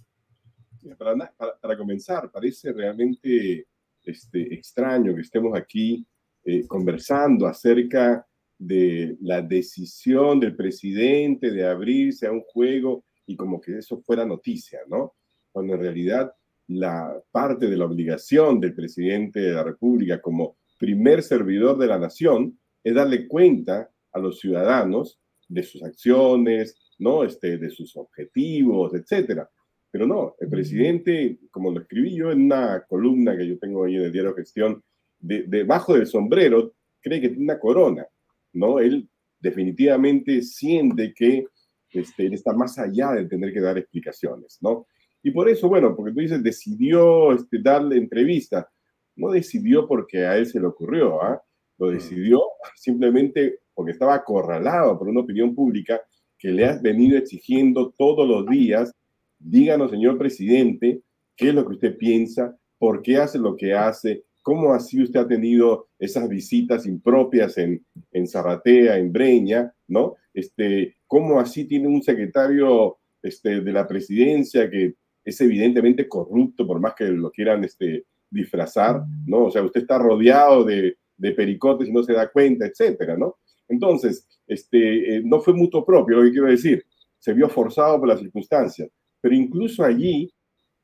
[0.98, 3.68] Para, para, comenzar, parece realmente
[4.04, 6.06] este, extraño que estemos aquí
[6.46, 8.26] eh, conversando acerca
[8.58, 14.26] de la decisión del presidente de abrirse a un juego y como que eso fuera
[14.26, 15.16] noticia, ¿no?
[15.52, 16.34] Cuando en realidad
[16.68, 22.00] la parte de la obligación del presidente de la República como primer servidor de la
[22.00, 27.24] nación es darle cuenta a los ciudadanos de sus acciones, ¿no?
[27.24, 29.50] Este, de sus objetivos, etcétera.
[29.92, 33.96] Pero no, el presidente, como lo escribí yo en una columna que yo tengo ahí
[33.96, 34.84] en el diario Gestión,
[35.24, 38.06] debajo del sombrero cree que tiene una corona,
[38.54, 38.80] ¿no?
[38.80, 39.08] Él
[39.40, 41.46] definitivamente siente que
[41.92, 44.88] este, él está más allá de tener que dar explicaciones, ¿no?
[45.22, 48.70] Y por eso, bueno, porque tú dices, decidió este, darle entrevista.
[49.16, 51.42] No decidió porque a él se le ocurrió, ¿ah?
[51.78, 51.94] Lo mm.
[51.94, 52.42] decidió
[52.76, 56.02] simplemente porque estaba acorralado por una opinión pública
[56.38, 58.94] que le ha venido exigiendo todos los días,
[59.40, 61.02] díganos, señor presidente,
[61.36, 65.22] qué es lo que usted piensa, por qué hace lo que hace, cómo así usted
[65.22, 70.16] ha tenido esas visitas impropias en, en Zarratea, en Breña, ¿no?
[70.34, 76.80] Este, cómo así tiene un secretario este, de la presidencia que es evidentemente corrupto, por
[76.80, 79.46] más que lo quieran este, disfrazar, ¿no?
[79.46, 83.38] O sea, usted está rodeado de, de pericotes y no se da cuenta, etcétera, ¿no?
[83.70, 86.86] Entonces, este, eh, no fue mutuo propio, lo que quiero decir,
[87.18, 88.90] se vio forzado por las circunstancias,
[89.22, 90.30] pero incluso allí,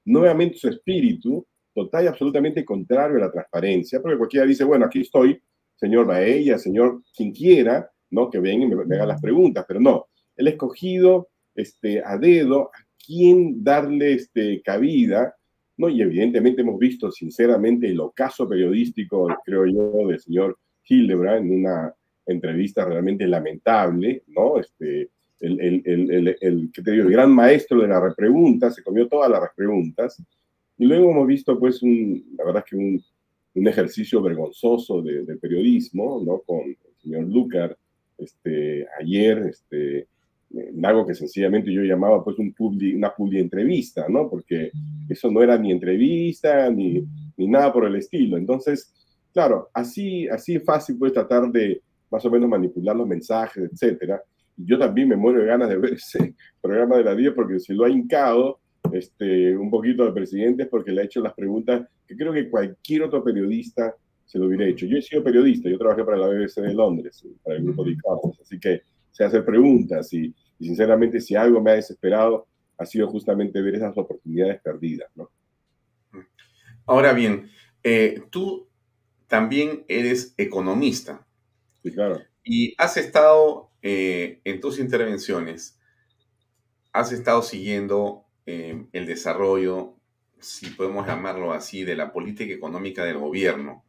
[0.05, 5.01] nuevamente su espíritu, total y absolutamente contrario a la transparencia, porque cualquiera dice, bueno, aquí
[5.01, 5.41] estoy,
[5.75, 8.29] señor Baella, señor quien quiera, ¿no?
[8.29, 12.71] Que venga y me, haga las preguntas, pero no, él ha escogido este, a dedo
[12.73, 15.35] a quién darle este, cabida,
[15.77, 15.89] ¿no?
[15.89, 21.93] Y evidentemente hemos visto sinceramente el ocaso periodístico, creo yo, del señor Hildebrand en una
[22.25, 24.59] entrevista realmente lamentable, ¿no?
[24.59, 25.09] Este,
[25.39, 29.41] el, el, el, el, digo, el gran maestro de la repregunta, se comió todas las
[29.41, 30.21] repreguntas,
[30.79, 33.03] y luego hemos visto, pues, un, la verdad es que un,
[33.55, 36.39] un ejercicio vergonzoso de, de, periodismo, ¿no?
[36.39, 37.77] Con el señor Lucar,
[38.17, 40.07] este, ayer, este,
[40.81, 44.29] algo que sencillamente yo llamaba, pues, un publi, una publi entrevista, ¿no?
[44.29, 44.71] Porque
[45.09, 47.03] eso no era ni entrevista, ni,
[47.35, 48.37] ni nada por el estilo.
[48.37, 48.93] Entonces,
[49.33, 54.23] claro, así, así fácil, pues, tratar de, más o menos manipular los mensajes, etcétera.
[54.55, 57.73] Yo también me muero de ganas de ver ese programa de la 10 porque si
[57.73, 58.61] lo ha hincado
[58.93, 62.49] este, un poquito al presidente es porque le ha hecho las preguntas que creo que
[62.49, 64.85] cualquier otro periodista se lo hubiera hecho.
[64.85, 67.97] Yo he sido periodista, yo trabajé para la BBC de Londres, para el grupo de
[67.97, 72.85] Carlos, así que se hace preguntas y, y, sinceramente si algo me ha desesperado ha
[72.85, 75.09] sido justamente ver esas oportunidades perdidas.
[75.15, 75.29] ¿no?
[76.85, 77.49] Ahora bien,
[77.83, 78.67] eh, tú
[79.27, 81.25] también eres economista.
[82.43, 85.79] Y has estado eh, en tus intervenciones,
[86.91, 89.95] has estado siguiendo eh, el desarrollo,
[90.39, 93.85] si podemos llamarlo así, de la política económica del gobierno.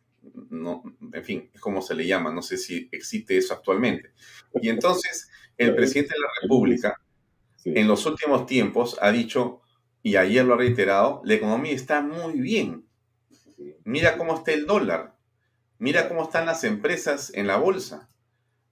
[0.51, 0.83] No,
[1.15, 4.13] en fin, es como se le llama, no sé si existe eso actualmente.
[4.61, 7.01] Y entonces, el presidente de la República,
[7.65, 9.63] en los últimos tiempos, ha dicho,
[10.03, 12.85] y ayer lo ha reiterado, la economía está muy bien.
[13.85, 15.17] Mira cómo está el dólar.
[15.79, 18.11] Mira cómo están las empresas en la bolsa.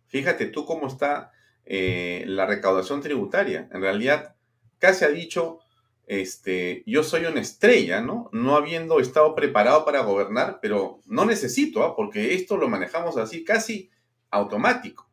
[0.09, 1.32] Fíjate tú cómo está
[1.64, 3.70] eh, la recaudación tributaria.
[3.72, 4.36] En realidad,
[4.78, 5.61] casi ha dicho,
[6.09, 8.31] este, yo soy una estrella, ¿no?
[8.33, 11.95] No habiendo estado preparado para gobernar, pero no necesito, ¿ah?
[11.95, 13.91] porque esto lo manejamos así casi
[14.31, 15.07] automático.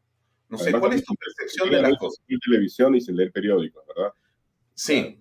[0.48, 2.22] No sé, ¿cuál es tu percepción de la cosa?
[2.46, 4.14] televisión y sin leer periódicos, ¿verdad?
[4.74, 5.20] Sí.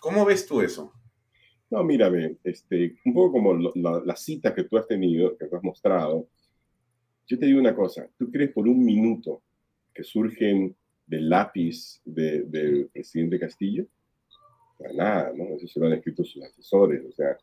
[0.00, 0.92] ¿Cómo ves tú eso?
[1.70, 5.62] No, mírame, este, un poco como la, cita que tú has tenido, que tú has
[5.62, 6.26] mostrado,
[7.28, 9.40] yo te digo una cosa, ¿tú crees por un minuto
[9.94, 10.74] que surgen
[11.06, 13.86] del lápiz del presidente Castillo?
[14.82, 15.56] Para nada, ¿no?
[15.56, 17.36] Eso se lo han escrito sus asesores, o sea,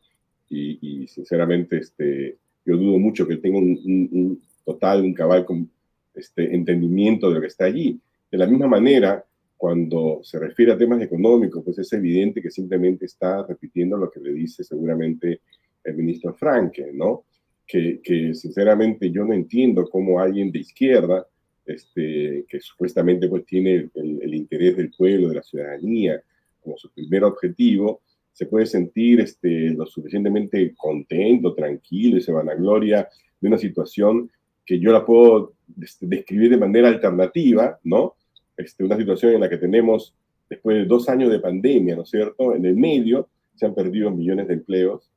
[0.50, 2.36] y, sinceramente este,
[2.66, 5.70] yo dudo mucho que tenga un, un, total, un cabal con,
[6.14, 7.98] este, entendimiento de lo que está allí.
[8.30, 9.24] De la misma manera,
[9.56, 14.20] cuando se refiere a temas económicos, pues es evidente que simplemente está repitiendo lo que
[14.20, 15.40] le dice seguramente
[15.84, 17.24] el ministro Franke, ¿no?
[17.66, 21.26] Que, que sinceramente yo no entiendo cómo alguien de izquierda,
[21.64, 26.20] este, que supuestamente pues tiene el, el, interés del pueblo, de la ciudadanía,
[26.60, 28.02] como su primer objetivo,
[28.32, 33.08] se puede sentir este, lo suficientemente contento, tranquilo y se vanagloria
[33.40, 34.30] de una situación
[34.64, 38.14] que yo la puedo este, describir de manera alternativa, ¿no?
[38.56, 40.14] Este, una situación en la que tenemos,
[40.48, 42.54] después de dos años de pandemia, ¿no es cierto?
[42.54, 45.10] En el medio se han perdido millones de empleos,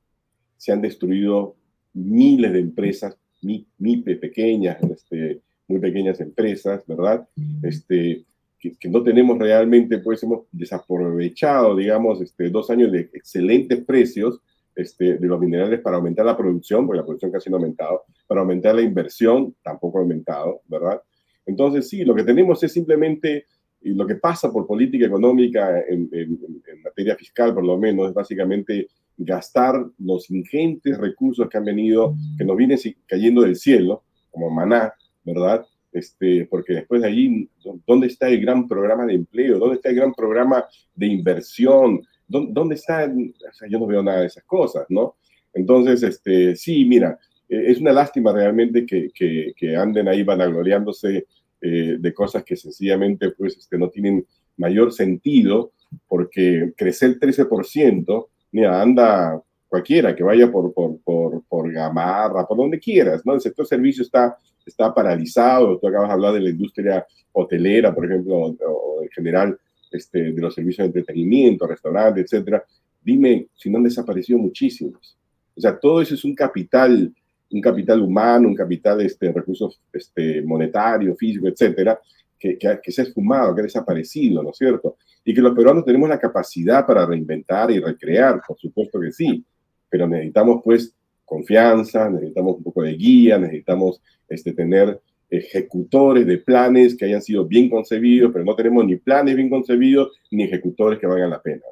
[0.57, 1.55] se han destruido
[1.93, 7.27] miles de empresas MIPE pequeñas, este, muy pequeñas empresas, ¿verdad?
[7.61, 8.23] Este,
[8.63, 14.39] que, que, no tenemos realmente, pues hemos desaprovechado, digamos, este, dos años de excelentes precios
[14.73, 18.03] este, de los minerales para aumentar la producción, porque la producción casi no ha aumentado,
[18.25, 21.01] para aumentar la inversión, tampoco ha aumentado, ¿verdad?
[21.45, 23.47] Entonces, sí, lo que tenemos es simplemente,
[23.81, 28.07] y lo que pasa por política económica en, en, en materia fiscal, por lo menos,
[28.07, 28.87] es básicamente
[29.17, 34.93] gastar los ingentes recursos que han venido, que nos vienen cayendo del cielo, como maná,
[35.25, 35.65] ¿verdad?
[35.93, 37.49] Este, porque después de allí,
[37.85, 39.59] ¿dónde está el gran programa de empleo?
[39.59, 40.65] ¿Dónde está el gran programa
[40.95, 42.01] de inversión?
[42.27, 43.05] ¿Dónde, está?
[43.05, 45.15] O sea, yo no veo nada de esas cosas, ¿no?
[45.53, 51.27] Entonces, este, sí, mira, eh, es una lástima realmente que, que, que anden ahí vanagloriándose
[51.61, 54.25] eh, de cosas que sencillamente pues, este, no tienen
[54.57, 55.71] mayor sentido,
[56.07, 62.79] porque crecer 13%, mira, anda cualquiera que vaya por, por, por, por Gamarra, por donde
[62.79, 63.33] quieras, ¿no?
[63.33, 68.05] El sector servicio está, está paralizado, tú acabas de hablar de la industria hotelera, por
[68.05, 69.57] ejemplo, o, o en general
[69.93, 72.63] este, de los servicios de entretenimiento, restaurantes, etcétera.
[73.01, 75.17] Dime si no han desaparecido muchísimos.
[75.55, 77.13] O sea, todo eso es un capital,
[77.51, 81.99] un capital humano, un capital este, recursos este, monetario, físico, etcétera,
[82.39, 84.97] que, que, que, se ha esfumado, que ha desaparecido, ¿no es cierto?
[85.23, 89.45] Y que los peruanos tenemos la capacidad para reinventar y recrear, por supuesto que sí,
[89.89, 90.95] pero necesitamos pues
[91.25, 97.45] confianza, necesitamos un poco de guía, necesitamos este, tener ejecutores de planes que hayan sido
[97.45, 101.63] bien concebidos, pero no tenemos ni planes bien concebidos ni ejecutores que valgan la pena.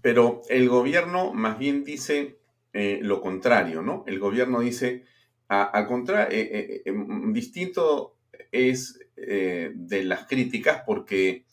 [0.00, 2.38] Pero el gobierno más bien dice
[2.72, 4.02] eh, lo contrario, ¿no?
[4.06, 5.04] El gobierno dice,
[5.48, 6.92] al contrario, eh, eh,
[7.32, 8.16] distinto
[8.50, 11.44] es de las críticas porque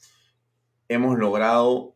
[0.88, 1.96] hemos logrado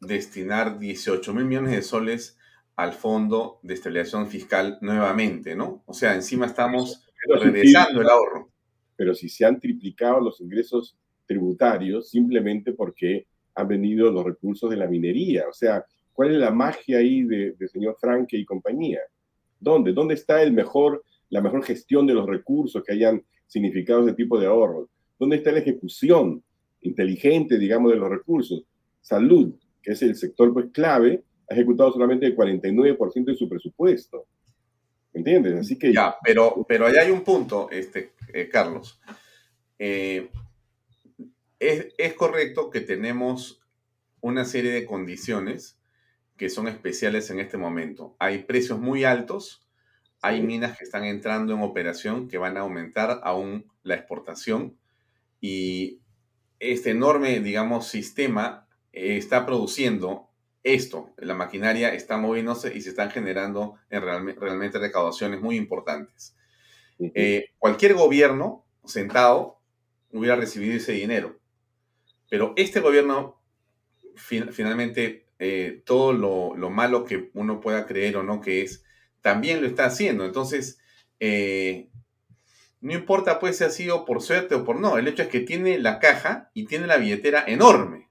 [0.00, 2.38] destinar 18 mil millones de soles
[2.76, 5.82] al Fondo de Estabilización Fiscal nuevamente, ¿no?
[5.86, 8.50] O sea, encima estamos pero regresando si, el ahorro.
[8.96, 10.96] Pero si se han triplicado los ingresos
[11.26, 15.48] tributarios simplemente porque han venido los recursos de la minería.
[15.48, 19.00] O sea, ¿cuál es la magia ahí de, de señor Franke y compañía?
[19.60, 19.92] ¿Dónde?
[19.92, 24.38] ¿Dónde está el mejor, la mejor gestión de los recursos que hayan significado ese tipo
[24.38, 24.88] de ahorros?
[25.18, 26.42] ¿Dónde está la ejecución
[26.82, 28.64] inteligente, digamos, de los recursos?
[29.00, 34.26] Salud, que es el sector pues, clave, ha ejecutado solamente el 49% de su presupuesto.
[35.12, 35.60] ¿Entiendes?
[35.60, 35.92] Así que...
[35.92, 39.00] Ya, pero, pero allá hay un punto, este, eh, Carlos.
[39.78, 40.30] Eh,
[41.58, 43.62] es, es, correcto que tenemos
[44.20, 45.78] una serie de condiciones
[46.36, 48.16] que son especiales en este momento.
[48.18, 49.68] Hay precios muy altos,
[50.20, 54.76] hay minas que están entrando en operación que van a aumentar aún la exportación
[55.40, 56.00] y
[56.58, 60.30] este enorme, digamos, sistema eh, está produciendo
[60.64, 66.34] esto, la maquinaria está moviéndose y se están generando en realmente, realmente recaudaciones muy importantes.
[66.98, 67.12] Uh -huh.
[67.14, 69.60] eh, cualquier gobierno sentado
[70.10, 71.38] hubiera recibido ese dinero,
[72.30, 73.40] pero este gobierno
[74.16, 78.84] fin, finalmente eh, todo lo, lo, malo que uno pueda creer o no que es,
[79.20, 80.24] también lo está haciendo.
[80.24, 80.78] Entonces,
[81.20, 81.88] eh,
[82.80, 85.40] no importa pues si ha sido por suerte o por no, el hecho es que
[85.40, 88.03] tiene la caja y tiene la billetera enorme.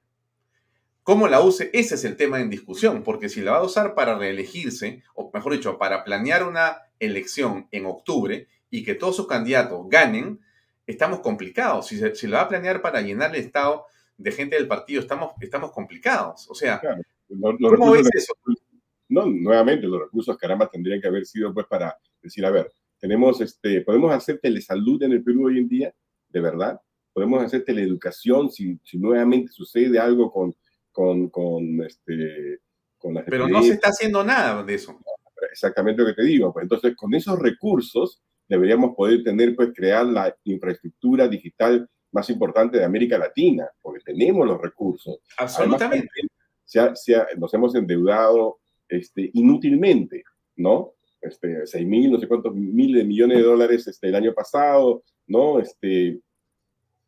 [1.04, 1.70] ¿Cómo la use?
[1.74, 5.30] Ese es el tema en discusión, porque si la va a usar para reelegirse, o
[5.34, 10.40] mejor dicho, para planear una elección en octubre y que todos sus candidatos ganen,
[10.88, 11.88] estamos complicados.
[11.88, 13.86] Si, se, si la va a planear para llenar el Estado
[14.18, 16.50] de gente del partido, estamos, estamos complicados.
[16.50, 18.34] O sea, claro, los, los ¿cómo ves eso?
[19.10, 23.42] No, nuevamente, los recursos, caramba, tendrían que haber sido pues para decir, a ver, tenemos
[23.42, 25.94] este, podemos hacer telesalud en el Perú hoy en día,
[26.30, 26.82] de verdad,
[27.12, 30.56] podemos hacer teleeducación si, si nuevamente sucede algo con
[30.94, 32.60] con, con, este,
[32.98, 34.98] con las Pero no se está haciendo nada de eso.
[35.52, 36.54] Exactamente lo que te digo.
[36.54, 42.78] Pues entonces, con esos recursos deberíamos poder tener, pues, crear la infraestructura digital más importante
[42.78, 45.20] de América Latina, porque tenemos los recursos.
[45.38, 46.08] Absolutamente.
[46.14, 46.32] Además,
[46.64, 50.24] se ha, se ha, nos hemos endeudado este, inútilmente,
[50.56, 50.94] ¿no?
[51.20, 55.04] Este, 6 mil, no sé cuántos miles de millones de dólares este, el año pasado,
[55.28, 55.60] ¿no?
[55.60, 56.20] Este,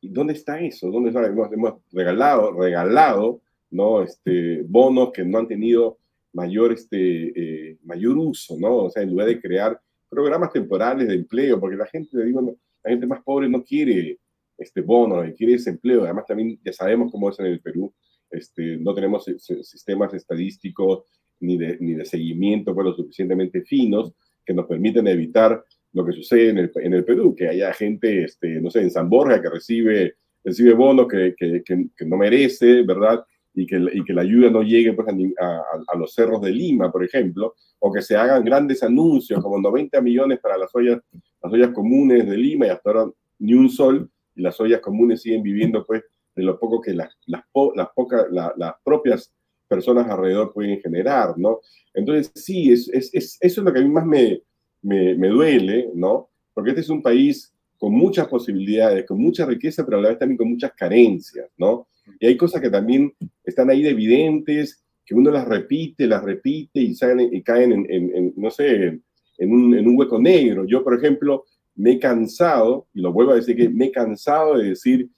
[0.01, 0.89] ¿Dónde está eso?
[0.89, 1.25] ¿Dónde está?
[1.25, 3.41] Hemos, hemos regalado, regalado
[3.75, 4.01] ¿no?
[4.01, 5.97] Este, bonos que no han tenido
[6.33, 8.85] mayor, este, eh, mayor uso, ¿no?
[8.85, 12.41] O sea, en lugar de crear programas temporales de empleo, porque la gente, digo,
[12.83, 14.19] la gente más pobre no quiere
[14.57, 16.03] este bono, quiere desempleo.
[16.03, 17.93] Además, también ya sabemos cómo es en el Perú.
[18.29, 19.25] Este, no tenemos
[19.63, 21.03] sistemas estadísticos
[21.39, 24.13] ni de, ni de seguimiento pues, lo suficientemente finos
[24.45, 25.63] que nos permiten evitar
[25.93, 28.91] lo que sucede en el, en el Perú, que haya gente, este, no sé, en
[28.91, 33.23] San Borja que recibe, recibe bonos que, que, que no merece, ¿verdad?
[33.55, 35.07] Y que, y que la ayuda no llegue pues,
[35.39, 39.59] a, a, los cerros de Lima, por ejemplo, o que se hagan grandes anuncios como
[39.59, 40.99] 90 millones para las ollas,
[41.41, 45.21] las ollas comunes de Lima y hasta ahora ni un sol, y las ollas comunes
[45.21, 46.03] siguen viviendo pues
[46.35, 47.43] de lo poco que las, las,
[47.75, 49.33] las, pocas, las propias
[49.67, 51.61] personas alrededor pueden generar, ¿no?
[51.93, 54.41] Entonces, sí, es, es, es, eso es lo que a mí más me,
[54.81, 56.29] me, me duele, ¿no?
[56.53, 60.19] Porque este es un país con muchas posibilidades, con mucha riqueza, pero a la vez
[60.19, 61.87] también con muchas carencias, ¿no?
[62.19, 66.79] Y hay cosas que también están ahí de evidentes, que uno las repite, las repite
[66.79, 68.99] y, salen, y caen en, en, no sé,
[69.37, 70.65] en un, en un, hueco negro.
[70.65, 71.45] Yo, por ejemplo,
[71.75, 75.09] me he cansado, y lo vuelvo a decir, que me he cansado de decir,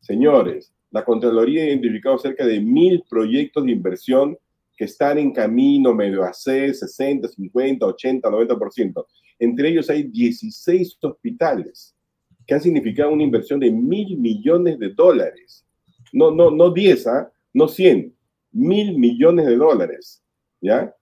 [0.00, 4.36] señores, la Contraloría ha identificado cerca de mil proyectos de inversión
[4.76, 9.06] que están en camino medio a C, 60, 50, 80, 90%.
[9.38, 11.94] Entre ellos hay 16 hospitales
[12.46, 15.64] que han significado una inversión de mil millones de dólares.
[16.12, 17.32] No, no, no 10, ¿ah?
[17.54, 18.14] no 100,
[18.52, 20.22] mil millones de dólares,
[20.60, 20.94] ¿ya?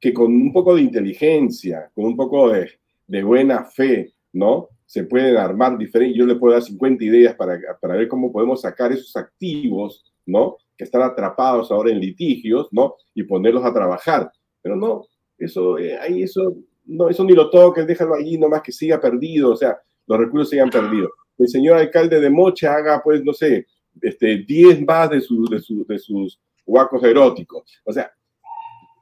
[0.00, 2.70] Que con un poco de inteligencia, con un poco de,
[3.06, 4.68] de buena fe, ¿no?
[4.86, 8.60] Se pueden armar diferentes, yo le puedo dar 50 ideas para, para ver cómo podemos
[8.60, 10.56] sacar esos activos, ¿no?
[10.76, 12.94] Que están atrapados ahora en litigios, ¿no?
[13.14, 14.30] Y ponerlos a trabajar.
[14.62, 15.06] Pero no,
[15.36, 19.52] eso, eh, ahí eso, no, eso ni lo toques, déjalo allí nomás que siga perdido,
[19.52, 21.10] o sea, los recursos sigan perdidos.
[21.38, 23.66] El señor alcalde de Mocha haga, pues, no sé,
[24.02, 27.62] este, 10 más de, de, de sus huacos eróticos.
[27.84, 28.10] O sea,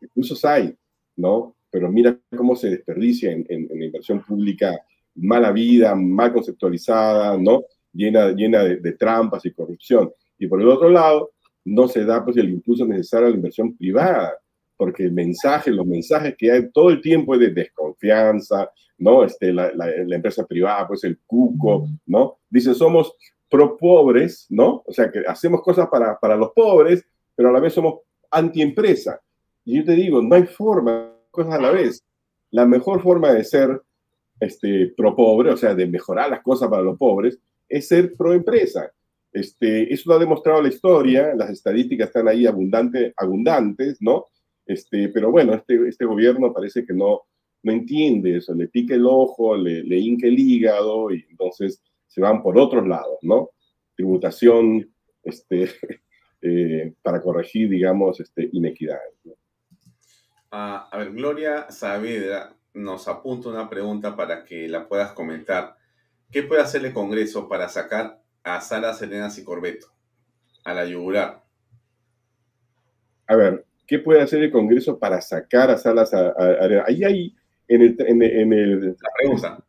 [0.00, 0.74] recursos hay,
[1.16, 1.56] ¿no?
[1.70, 4.80] Pero mira cómo se desperdicia en, en, en la inversión pública
[5.16, 7.64] mala vida, mal conceptualizada, ¿no?
[7.92, 10.12] Llena, llena de, trampas y corrupción.
[10.38, 11.32] Y por el otro lado,
[11.64, 14.34] no se da pues el impulso necesario a la inversión privada,
[14.76, 19.24] porque el mensaje, los mensajes que hay todo el tiempo es de desconfianza, ¿no?
[19.24, 22.38] Este, la, la, empresa privada, pues el cuco, ¿no?
[22.50, 23.14] Dice, somos
[23.56, 24.82] pro pobres, ¿no?
[24.86, 28.00] O sea, que hacemos cosas para, para los pobres, pero a la vez somos
[28.30, 29.20] anti-empresa.
[29.64, 32.04] Y yo te digo, no hay forma, cosas a la vez.
[32.50, 33.80] La mejor forma de ser
[34.40, 38.34] este, pro pobre, o sea, de mejorar las cosas para los pobres, es ser pro
[38.34, 38.92] empresa.
[39.32, 44.26] Este, eso lo ha demostrado la historia, las estadísticas están ahí abundante, abundantes, ¿no?
[44.66, 47.22] Este, pero bueno, este, este gobierno parece que no,
[47.62, 52.20] no entiende eso, le pica el ojo, le, le hinca el hígado y entonces se
[52.20, 53.50] van por otros lados, ¿no?
[53.94, 54.90] Tributación
[55.22, 55.70] este,
[56.42, 59.14] eh, para corregir, digamos, este, inequidades.
[60.50, 65.76] Ah, a ver, Gloria Saavedra nos apunta una pregunta para que la puedas comentar.
[66.30, 69.88] ¿Qué puede hacer el Congreso para sacar a Sara Selenas y Corbeto
[70.64, 71.42] a la yugular?
[73.26, 76.34] A ver, ¿qué puede hacer el Congreso para sacar a Salas a,
[76.86, 77.36] Ahí hay,
[77.68, 79.65] en el, en, el, la pregunta.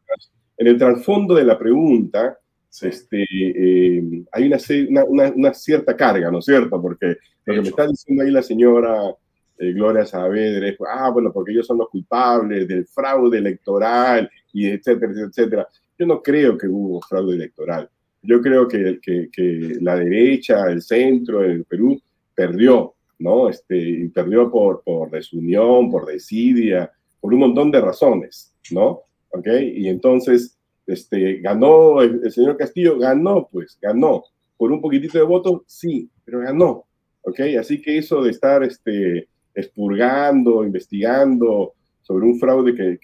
[0.58, 2.38] En el trasfondo de la pregunta,
[2.82, 6.82] este, eh, hay una, una, una, cierta carga, ¿no es cierto?
[6.82, 9.16] Porque lo que me está diciendo ahí la señora
[9.58, 15.14] eh, Gloria Saavedra, ah, bueno, porque ellos son los culpables del fraude electoral y etcétera,
[15.28, 15.68] etcétera.
[15.97, 17.89] Yo no creo que hubo fraude electoral.
[18.22, 21.99] Yo creo que, que, que la derecha, el centro, el Perú
[22.36, 23.49] perdió, ¿no?
[23.49, 29.07] Este, y perdió por, por desunión, por desidia, por un montón de razones, ¿no?
[29.38, 29.47] ¿Ok?
[29.75, 34.23] Y entonces, este, ganó el, el señor Castillo, ganó, pues, ganó.
[34.57, 36.85] Por un poquitito de votos, sí, pero ganó.
[37.21, 37.39] ¿Ok?
[37.59, 42.97] Así que eso de estar, este, expurgando, investigando sobre un fraude que,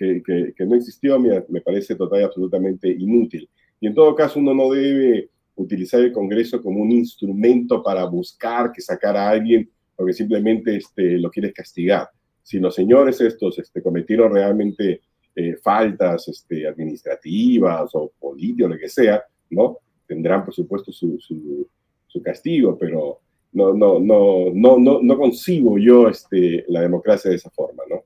[0.56, 3.50] que, no existió, me, me parece total y absolutamente inútil.
[3.82, 8.72] Y en todo caso, uno no debe utilizar el Congreso como un instrumento para buscar
[8.72, 12.10] que sacar a alguien porque simplemente este, lo quieres castigar.
[12.42, 15.02] Si los señores estos este, cometieron realmente
[15.36, 19.80] eh, faltas este, administrativas o políticas, lo que sea, ¿no?
[20.06, 21.68] Tendrán, por supuesto, su, su,
[22.08, 23.20] su castigo, pero
[23.54, 28.04] no, no, no, no, no, no concibo yo este, la democracia de esa forma, ¿no?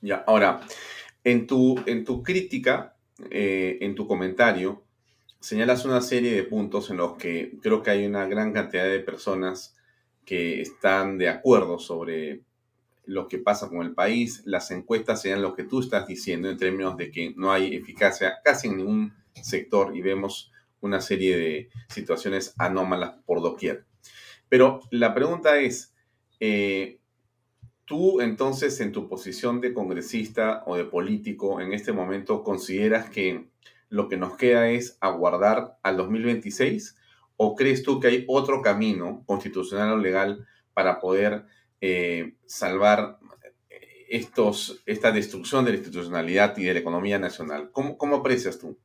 [0.00, 0.60] Ya, ahora,
[1.24, 2.96] en tu, en tu crítica,
[3.30, 4.84] eh, en tu comentario,
[5.40, 9.00] señalas una serie de puntos en los que creo que hay una gran cantidad de
[9.00, 9.76] personas
[10.24, 12.42] que están de acuerdo sobre
[13.06, 14.42] lo que pasa con el país.
[14.44, 18.38] Las encuestas señalan lo que tú estás diciendo en términos de que no hay eficacia
[18.44, 23.86] casi en ningún sector y vemos una serie de situaciones anómalas por doquier.
[24.48, 25.94] Pero la pregunta es,
[26.40, 27.00] eh,
[27.84, 33.48] ¿tú entonces en tu posición de congresista o de político en este momento consideras que
[33.88, 36.96] lo que nos queda es aguardar al 2026?
[37.36, 41.44] ¿O crees tú que hay otro camino constitucional o legal para poder
[41.80, 43.18] eh, salvar
[44.08, 47.70] estos, esta destrucción de la institucionalidad y de la economía nacional?
[47.72, 48.76] ¿Cómo, ¿Cómo aprecias tú?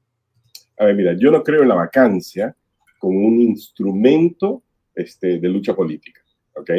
[0.77, 2.55] A ver, mira, yo no creo en la vacancia
[2.99, 4.63] como un instrumento
[4.95, 6.21] este, de lucha política.
[6.55, 6.71] ¿ok?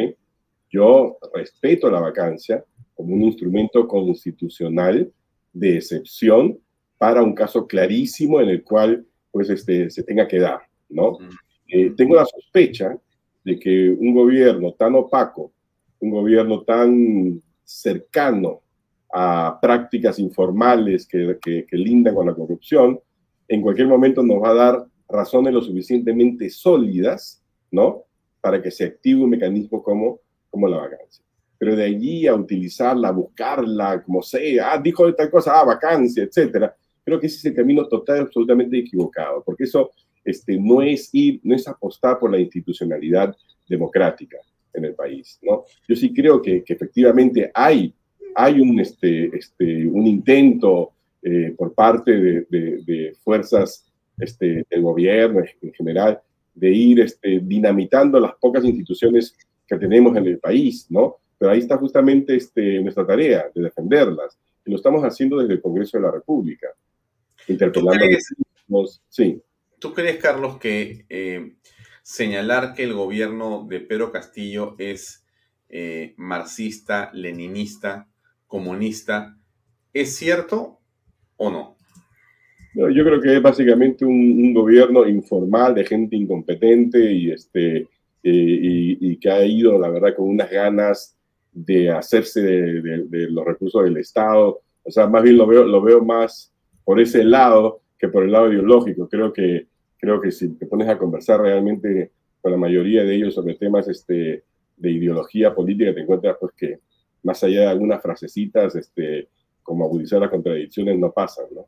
[0.69, 2.63] Yo respeto la vacancia
[2.95, 5.11] como un instrumento constitucional
[5.51, 6.57] de excepción
[6.97, 11.17] para un caso clarísimo en el cual pues este, se tenga que dar, ¿no?
[11.67, 12.97] Eh, tengo la sospecha
[13.43, 15.51] de que un gobierno tan opaco,
[16.03, 18.61] un gobierno tan cercano
[19.13, 22.99] a prácticas informales que, que, lindan con la corrupción,
[23.47, 27.41] en cualquier momento nos va a dar razones lo suficientemente sólidas,
[27.71, 28.03] ¿no?
[28.41, 30.19] Para que se active un mecanismo como,
[30.67, 31.23] la vacancia.
[31.57, 36.23] Pero de allí a utilizarla, a buscarla, como sea, ah, dijo tal cosa, ah, vacancia,
[36.23, 36.75] etcétera,
[37.05, 39.91] creo que ese es el camino total absolutamente equivocado, porque eso
[40.25, 41.11] este, no es
[41.67, 43.33] apostar por la institucionalidad
[43.69, 44.37] democrática
[44.73, 45.65] en el país, ¿no?
[45.87, 47.93] Yo sí creo que, que efectivamente hay,
[48.35, 53.85] hay un, este, este, un intento eh, por parte de, de, fuerzas
[54.17, 56.19] este, del gobierno en general
[56.53, 59.35] de ir este, dinamitando las pocas instituciones
[59.67, 61.17] que tenemos en el país, ¿no?
[61.37, 64.37] Pero ahí está justamente este, nuestra tarea de defenderlas.
[64.65, 66.67] Y lo estamos haciendo desde el Congreso de la República,
[67.47, 68.05] interpelando
[68.67, 69.01] los...
[69.09, 69.41] Sí.
[69.79, 71.55] ¿Tú crees, Carlos, que eh,
[72.03, 75.25] señalar que el gobierno de Pedro Castillo es
[75.69, 78.07] eh, marxista, leninista,
[78.45, 79.35] comunista,
[79.93, 80.79] ¿es cierto
[81.37, 81.77] o no?
[82.75, 87.87] yo creo que es básicamente un, gobierno informal de gente incompetente y, este,
[88.23, 91.15] y, que ha ido, la verdad, con unas ganas
[91.51, 94.61] de hacerse de, los recursos del Estado.
[94.81, 96.51] O sea, más bien lo veo, lo veo más
[96.83, 99.07] por ese lado que por el lado ideológico.
[99.07, 99.67] Creo que,
[100.03, 103.87] creo que si te pones a conversar realmente con la mayoría de ellos sobre temas
[103.87, 104.43] este,
[104.75, 106.79] de ideología política, te encuentras pues que
[107.23, 109.29] más allá de algunas frasecitas, este,
[109.61, 111.67] como agudizar las contradicciones, no pasan, ¿no?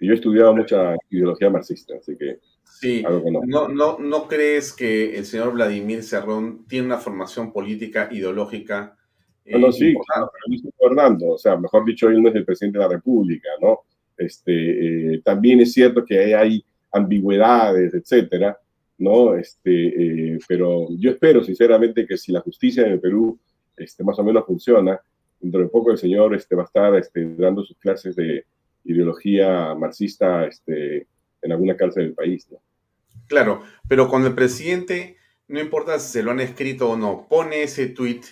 [0.00, 2.40] yo he estudiado mucha ideología marxista, así que...
[2.64, 3.04] Sí,
[3.48, 3.68] no.
[3.68, 8.96] No, no, crees que el señor Vladimir Cerrón tiene una formación política, ideológica?
[9.44, 12.34] Eh, no, sí, claro, pero él está gobernando, o sea, mejor dicho, él no es
[12.34, 13.82] el presidente de la República, ¿no?
[14.16, 18.58] Este, eh, también es cierto que hay, ambigüedades, etcétera,
[18.98, 19.34] ¿no?
[19.34, 23.38] Este, eh, pero yo espero sinceramente que si la justicia en Perú
[23.76, 25.00] este, más o menos funciona,
[25.40, 28.44] dentro de poco el señor este, va a estar este, dando sus clases de
[28.84, 31.06] ideología marxista este,
[31.42, 32.48] en alguna cárcel del país.
[33.26, 37.62] Claro, pero cuando el presidente, no importa si se lo han escrito o no, pone
[37.62, 38.22] ese tweet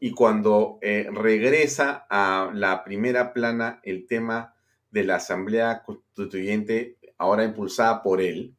[0.00, 4.54] y cuando eh, regresa a la primera plana el tema
[4.90, 8.54] de la Asamblea Constituyente, ahora impulsada por él,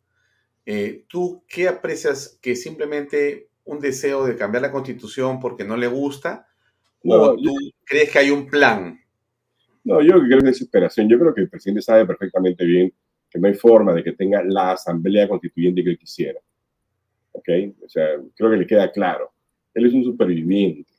[0.67, 5.88] eh, ¿tú qué aprecias que simplemente un deseo de cambiar la constitución porque no le
[5.88, 6.47] gusta?
[7.03, 8.99] ¿O tú crees que hay un plan?
[9.83, 11.09] No, yo creo que es desesperación.
[11.09, 12.93] Yo creo que el presidente sabe perfectamente bien
[13.31, 16.39] que no hay forma de que tenga la asamblea constituyente que él quisiera.
[17.31, 17.49] ¿Ok?
[17.83, 18.05] O sea,
[18.35, 19.31] creo que le queda claro.
[19.73, 20.91] Él es un superviviente,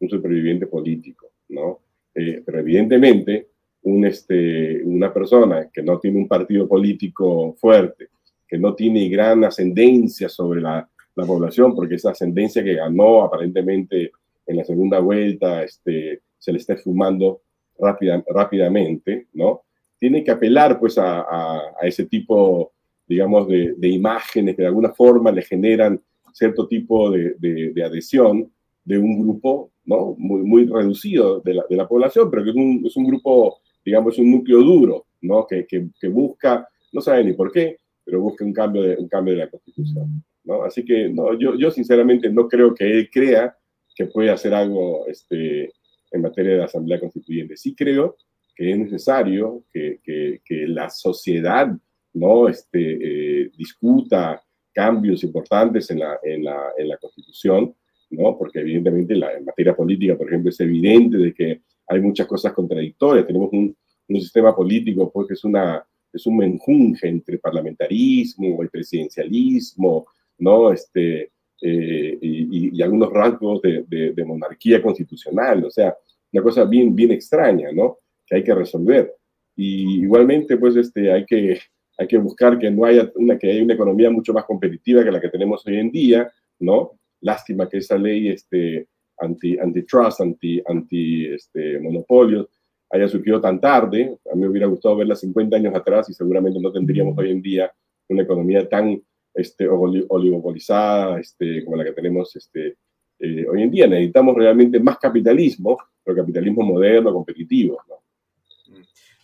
[0.00, 1.80] un superviviente político, ¿no?
[2.14, 3.48] Eh, pero evidentemente,
[3.82, 8.08] un, este, una persona que no tiene un partido político fuerte,
[8.46, 14.12] que no tiene gran ascendencia sobre la, la población, porque esa ascendencia que ganó aparentemente
[14.46, 17.42] en la segunda vuelta este, se le está fumando
[17.78, 19.62] rápida, rápidamente, ¿no?
[19.98, 22.72] Tiene que apelar pues a, ese tipo,
[23.06, 26.00] digamos, de, imágenes que de alguna forma le generan
[26.32, 28.50] cierto tipo de, adhesión
[28.84, 30.16] de un grupo, ¿no?
[30.18, 34.30] Muy, muy reducido de la, población, pero que es un, es un grupo, digamos, un
[34.30, 35.46] núcleo duro, ¿no?
[35.46, 39.34] Que, que, busca, no sabe ni por qué, pero busca un cambio de, un cambio
[39.34, 40.64] de la constitución, ¿no?
[40.64, 43.56] Así que no, yo, yo sinceramente no creo que él crea
[43.94, 45.72] que puede hacer algo este,
[46.10, 47.56] en materia de Asamblea Constituyente.
[47.56, 48.16] Sí creo
[48.54, 51.68] que es necesario que, que, la sociedad
[52.14, 52.48] ¿no?
[52.48, 54.42] este, eh, discuta
[54.72, 57.74] cambios importantes en la, en la, en la Constitución,
[58.10, 58.36] ¿no?
[58.38, 62.52] porque evidentemente la, en materia política, por ejemplo, es evidente de que hay muchas cosas
[62.52, 63.26] contradictorias.
[63.26, 63.74] Tenemos un,
[64.08, 70.06] un sistema político pues, que es, una, es un menjunje entre parlamentarismo y presidencialismo,
[70.38, 70.72] ¿no?
[70.72, 71.30] Este,
[71.60, 75.94] eh, y, algunos rasgos de, de, monarquía constitucional, o sea,
[76.32, 77.98] una cosa bien, bien extraña, ¿no?
[78.26, 79.14] Que hay que resolver.
[79.54, 81.60] Y igualmente, pues, este, hay que,
[81.98, 85.12] hay que buscar que no haya una, que haya una economía mucho más competitiva que
[85.12, 86.92] la que tenemos hoy en día, ¿no?
[87.20, 88.88] Lástima que esa ley este,
[89.22, 92.48] anti, antitrust, anti, anti este, monopolios,
[92.90, 94.18] haya surgido tan tarde.
[94.30, 97.40] A mí me hubiera gustado verla 50 años atrás y seguramente no tendríamos hoy en
[97.40, 97.72] día
[98.08, 99.02] una economía tan
[99.34, 102.76] este, oligopolizada este, como la que tenemos este,
[103.18, 103.86] eh, hoy en día.
[103.86, 107.78] Necesitamos realmente más capitalismo, pero capitalismo moderno, competitivo.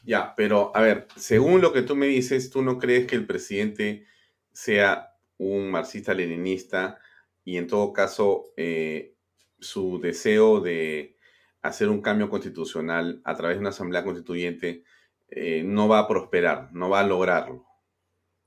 [0.05, 3.27] Ya, pero a ver, según lo que tú me dices, ¿tú no crees que el
[3.27, 4.07] presidente
[4.53, 6.99] sea un marxista-leninista
[7.45, 9.15] y en todo caso eh,
[9.59, 11.16] su deseo de
[11.62, 14.85] hacer un cambio constitucional a través de una asamblea constituyente
[15.28, 17.64] eh, no va a prosperar, no va a lograrlo.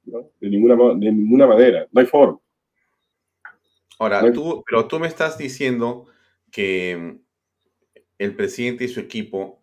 [0.04, 2.40] De, ninguna, de ninguna manera, no hay forma.
[4.00, 6.08] Ahora, tú, pero tú me estás diciendo
[6.52, 7.20] que
[8.18, 9.61] el presidente y su equipo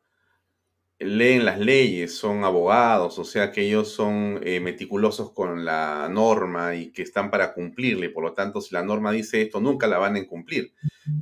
[0.98, 6.74] leen las leyes, son abogados, o sea que ellos son eh, meticulosos con la norma
[6.74, 9.98] y que están para cumplirle, por lo tanto, si la norma dice esto, nunca la
[9.98, 10.74] van a cumplir.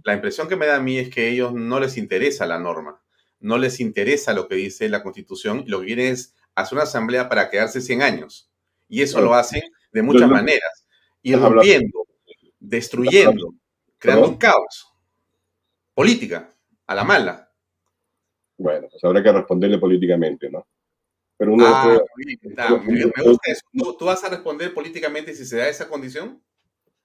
[0.02, 2.58] La impresión que me da a mí es que a ellos no les interesa la
[2.58, 3.02] norma,
[3.38, 7.28] no les interesa lo que dice la Constitución, lo que quieren es hacer una asamblea
[7.28, 8.50] para quedarse 100 años.
[8.88, 9.62] Y eso lo hacen
[9.92, 10.86] de muchas maneras,
[11.22, 12.06] rompiendo,
[12.58, 13.54] destruyendo,
[13.98, 14.86] creando un caos.
[15.92, 16.54] Política,
[16.86, 17.45] a la mala
[18.58, 20.66] bueno, pues habrá que responderle políticamente, ¿no?
[21.38, 22.36] Pero uno ah, me,
[23.22, 23.60] gusta eso.
[23.98, 26.42] ¿Tú, vas a responder políticamente si se da esa condición?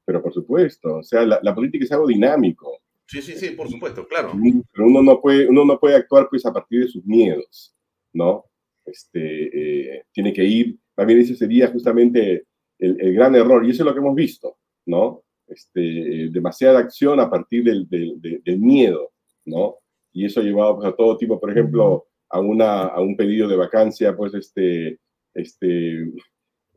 [0.05, 2.79] Pero por supuesto, o sea, la, política es algo dinámico.
[3.07, 4.31] Sí, sí, sí, por supuesto, claro.
[4.71, 7.75] Pero uno no puede, uno no puede actuar pues a partir de sus miedos,
[8.13, 8.45] ¿no?
[8.85, 12.45] Este, eh, tiene que ir, también ese sería justamente
[12.79, 15.23] el, gran error, y eso es lo que hemos visto, ¿no?
[15.45, 19.11] Este, demasiada acción a partir del, del, del miedo,
[19.43, 19.80] ¿no?
[20.13, 23.47] Y eso ha llevado pues, a todo tipo, por ejemplo, a, una, a un pedido
[23.47, 24.99] de vacancia, pues, este,
[25.33, 26.03] este,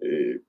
[0.01, 0.41] eh,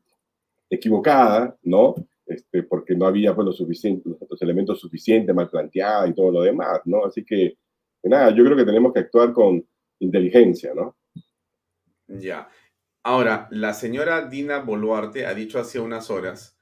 [0.70, 1.96] equivocada, ¿no?
[2.26, 6.42] Este, porque no había pues, los, suficientes, los elementos suficientes, mal planteados y todo lo
[6.42, 7.06] demás, ¿no?
[7.06, 7.58] Así que,
[8.04, 9.64] nada, yo creo que tenemos que actuar con
[10.00, 10.96] inteligencia, ¿no?
[12.08, 12.50] Ya.
[13.04, 16.58] Ahora, la señora Dina Boluarte ha dicho hace unas horas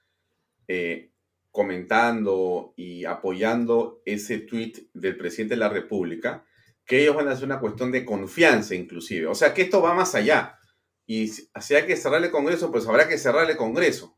[0.68, 1.12] eh,
[1.54, 6.44] comentando y apoyando ese tweet del presidente de la República,
[6.84, 9.28] que ellos van a hacer una cuestión de confianza inclusive.
[9.28, 10.58] O sea que esto va más allá.
[11.06, 14.18] Y si hay que cerrar el Congreso, pues habrá que cerrar el Congreso.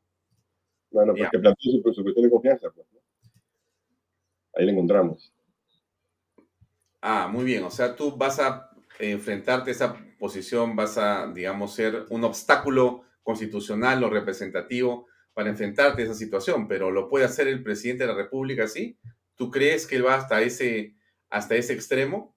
[0.90, 2.70] Bueno, porque plantea su, cuestión de confianza.
[2.74, 2.88] Pues,
[4.56, 5.34] Ahí la encontramos.
[7.02, 7.66] Ah, muy bien.
[7.66, 13.04] O sea, tú vas a enfrentarte a esa posición, vas a, digamos, ser un obstáculo
[13.24, 18.14] constitucional o representativo para enfrentarte a esa situación, pero ¿lo puede hacer el presidente de
[18.14, 18.98] la República así?
[19.36, 20.96] ¿Tú crees que él va hasta ese,
[21.30, 22.34] hasta ese extremo?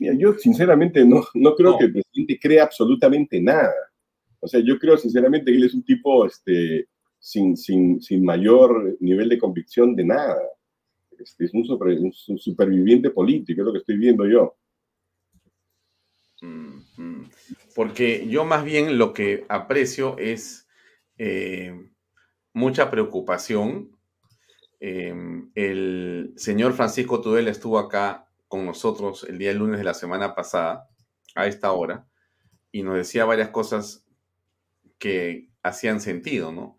[0.00, 3.72] Mira, yo sinceramente no, no creo que el presidente crea absolutamente nada.
[4.40, 6.88] O sea, yo creo sinceramente que él es un tipo este,
[7.20, 10.42] sin, sin, sin mayor nivel de convicción de nada.
[11.16, 14.56] Este, es un, un, superviviente político, es lo que estoy viendo yo.
[17.76, 20.66] Porque yo más bien lo que aprecio es
[21.16, 21.91] eh,
[22.52, 23.96] mucha preocupación.
[24.80, 30.34] Em, el señor Francisco Tudela estuvo acá con nosotros el día lunes de la semana
[30.34, 30.88] pasada,
[31.34, 32.06] a esta hora,
[32.70, 34.06] y nos decía varias cosas
[34.98, 36.78] que hacían sentido, ¿no?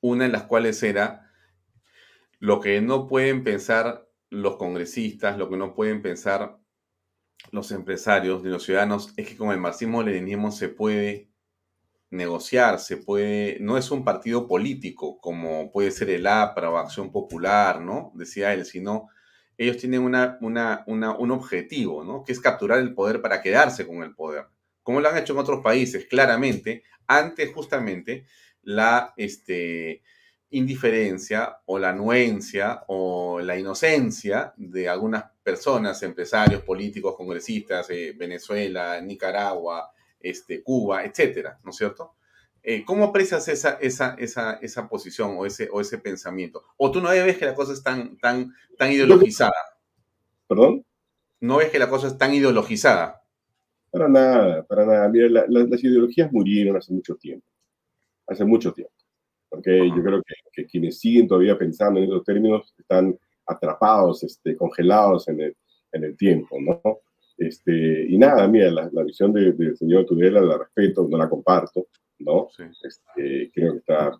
[0.00, 1.30] Una de las cuales era
[2.38, 6.58] lo que no pueden pensar los congresistas, lo que no pueden pensar
[7.50, 11.31] los empresarios ni los ciudadanos es que con el marxismo-leninismo se puede
[12.12, 17.10] negociar, se puede, no es un partido político como puede ser el APRA o Acción
[17.10, 18.12] Popular, ¿no?
[18.14, 19.08] Decía él, sino
[19.56, 22.22] ellos tienen una, una, un objetivo, ¿no?
[22.22, 24.46] Que es capturar el poder para quedarse con el poder,
[24.82, 28.26] como lo han hecho en otros países, claramente, ante justamente
[28.62, 30.02] la este,
[30.50, 39.00] indiferencia o la anuencia o la inocencia de algunas personas, empresarios, políticos, congresistas, eh, Venezuela,
[39.00, 39.90] Nicaragua,
[40.22, 42.14] este, Cuba, etcétera, ¿no es cierto?
[42.62, 46.62] Eh, ¿Cómo aprecias esa, esa, esa, esa posición o ese, o ese pensamiento?
[46.76, 49.52] ¿O tú no ves que la cosa es tan, tan, tan ideologizada?
[50.46, 50.84] ¿Perdón?
[51.40, 53.20] ¿No ves que la cosa es tan ideologizada?
[53.90, 55.08] Para nada, para nada.
[55.08, 57.46] Mira, las ideologías murieron hace mucho tiempo.
[58.28, 58.94] Hace mucho tiempo.
[59.48, 64.56] Porque yo creo que, que, quienes siguen todavía pensando en esos términos están atrapados, este,
[64.56, 65.56] congelados en el,
[65.92, 66.80] en el tiempo, ¿no?
[67.38, 71.86] Este, y nada, mira, la, visión del señor Tudela la respeto, no la comparto,
[72.18, 72.48] ¿no?
[72.82, 74.18] Este, creo que está...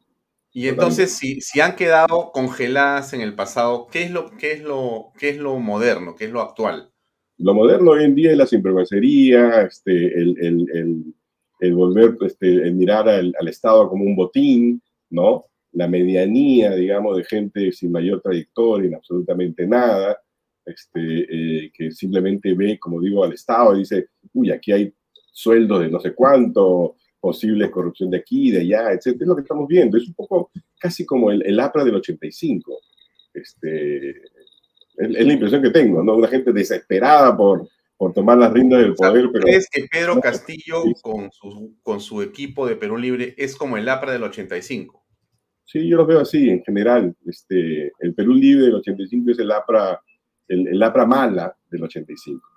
[0.55, 4.62] Y entonces, si, si han quedado congeladas en el pasado, ¿qué es, lo, qué, es
[4.62, 6.90] lo, ¿qué es lo moderno, qué es lo actual?
[7.39, 11.14] Lo moderno hoy en día es la sinvergüencería, este, el, el,
[11.60, 15.47] el, volver, este, el mirar al, al Estado como un botín, ¿no?
[15.72, 20.22] La medianía, digamos, de gente sin mayor trayectoria en absolutamente nada,
[20.64, 21.01] este,
[21.64, 24.93] eh, que simplemente ve, como digo, al Estado y dice, uy, aquí hay
[25.32, 29.20] sueldo de no sé cuánto, posible corrupción de aquí, de allá, etc.
[29.20, 29.97] Es lo que estamos viendo.
[29.97, 32.80] Es un poco casi como el, el APRA del 85.
[33.32, 36.16] Este, es, la impresión que tengo, ¿no?
[36.16, 39.28] Una gente desesperada por, por tomar las riendas del poder.
[39.32, 43.76] Pero, ¿Crees que Pedro Castillo con su, con su equipo de Perú Libre es como
[43.76, 45.02] el APRA del 85?
[45.64, 47.16] Sí, yo los veo así en general.
[47.24, 50.02] Este, el Perú libre del 85 es el APRA,
[50.53, 52.49] el, APRA mala del 85.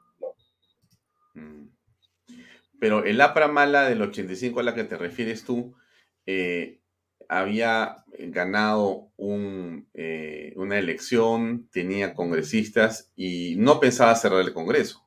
[1.34, 1.68] Mm.
[2.80, 5.76] Pero el APRA mala del 85 a la que te refieres tú,
[6.26, 6.80] eh,
[7.28, 15.02] había ganado un, eh, una elección, tenía congresistas y no pensaba cerrar el Congreso.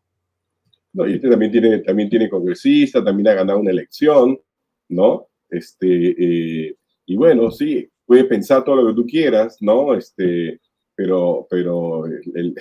[0.92, 4.38] No, y este también tiene, también tiene congresista, también ha ganado una elección,
[4.88, 5.28] ¿no?
[5.48, 9.94] Este, eh, y bueno, sí, puede pensar todo lo que tú quieras, ¿no?
[9.94, 10.60] Este,
[10.94, 12.54] pero, pero el,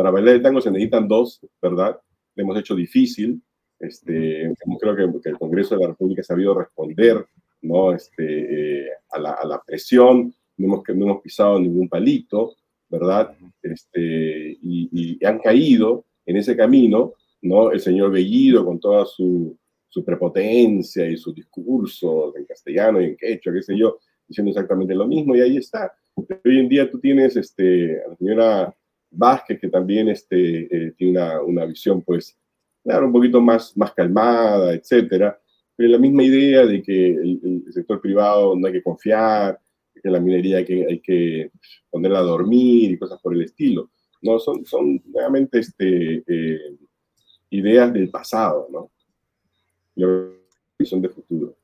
[0.00, 2.00] para bailar el tango se necesitan dos, ¿verdad?
[2.34, 3.42] Le hemos hecho difícil.
[3.78, 4.50] Este,
[4.80, 7.26] creo que, el Congreso de la República ha sabido responder,
[7.60, 7.92] ¿no?
[7.92, 12.56] Este, eh, a, la, a, la, presión, no hemos, no hemos pisado ningún palito,
[12.88, 13.36] ¿verdad?
[13.60, 17.12] Este, y, y han caído en ese camino,
[17.42, 17.70] ¿no?
[17.70, 19.54] El señor Bellido con toda su,
[19.86, 24.94] su prepotencia y su discurso en castellano y en quechua, qué sé yo, diciendo exactamente
[24.94, 25.92] lo mismo, y ahí está.
[26.14, 28.74] Hoy en día tú tienes este, a la señora
[29.10, 32.38] Vázquez, que también este, eh, tiene una, visión, pues,
[32.82, 35.38] claro, un poquito más, más calmada, etcétera,
[35.76, 39.58] pero la misma idea de que el, sector privado no hay que confiar,
[40.02, 41.50] que la minería hay que, hay que
[41.90, 43.90] ponerla a dormir y cosas por el estilo.
[44.22, 46.76] No, son, son realmente este, eh,
[47.50, 48.90] ideas del pasado, ¿no?
[50.78, 51.56] visión de futuro.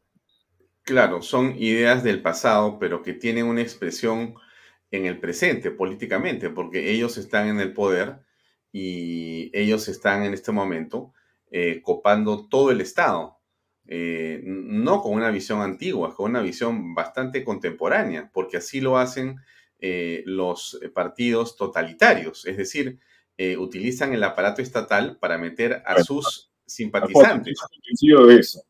[0.83, 4.35] Claro, son ideas del pasado, pero que tienen una expresión
[4.91, 8.21] en el presente políticamente, porque ellos están en el poder
[8.73, 11.13] y ellos están en este momento
[11.51, 13.39] eh, copando todo el Estado,
[13.87, 19.37] eh, no con una visión antigua, con una visión bastante contemporánea, porque así lo hacen
[19.79, 22.99] eh, los partidos totalitarios, es decir,
[23.59, 27.59] utilizan el aparato estatal para meter a sus simpatizantes.
[28.01, 28.63] Yo de eso,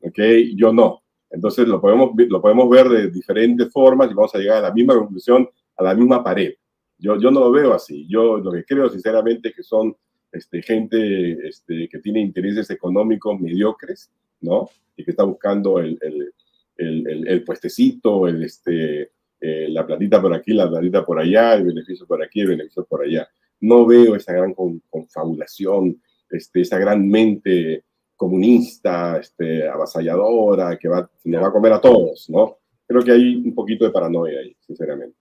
[0.00, 0.18] ¿ok?
[0.56, 1.02] Yo no.
[1.30, 4.72] Entonces lo podemos, lo podemos ver de diferentes formas y vamos a llegar a la
[4.72, 5.48] misma conclusión,
[5.80, 6.54] a la misma pared.
[6.98, 8.06] Yo, yo no lo veo así.
[8.06, 9.96] Yo lo que creo sinceramente que son
[10.30, 14.10] este, gente este, que tiene intereses económicos mediocres,
[14.42, 14.68] ¿no?
[14.94, 16.32] Y que está buscando el, el,
[16.76, 21.64] el, el puestecito, el, este, eh, la platita por aquí, la platita por allá, el
[21.64, 23.26] beneficio por aquí, el beneficio por allá.
[23.60, 24.54] No veo esa gran
[24.90, 27.84] confabulación, este, esa gran mente
[28.16, 32.58] comunista, este, avasalladora, que va, nos va a comer a todos, ¿no?
[32.86, 35.16] Creo que hay un poquito de paranoia ahí, sinceramente.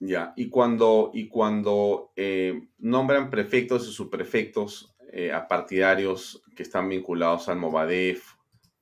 [0.00, 6.88] Ya, y cuando, y cuando eh, nombran prefectos y subprefectos eh, a partidarios que están
[6.88, 8.34] vinculados al Movadef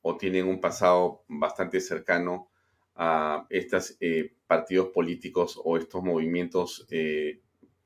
[0.03, 2.51] o tienen un pasado bastante cercano
[2.95, 6.87] a estos eh, partidos políticos o estos movimientos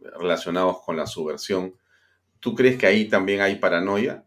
[0.00, 1.74] relacionados con la subversión,
[2.40, 4.24] ¿tú crees que ahí también hay paranoia?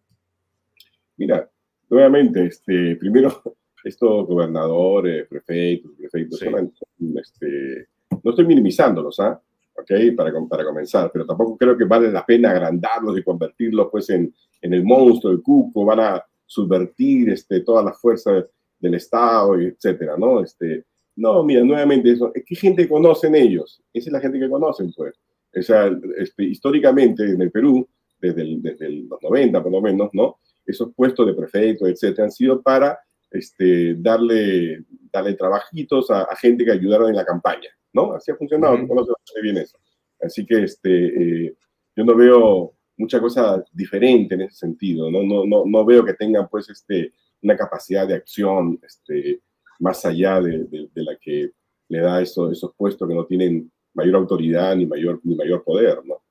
[1.17, 1.49] Mira,
[1.89, 3.41] nuevamente, este, primero,
[3.83, 7.87] estos gobernadores, prefectos, prefectos, este,
[8.23, 9.39] no estoy minimizándolos, ¿ah?
[9.75, 9.91] ¿ok?
[10.15, 14.33] Para, para comenzar, pero tampoco creo que vale la pena agrandarlos y convertirlos pues en,
[14.61, 18.45] en el monstruo, el cuco, van a subvertir este, todas las fuerzas
[18.79, 20.41] del Estado, etcétera, ¿no?
[20.41, 20.85] Este,
[21.15, 24.91] no, mira, nuevamente eso, es que gente conocen ellos, esa es la gente que conocen,
[24.95, 25.15] pues.
[25.55, 27.87] O sea, este, históricamente en el Perú,
[28.19, 30.37] desde, desde los 90 por lo menos, ¿no?
[30.65, 32.99] esos puestos de prefecto, etcétera, han sido para
[33.31, 38.13] este, darle, darle trabajitos a, gente que ayudaron en la campaña, ¿no?
[38.13, 39.41] Así ha funcionado, -huh.
[39.41, 39.77] bien eso.
[40.21, 41.55] Así que este, eh,
[41.95, 45.23] yo no veo mucha cosa diferente en ese sentido, ¿no?
[45.23, 49.41] No, no, no veo que tengan, pues, este, una capacidad de acción este,
[49.79, 51.51] más allá de, de, de la que
[51.89, 55.99] le da eso, esos puestos que no tienen mayor autoridad ni mayor, ni mayor poder,
[56.05, 56.23] ¿no?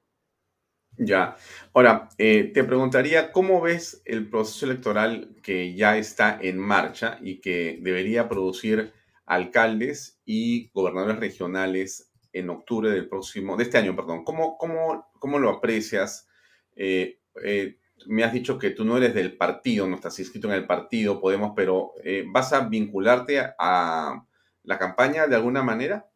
[0.99, 1.37] Ya.
[1.73, 7.41] Ahora, eh, te preguntaría, ¿cómo ves el proceso electoral que ya está en marcha y
[7.41, 8.93] que debería producir
[9.35, 14.25] alcaldes y gobernadores regionales en octubre del próximo, de este año, perdón?
[14.25, 16.29] ¿Cómo, cómo, cómo lo aprecias?
[16.77, 20.55] Eh, eh, me has dicho que tú no eres del partido, no estás inscrito en
[20.55, 21.93] el partido, Podemos, pero
[22.33, 24.25] ¿vas a vincularte a
[24.65, 26.07] la campaña de alguna manera?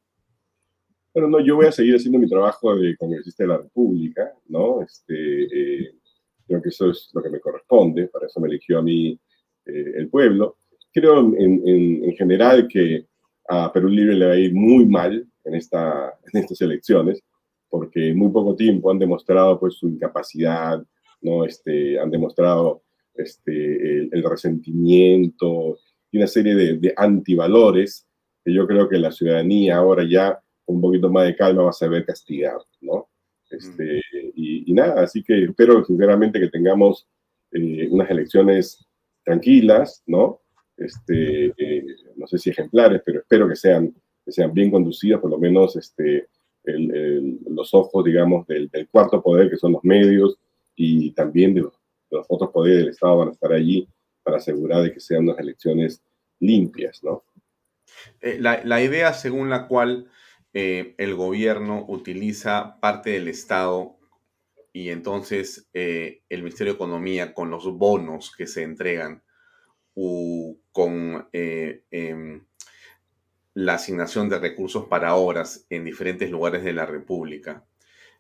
[1.17, 4.83] Bueno, no, yo voy a seguir haciendo mi trabajo de congresista de la República, ¿no?
[4.83, 5.15] Este,
[5.45, 5.95] eh,
[6.47, 9.19] creo que eso es lo que me corresponde, para eso me eligió a mí
[9.65, 10.59] eh, el pueblo.
[10.97, 13.05] Creo en, en, en, general que
[13.51, 17.23] a Perú Libre le va a ir muy mal en, esta, en estas elecciones,
[17.69, 20.83] porque en muy poco tiempo han demostrado pues su incapacidad,
[21.21, 21.45] ¿no?
[21.45, 22.83] Este, han demostrado
[23.13, 25.77] este, el, el resentimiento
[26.11, 28.07] y una serie de, de antivalores
[28.43, 31.89] que yo creo que la ciudadanía ahora ya un poquito más de calma vas a
[31.89, 33.11] ver castigado, ¿no?
[33.51, 34.01] Este,
[34.35, 37.07] y, y, nada, así que espero sinceramente que tengamos
[37.53, 38.83] eh, unas elecciones
[39.27, 40.41] tranquilas, ¿no?
[40.77, 41.55] Este,
[42.17, 43.95] no sé si ejemplares, pero espero que sean
[44.27, 46.29] que sean bien conducidas, por lo menos este,
[46.65, 50.37] los ojos, digamos, del, cuarto poder, que son los medios,
[50.75, 51.73] y también de los,
[52.29, 53.89] otros poderes del Estado van a estar allí
[54.25, 56.03] para asegurar de que sean unas elecciones
[56.41, 57.25] limpias, ¿no?
[58.21, 60.11] Eh, la, idea según la cual
[60.53, 63.97] eh, el gobierno utiliza parte del Estado
[64.73, 69.23] y entonces eh, el Ministerio de Economía con los bonos que se entregan
[69.97, 72.43] o con em,
[73.55, 77.65] la asignación de recursos para obras en diferentes lugares de la República.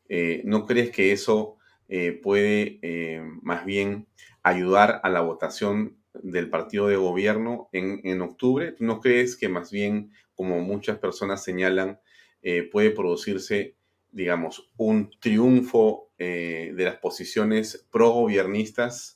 [0.08, 1.58] Eh, ¿No crees que eso
[1.88, 4.06] eh, puede eh, más bien
[4.42, 8.74] ayudar a la votación del partido de gobierno en, octubre?
[8.78, 12.00] ¿No crees que más bien, como muchas personas señalan,
[12.70, 13.74] puede producirse,
[14.12, 19.15] digamos, un triunfo de las posiciones pro-gobiernistas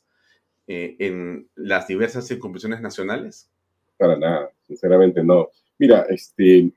[0.71, 3.51] en las diversas circunscripciones nacionales?
[3.97, 5.49] Para nada, sinceramente no.
[5.79, 6.71] Mira, este,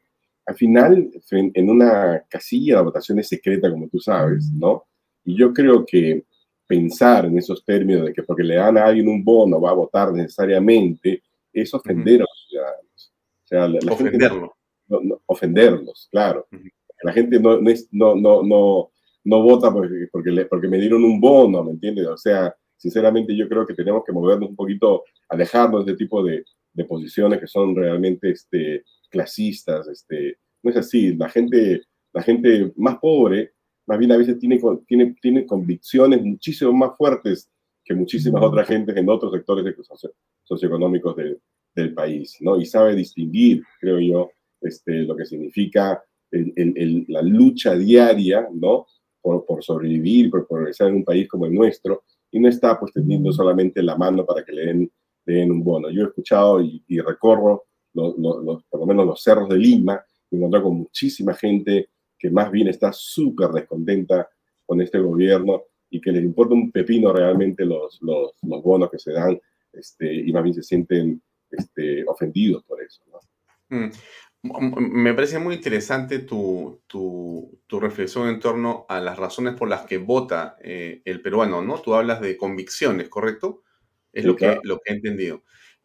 [0.45, 4.86] al final, en una casilla la votación es secreta, como tú sabes, ¿no?
[5.24, 6.26] Y yo creo que
[6.65, 9.76] pensar en esos términos de que porque le dan a alguien un bono va a
[9.76, 11.22] votar necesariamente
[11.52, 13.14] es ofender a los ciudadanos.
[13.44, 14.56] O sea, la, Ofenderlo.
[14.88, 16.48] no, ofenderlos, claro.
[17.03, 18.91] La gente no, no, no, no,
[19.24, 22.07] no vota porque, porque, porque me dieron un bono, ¿me entiendes?
[22.07, 26.22] O sea, sinceramente yo creo que tenemos que movernos un poquito, alejarnos de este tipo
[26.22, 26.43] de,
[26.73, 29.88] de posiciones que son realmente este, clasistas.
[29.88, 31.15] Este, no es así.
[31.15, 33.53] La gente, la gente más pobre,
[33.88, 37.49] más bien a veces tiene, tiene, tiene convicciones muchísimo más fuertes
[37.85, 39.73] que muchísimas otras gentes en otros sectores
[40.43, 41.15] socioeconómicos
[41.73, 42.60] del país, ¿no?
[42.60, 44.30] Y sabe distinguir, creo yo,
[44.60, 48.88] este, lo que significa la lucha diaria, ¿no?
[49.22, 52.03] Por, por sobrevivir, por progresar en un país como el nuestro,
[52.34, 54.91] y no está pues teniendo solamente la mano para que le den
[55.26, 55.89] den un bono.
[55.89, 58.15] Yo he escuchado y, recorro los,
[58.69, 62.68] por lo menos los cerros de Lima, me encontré con muchísima gente que más bien
[62.68, 64.27] está súper descontenta
[64.65, 68.97] con este gobierno y que les importa un pepino realmente los, los, los bonos que
[68.97, 69.39] se dan
[69.72, 73.01] este, y más bien se sienten este, ofendidos por eso.
[73.69, 73.89] Mm.
[74.44, 79.86] Me parece muy interesante tu, tu, tu, reflexión en torno a las razones por las
[79.86, 81.80] que vota eh, el peruano, ¿no?
[81.80, 83.64] Tú hablas de convicciones, ¿correcto?
[84.11, 85.44] Es lo, que, lo que he entendido.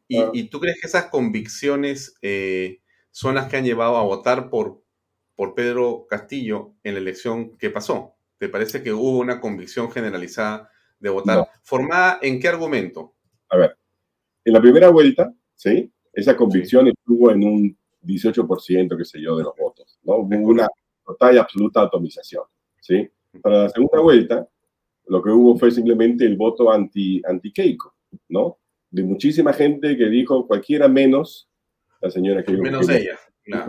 [0.08, 2.80] Y, tú crees que esas convicciones eh,
[3.12, 4.82] son las que han llevado a votar por,
[5.36, 8.16] por Pedro Castillo en la elección que pasó?
[8.38, 10.68] ¿Te parece que hubo una convicción generalizada
[10.98, 11.46] de votar?
[11.62, 13.14] ¿Formada en qué argumento?
[13.50, 13.78] A ver,
[14.44, 15.92] en la primera vuelta, ¿sí?
[16.12, 17.78] Esa convicción estuvo en un
[18.08, 20.16] 18%, qué sé yo, de los votos, ¿no?
[20.16, 20.68] Hubo una
[21.04, 22.44] total y absoluta atomización,
[22.80, 23.08] ¿sí?
[23.42, 24.48] Para la segunda vuelta,
[25.06, 27.94] lo que hubo fue simplemente el voto anti, anti-Keiko,
[28.28, 28.58] ¿no?
[28.90, 31.48] De muchísima gente que dijo cualquiera menos
[32.00, 33.18] la señora que Menos ella.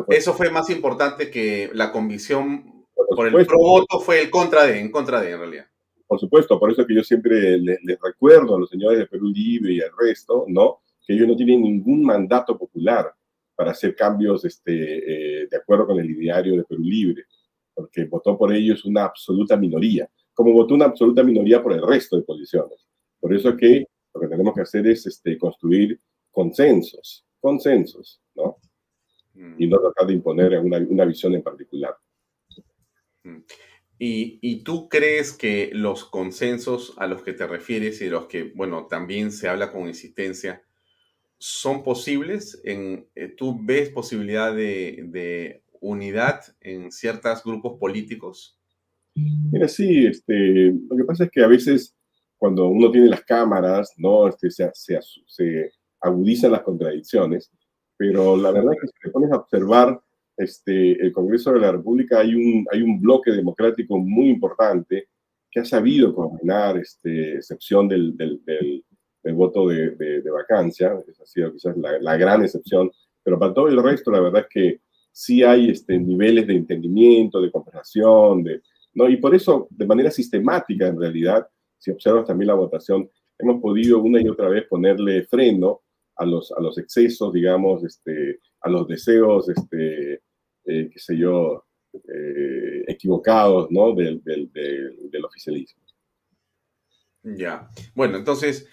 [0.10, 2.86] Eso fue más importante que la convicción
[3.16, 5.66] por, el pro voto fue el contra de, en contra de, en realidad.
[6.06, 9.74] Por supuesto, por eso que yo siempre les, recuerdo a los señores de Perú Libre
[9.74, 10.82] y al resto, ¿no?
[11.06, 13.14] Que ellos no tienen ningún mandato popular
[13.60, 17.26] para hacer cambios este, eh, de acuerdo con el ideario de Perú Libre,
[17.74, 22.16] porque votó por ellos una absoluta minoría, como votó una absoluta minoría por el resto
[22.16, 22.88] de posiciones.
[23.20, 26.00] Por eso que lo que tenemos que hacer es este, construir
[26.32, 28.60] consensos, consensos, ¿no?
[29.58, 31.98] Y no tratar de imponer una, una visión en particular.
[33.98, 38.28] ¿Y, ¿Y, tú crees que los consensos a los que te refieres y de los
[38.28, 40.64] que, bueno, también se habla con insistencia,
[41.40, 42.62] son posibles?
[42.64, 48.60] En, eh, ¿Tú ves posibilidad de, de unidad en ciertos grupos políticos?
[49.16, 51.96] Mira, sí, este, lo que pasa es que a veces
[52.38, 54.28] cuando uno tiene las cámaras, ¿no?
[54.28, 55.72] Este, se, se, se,
[56.02, 57.52] agudizan las contradicciones,
[57.98, 60.02] pero la verdad es que si te pones a observar
[60.38, 65.10] este, el Congreso de la República, hay un, hay un bloque democrático muy importante
[65.52, 68.86] que ha sabido coordinar, este, excepción del, del, del,
[69.24, 72.92] voto de, de, vacancia, esa ha sido quizás la, la, gran excepción,
[73.24, 74.82] pero para todo el resto, la verdad es que
[75.12, 78.62] sí hay este, niveles de entendimiento, de conversación, de,
[78.94, 79.10] ¿no?
[79.10, 81.48] y por eso, de manera sistemática, en realidad,
[81.78, 85.82] si observas también la votación, hemos podido una y otra vez ponerle freno
[86.16, 90.22] a los, a los excesos, digamos, este, a los deseos, este,
[90.66, 93.96] eh, qué sé yo, eh, equivocados, ¿no?
[93.96, 95.82] Del, del, del, oficialismo.
[97.24, 97.70] Ya.
[97.96, 98.68] Bueno, entonces,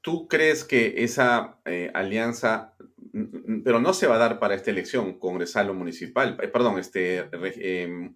[0.00, 2.74] ¿tú crees que esa eh, alianza,
[3.64, 8.14] pero no se va a dar para esta elección congresal o municipal, perdón, este, em,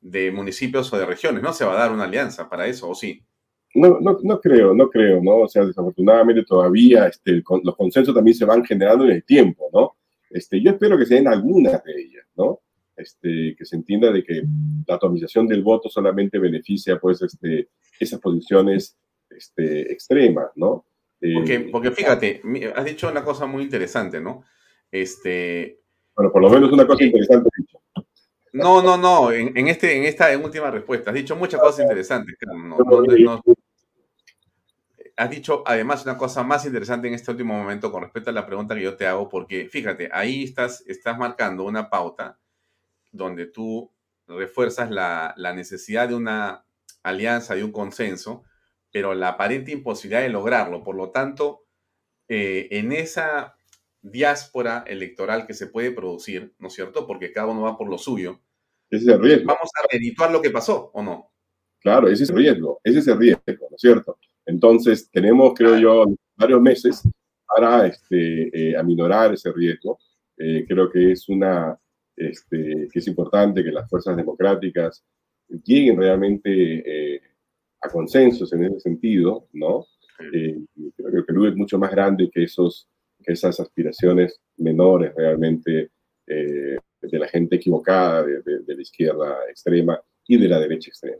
[0.00, 2.94] de municipios o de regiones, no se va a dar una alianza para eso, ¿o
[2.94, 3.24] sí?
[3.74, 5.38] No, no, no creo, no creo, ¿no?
[5.38, 9.96] O sea, desafortunadamente todavía este, los consensos también se van generando en el tiempo, ¿no?
[10.30, 12.60] Este, yo espero que se den algunas de ellas, ¿no?
[12.96, 14.42] Este, que se entienda de que
[14.86, 17.68] la atomización del voto solamente beneficia pues este,
[17.98, 18.96] esas posiciones
[19.36, 20.86] este, extremas, ¿no?
[21.34, 22.42] Porque, eh, porque fíjate,
[22.74, 24.44] has dicho una cosa muy interesante, ¿no?
[24.90, 25.80] Este,
[26.14, 27.78] bueno, por lo menos una cosa interesante dicho.
[28.52, 32.36] No, no, no, en, este, en esta última respuesta has dicho muchas cosas interesantes.
[35.16, 38.46] has dicho además una cosa más interesante en este último momento con respecto a la
[38.46, 42.38] pregunta que yo te hago, porque fíjate, ahí estás, estás marcando una pauta
[43.10, 43.90] donde tú
[44.26, 46.64] refuerzas la, necesidad de una
[47.02, 48.44] alianza, de un consenso,
[48.94, 50.84] pero la aparente imposibilidad de lograrlo.
[50.84, 51.64] Por lo tanto,
[52.28, 53.56] eh, en esa
[54.00, 57.04] diáspora electoral que se puede producir, ¿no es cierto?
[57.04, 58.40] Porque cada uno va por lo suyo.
[58.88, 59.46] Ese es el riesgo.
[59.46, 61.32] Vamos a redituar lo que pasó, ¿o no?
[61.80, 64.16] Claro, ese es el riesgo, ese es el riesgo, ¿no es cierto?
[64.46, 66.04] Entonces, tenemos, creo yo,
[66.36, 67.02] varios meses
[67.44, 69.98] para este, eh, aminorar ese riesgo.
[70.38, 71.76] Eh, creo que es una,
[72.14, 75.04] este, que es importante que las fuerzas democráticas
[75.64, 77.33] lleguen realmente eh,
[77.84, 79.86] a consensos en ese sentido, ¿no?
[80.16, 82.88] creo que el Perú es mucho más grande que esos
[83.26, 85.90] esas aspiraciones menores realmente
[86.26, 91.18] eh, de la gente equivocada, de, la izquierda extrema y de la derecha extrema.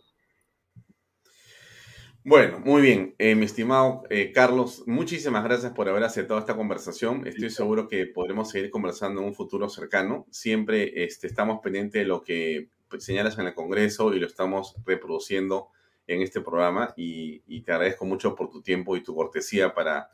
[2.27, 7.27] Bueno, muy bien, eh, mi estimado eh, Carlos, muchísimas gracias por haber aceptado esta conversación.
[7.27, 10.27] Estoy seguro que podremos seguir conversando en un futuro cercano.
[10.31, 15.69] Siempre este, estamos pendientes de lo que señalas en el Congreso y lo estamos reproduciendo
[16.07, 20.11] en este programa y, y te agradezco mucho por tu tiempo y tu cortesía para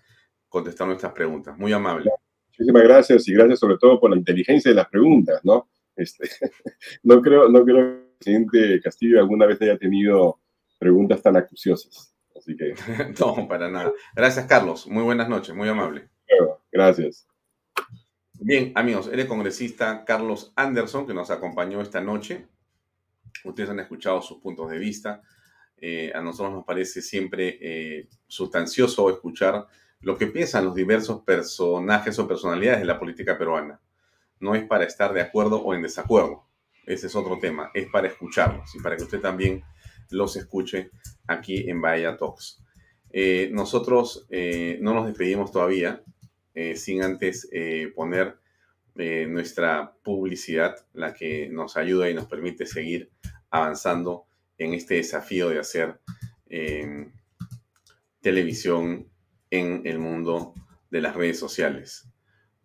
[0.49, 1.57] contestar nuestras preguntas.
[1.57, 2.11] Muy amable.
[2.49, 5.69] Muchísimas gracias y gracias sobre todo por la inteligencia de las preguntas, ¿no?
[5.97, 6.29] Este,
[7.03, 10.41] no, creo, no creo que el presidente Castillo alguna vez haya tenido
[10.79, 12.15] preguntas tan acuciosas.
[12.37, 12.75] Así que...
[13.21, 13.93] no, para nada.
[14.15, 14.87] Gracias, Carlos.
[14.87, 16.09] Muy buenas noches, muy amable.
[16.73, 17.27] Gracias.
[18.35, 22.47] Bien, amigos, el congresista Carlos Anderson, que nos acompañó esta noche.
[23.45, 25.23] Ustedes han escuchado sus puntos de vista.
[25.83, 29.67] Eh, a nosotros nos parece siempre eh, sustancioso escuchar
[30.01, 33.81] lo que piensan los diversos personajes o personalidades de la política peruana.
[34.41, 36.45] No es para estar de acuerdo o en desacuerdo.
[36.87, 37.71] Ese es otro tema.
[37.75, 39.63] Es para escucharlos y para que usted también
[40.11, 40.91] los escuche
[41.27, 42.63] aquí en Bahía Talks.
[43.13, 44.27] Eh, nosotros
[44.81, 46.03] no nos despedimos todavía
[46.75, 47.49] sin antes
[47.95, 48.37] poner
[48.95, 53.11] nuestra publicidad, la que nos ayuda y nos permite seguir
[53.51, 54.27] avanzando
[54.61, 56.01] en este desafío de hacer
[58.21, 59.11] televisión
[59.49, 60.55] en el mundo
[60.91, 62.09] de las redes sociales.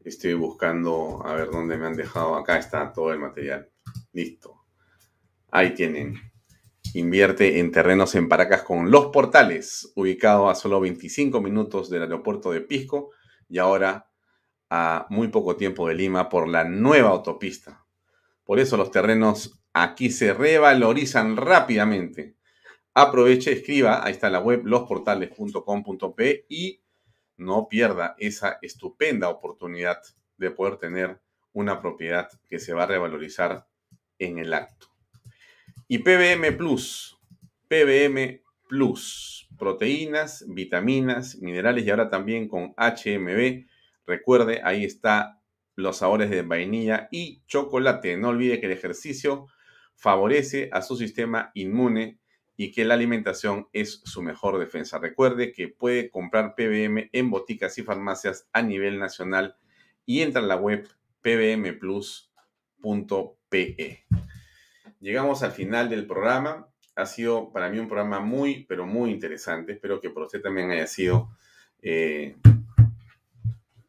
[0.03, 2.35] Estoy buscando a ver dónde me han dejado.
[2.35, 3.71] Acá está todo el material.
[4.11, 4.65] Listo.
[5.49, 6.15] Ahí tienen.
[6.93, 12.51] Invierte en terrenos en Paracas con Los Portales, ubicado a solo 25 minutos del aeropuerto
[12.51, 13.11] de Pisco
[13.47, 14.09] y ahora
[14.69, 17.85] a muy poco tiempo de Lima por la nueva autopista.
[18.43, 22.37] Por eso los terrenos aquí se revalorizan rápidamente.
[22.93, 26.81] Aproveche, escriba, ahí está la web, losportales.com.p y
[27.35, 30.01] no pierda esa estupenda oportunidad
[30.37, 31.19] de poder tener
[31.51, 33.67] una propiedad que se va a revalorizar
[34.17, 34.87] en el acto.
[35.89, 37.19] Y PBM Plus,
[37.67, 43.65] PBM Plus, proteínas, vitaminas, minerales y ahora también con HMB.
[44.07, 45.41] Recuerde, ahí está
[45.75, 48.15] los sabores de vainilla y chocolate.
[48.15, 49.47] No olvide que el ejercicio
[49.95, 52.19] favorece a su sistema inmune
[52.57, 54.97] y que la alimentación es su mejor defensa.
[54.97, 59.57] Recuerde que puede comprar PBM en boticas y farmacias a nivel nacional
[60.05, 60.87] y entra a la web
[61.21, 62.29] pbmplus.pe.
[64.99, 66.69] Llegamos al final del programa.
[66.95, 69.73] Ha sido para mí un programa muy, pero muy interesante.
[69.73, 71.29] Espero que para usted también haya sido
[71.81, 72.37] eh,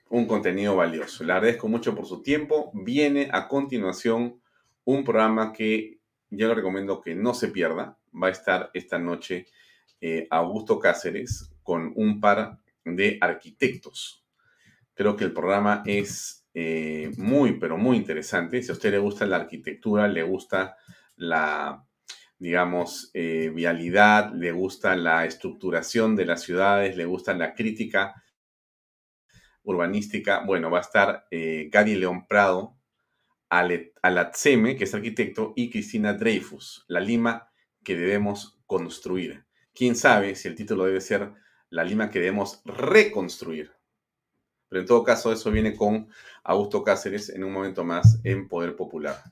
[0.09, 1.23] un contenido valioso.
[1.24, 2.73] Le agradezco mucho por su tiempo.
[2.74, 4.41] Viene a continuación
[4.85, 5.95] un programa que
[6.31, 9.47] yo le recomiendo que no se pierda va a estar esta noche
[10.01, 14.24] eh, Augusto Cáceres con un par de arquitectos.
[14.94, 18.62] Creo que el programa es eh, muy, pero muy interesante.
[18.62, 20.77] Si a usted le gusta la arquitectura, le gusta
[21.16, 21.85] la,
[22.39, 28.23] digamos, eh, vialidad, le gusta la estructuración de las ciudades, le gusta la crítica
[29.62, 32.76] urbanística, bueno, va a estar Gary León Prado,
[33.48, 37.51] Alatseme, que es arquitecto, y Cristina Dreyfus, La Lima
[37.85, 39.44] que debemos construir.
[39.74, 41.32] Quién sabe si el título debe ser
[41.70, 43.73] La Lima que debemos reconstruir.
[44.68, 46.09] Pero en todo caso, eso viene con
[46.43, 49.23] Augusto Cáceres en un momento más en Poder Popular.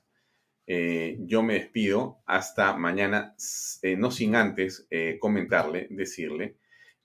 [0.67, 3.35] Eh, yo me despido hasta mañana,
[3.81, 6.57] eh, no sin antes eh, comentarle, decirle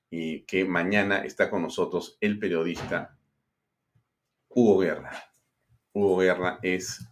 [0.08, 3.18] y que mañana está con nosotros el periodista
[4.48, 5.29] Hugo Guerra.
[5.92, 7.08] Hugo Guerra es,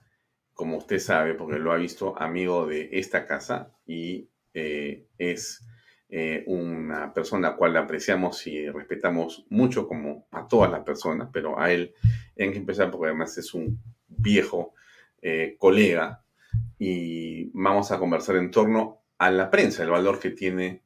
[0.54, 5.64] como usted sabe, porque lo ha visto, amigo de esta casa y eh, es
[6.10, 11.60] eh, una persona a cual apreciamos y respetamos mucho como a todas las personas, pero
[11.60, 11.94] a él
[12.34, 13.78] en que empezar porque además es un
[14.08, 14.74] viejo
[15.20, 16.24] eh, colega
[16.78, 20.82] y vamos a conversar en torno a la prensa, el valor que tiene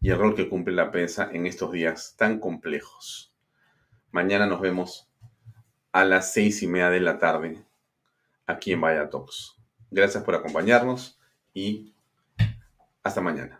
[0.00, 3.34] y el rol que cumple la prensa en estos días tan complejos.
[4.10, 5.09] Mañana nos vemos
[5.92, 7.64] a las seis y media de la tarde
[8.46, 9.56] aquí en Vaya Talks.
[9.90, 11.18] Gracias por acompañarnos
[11.52, 11.94] y
[13.02, 13.59] hasta mañana.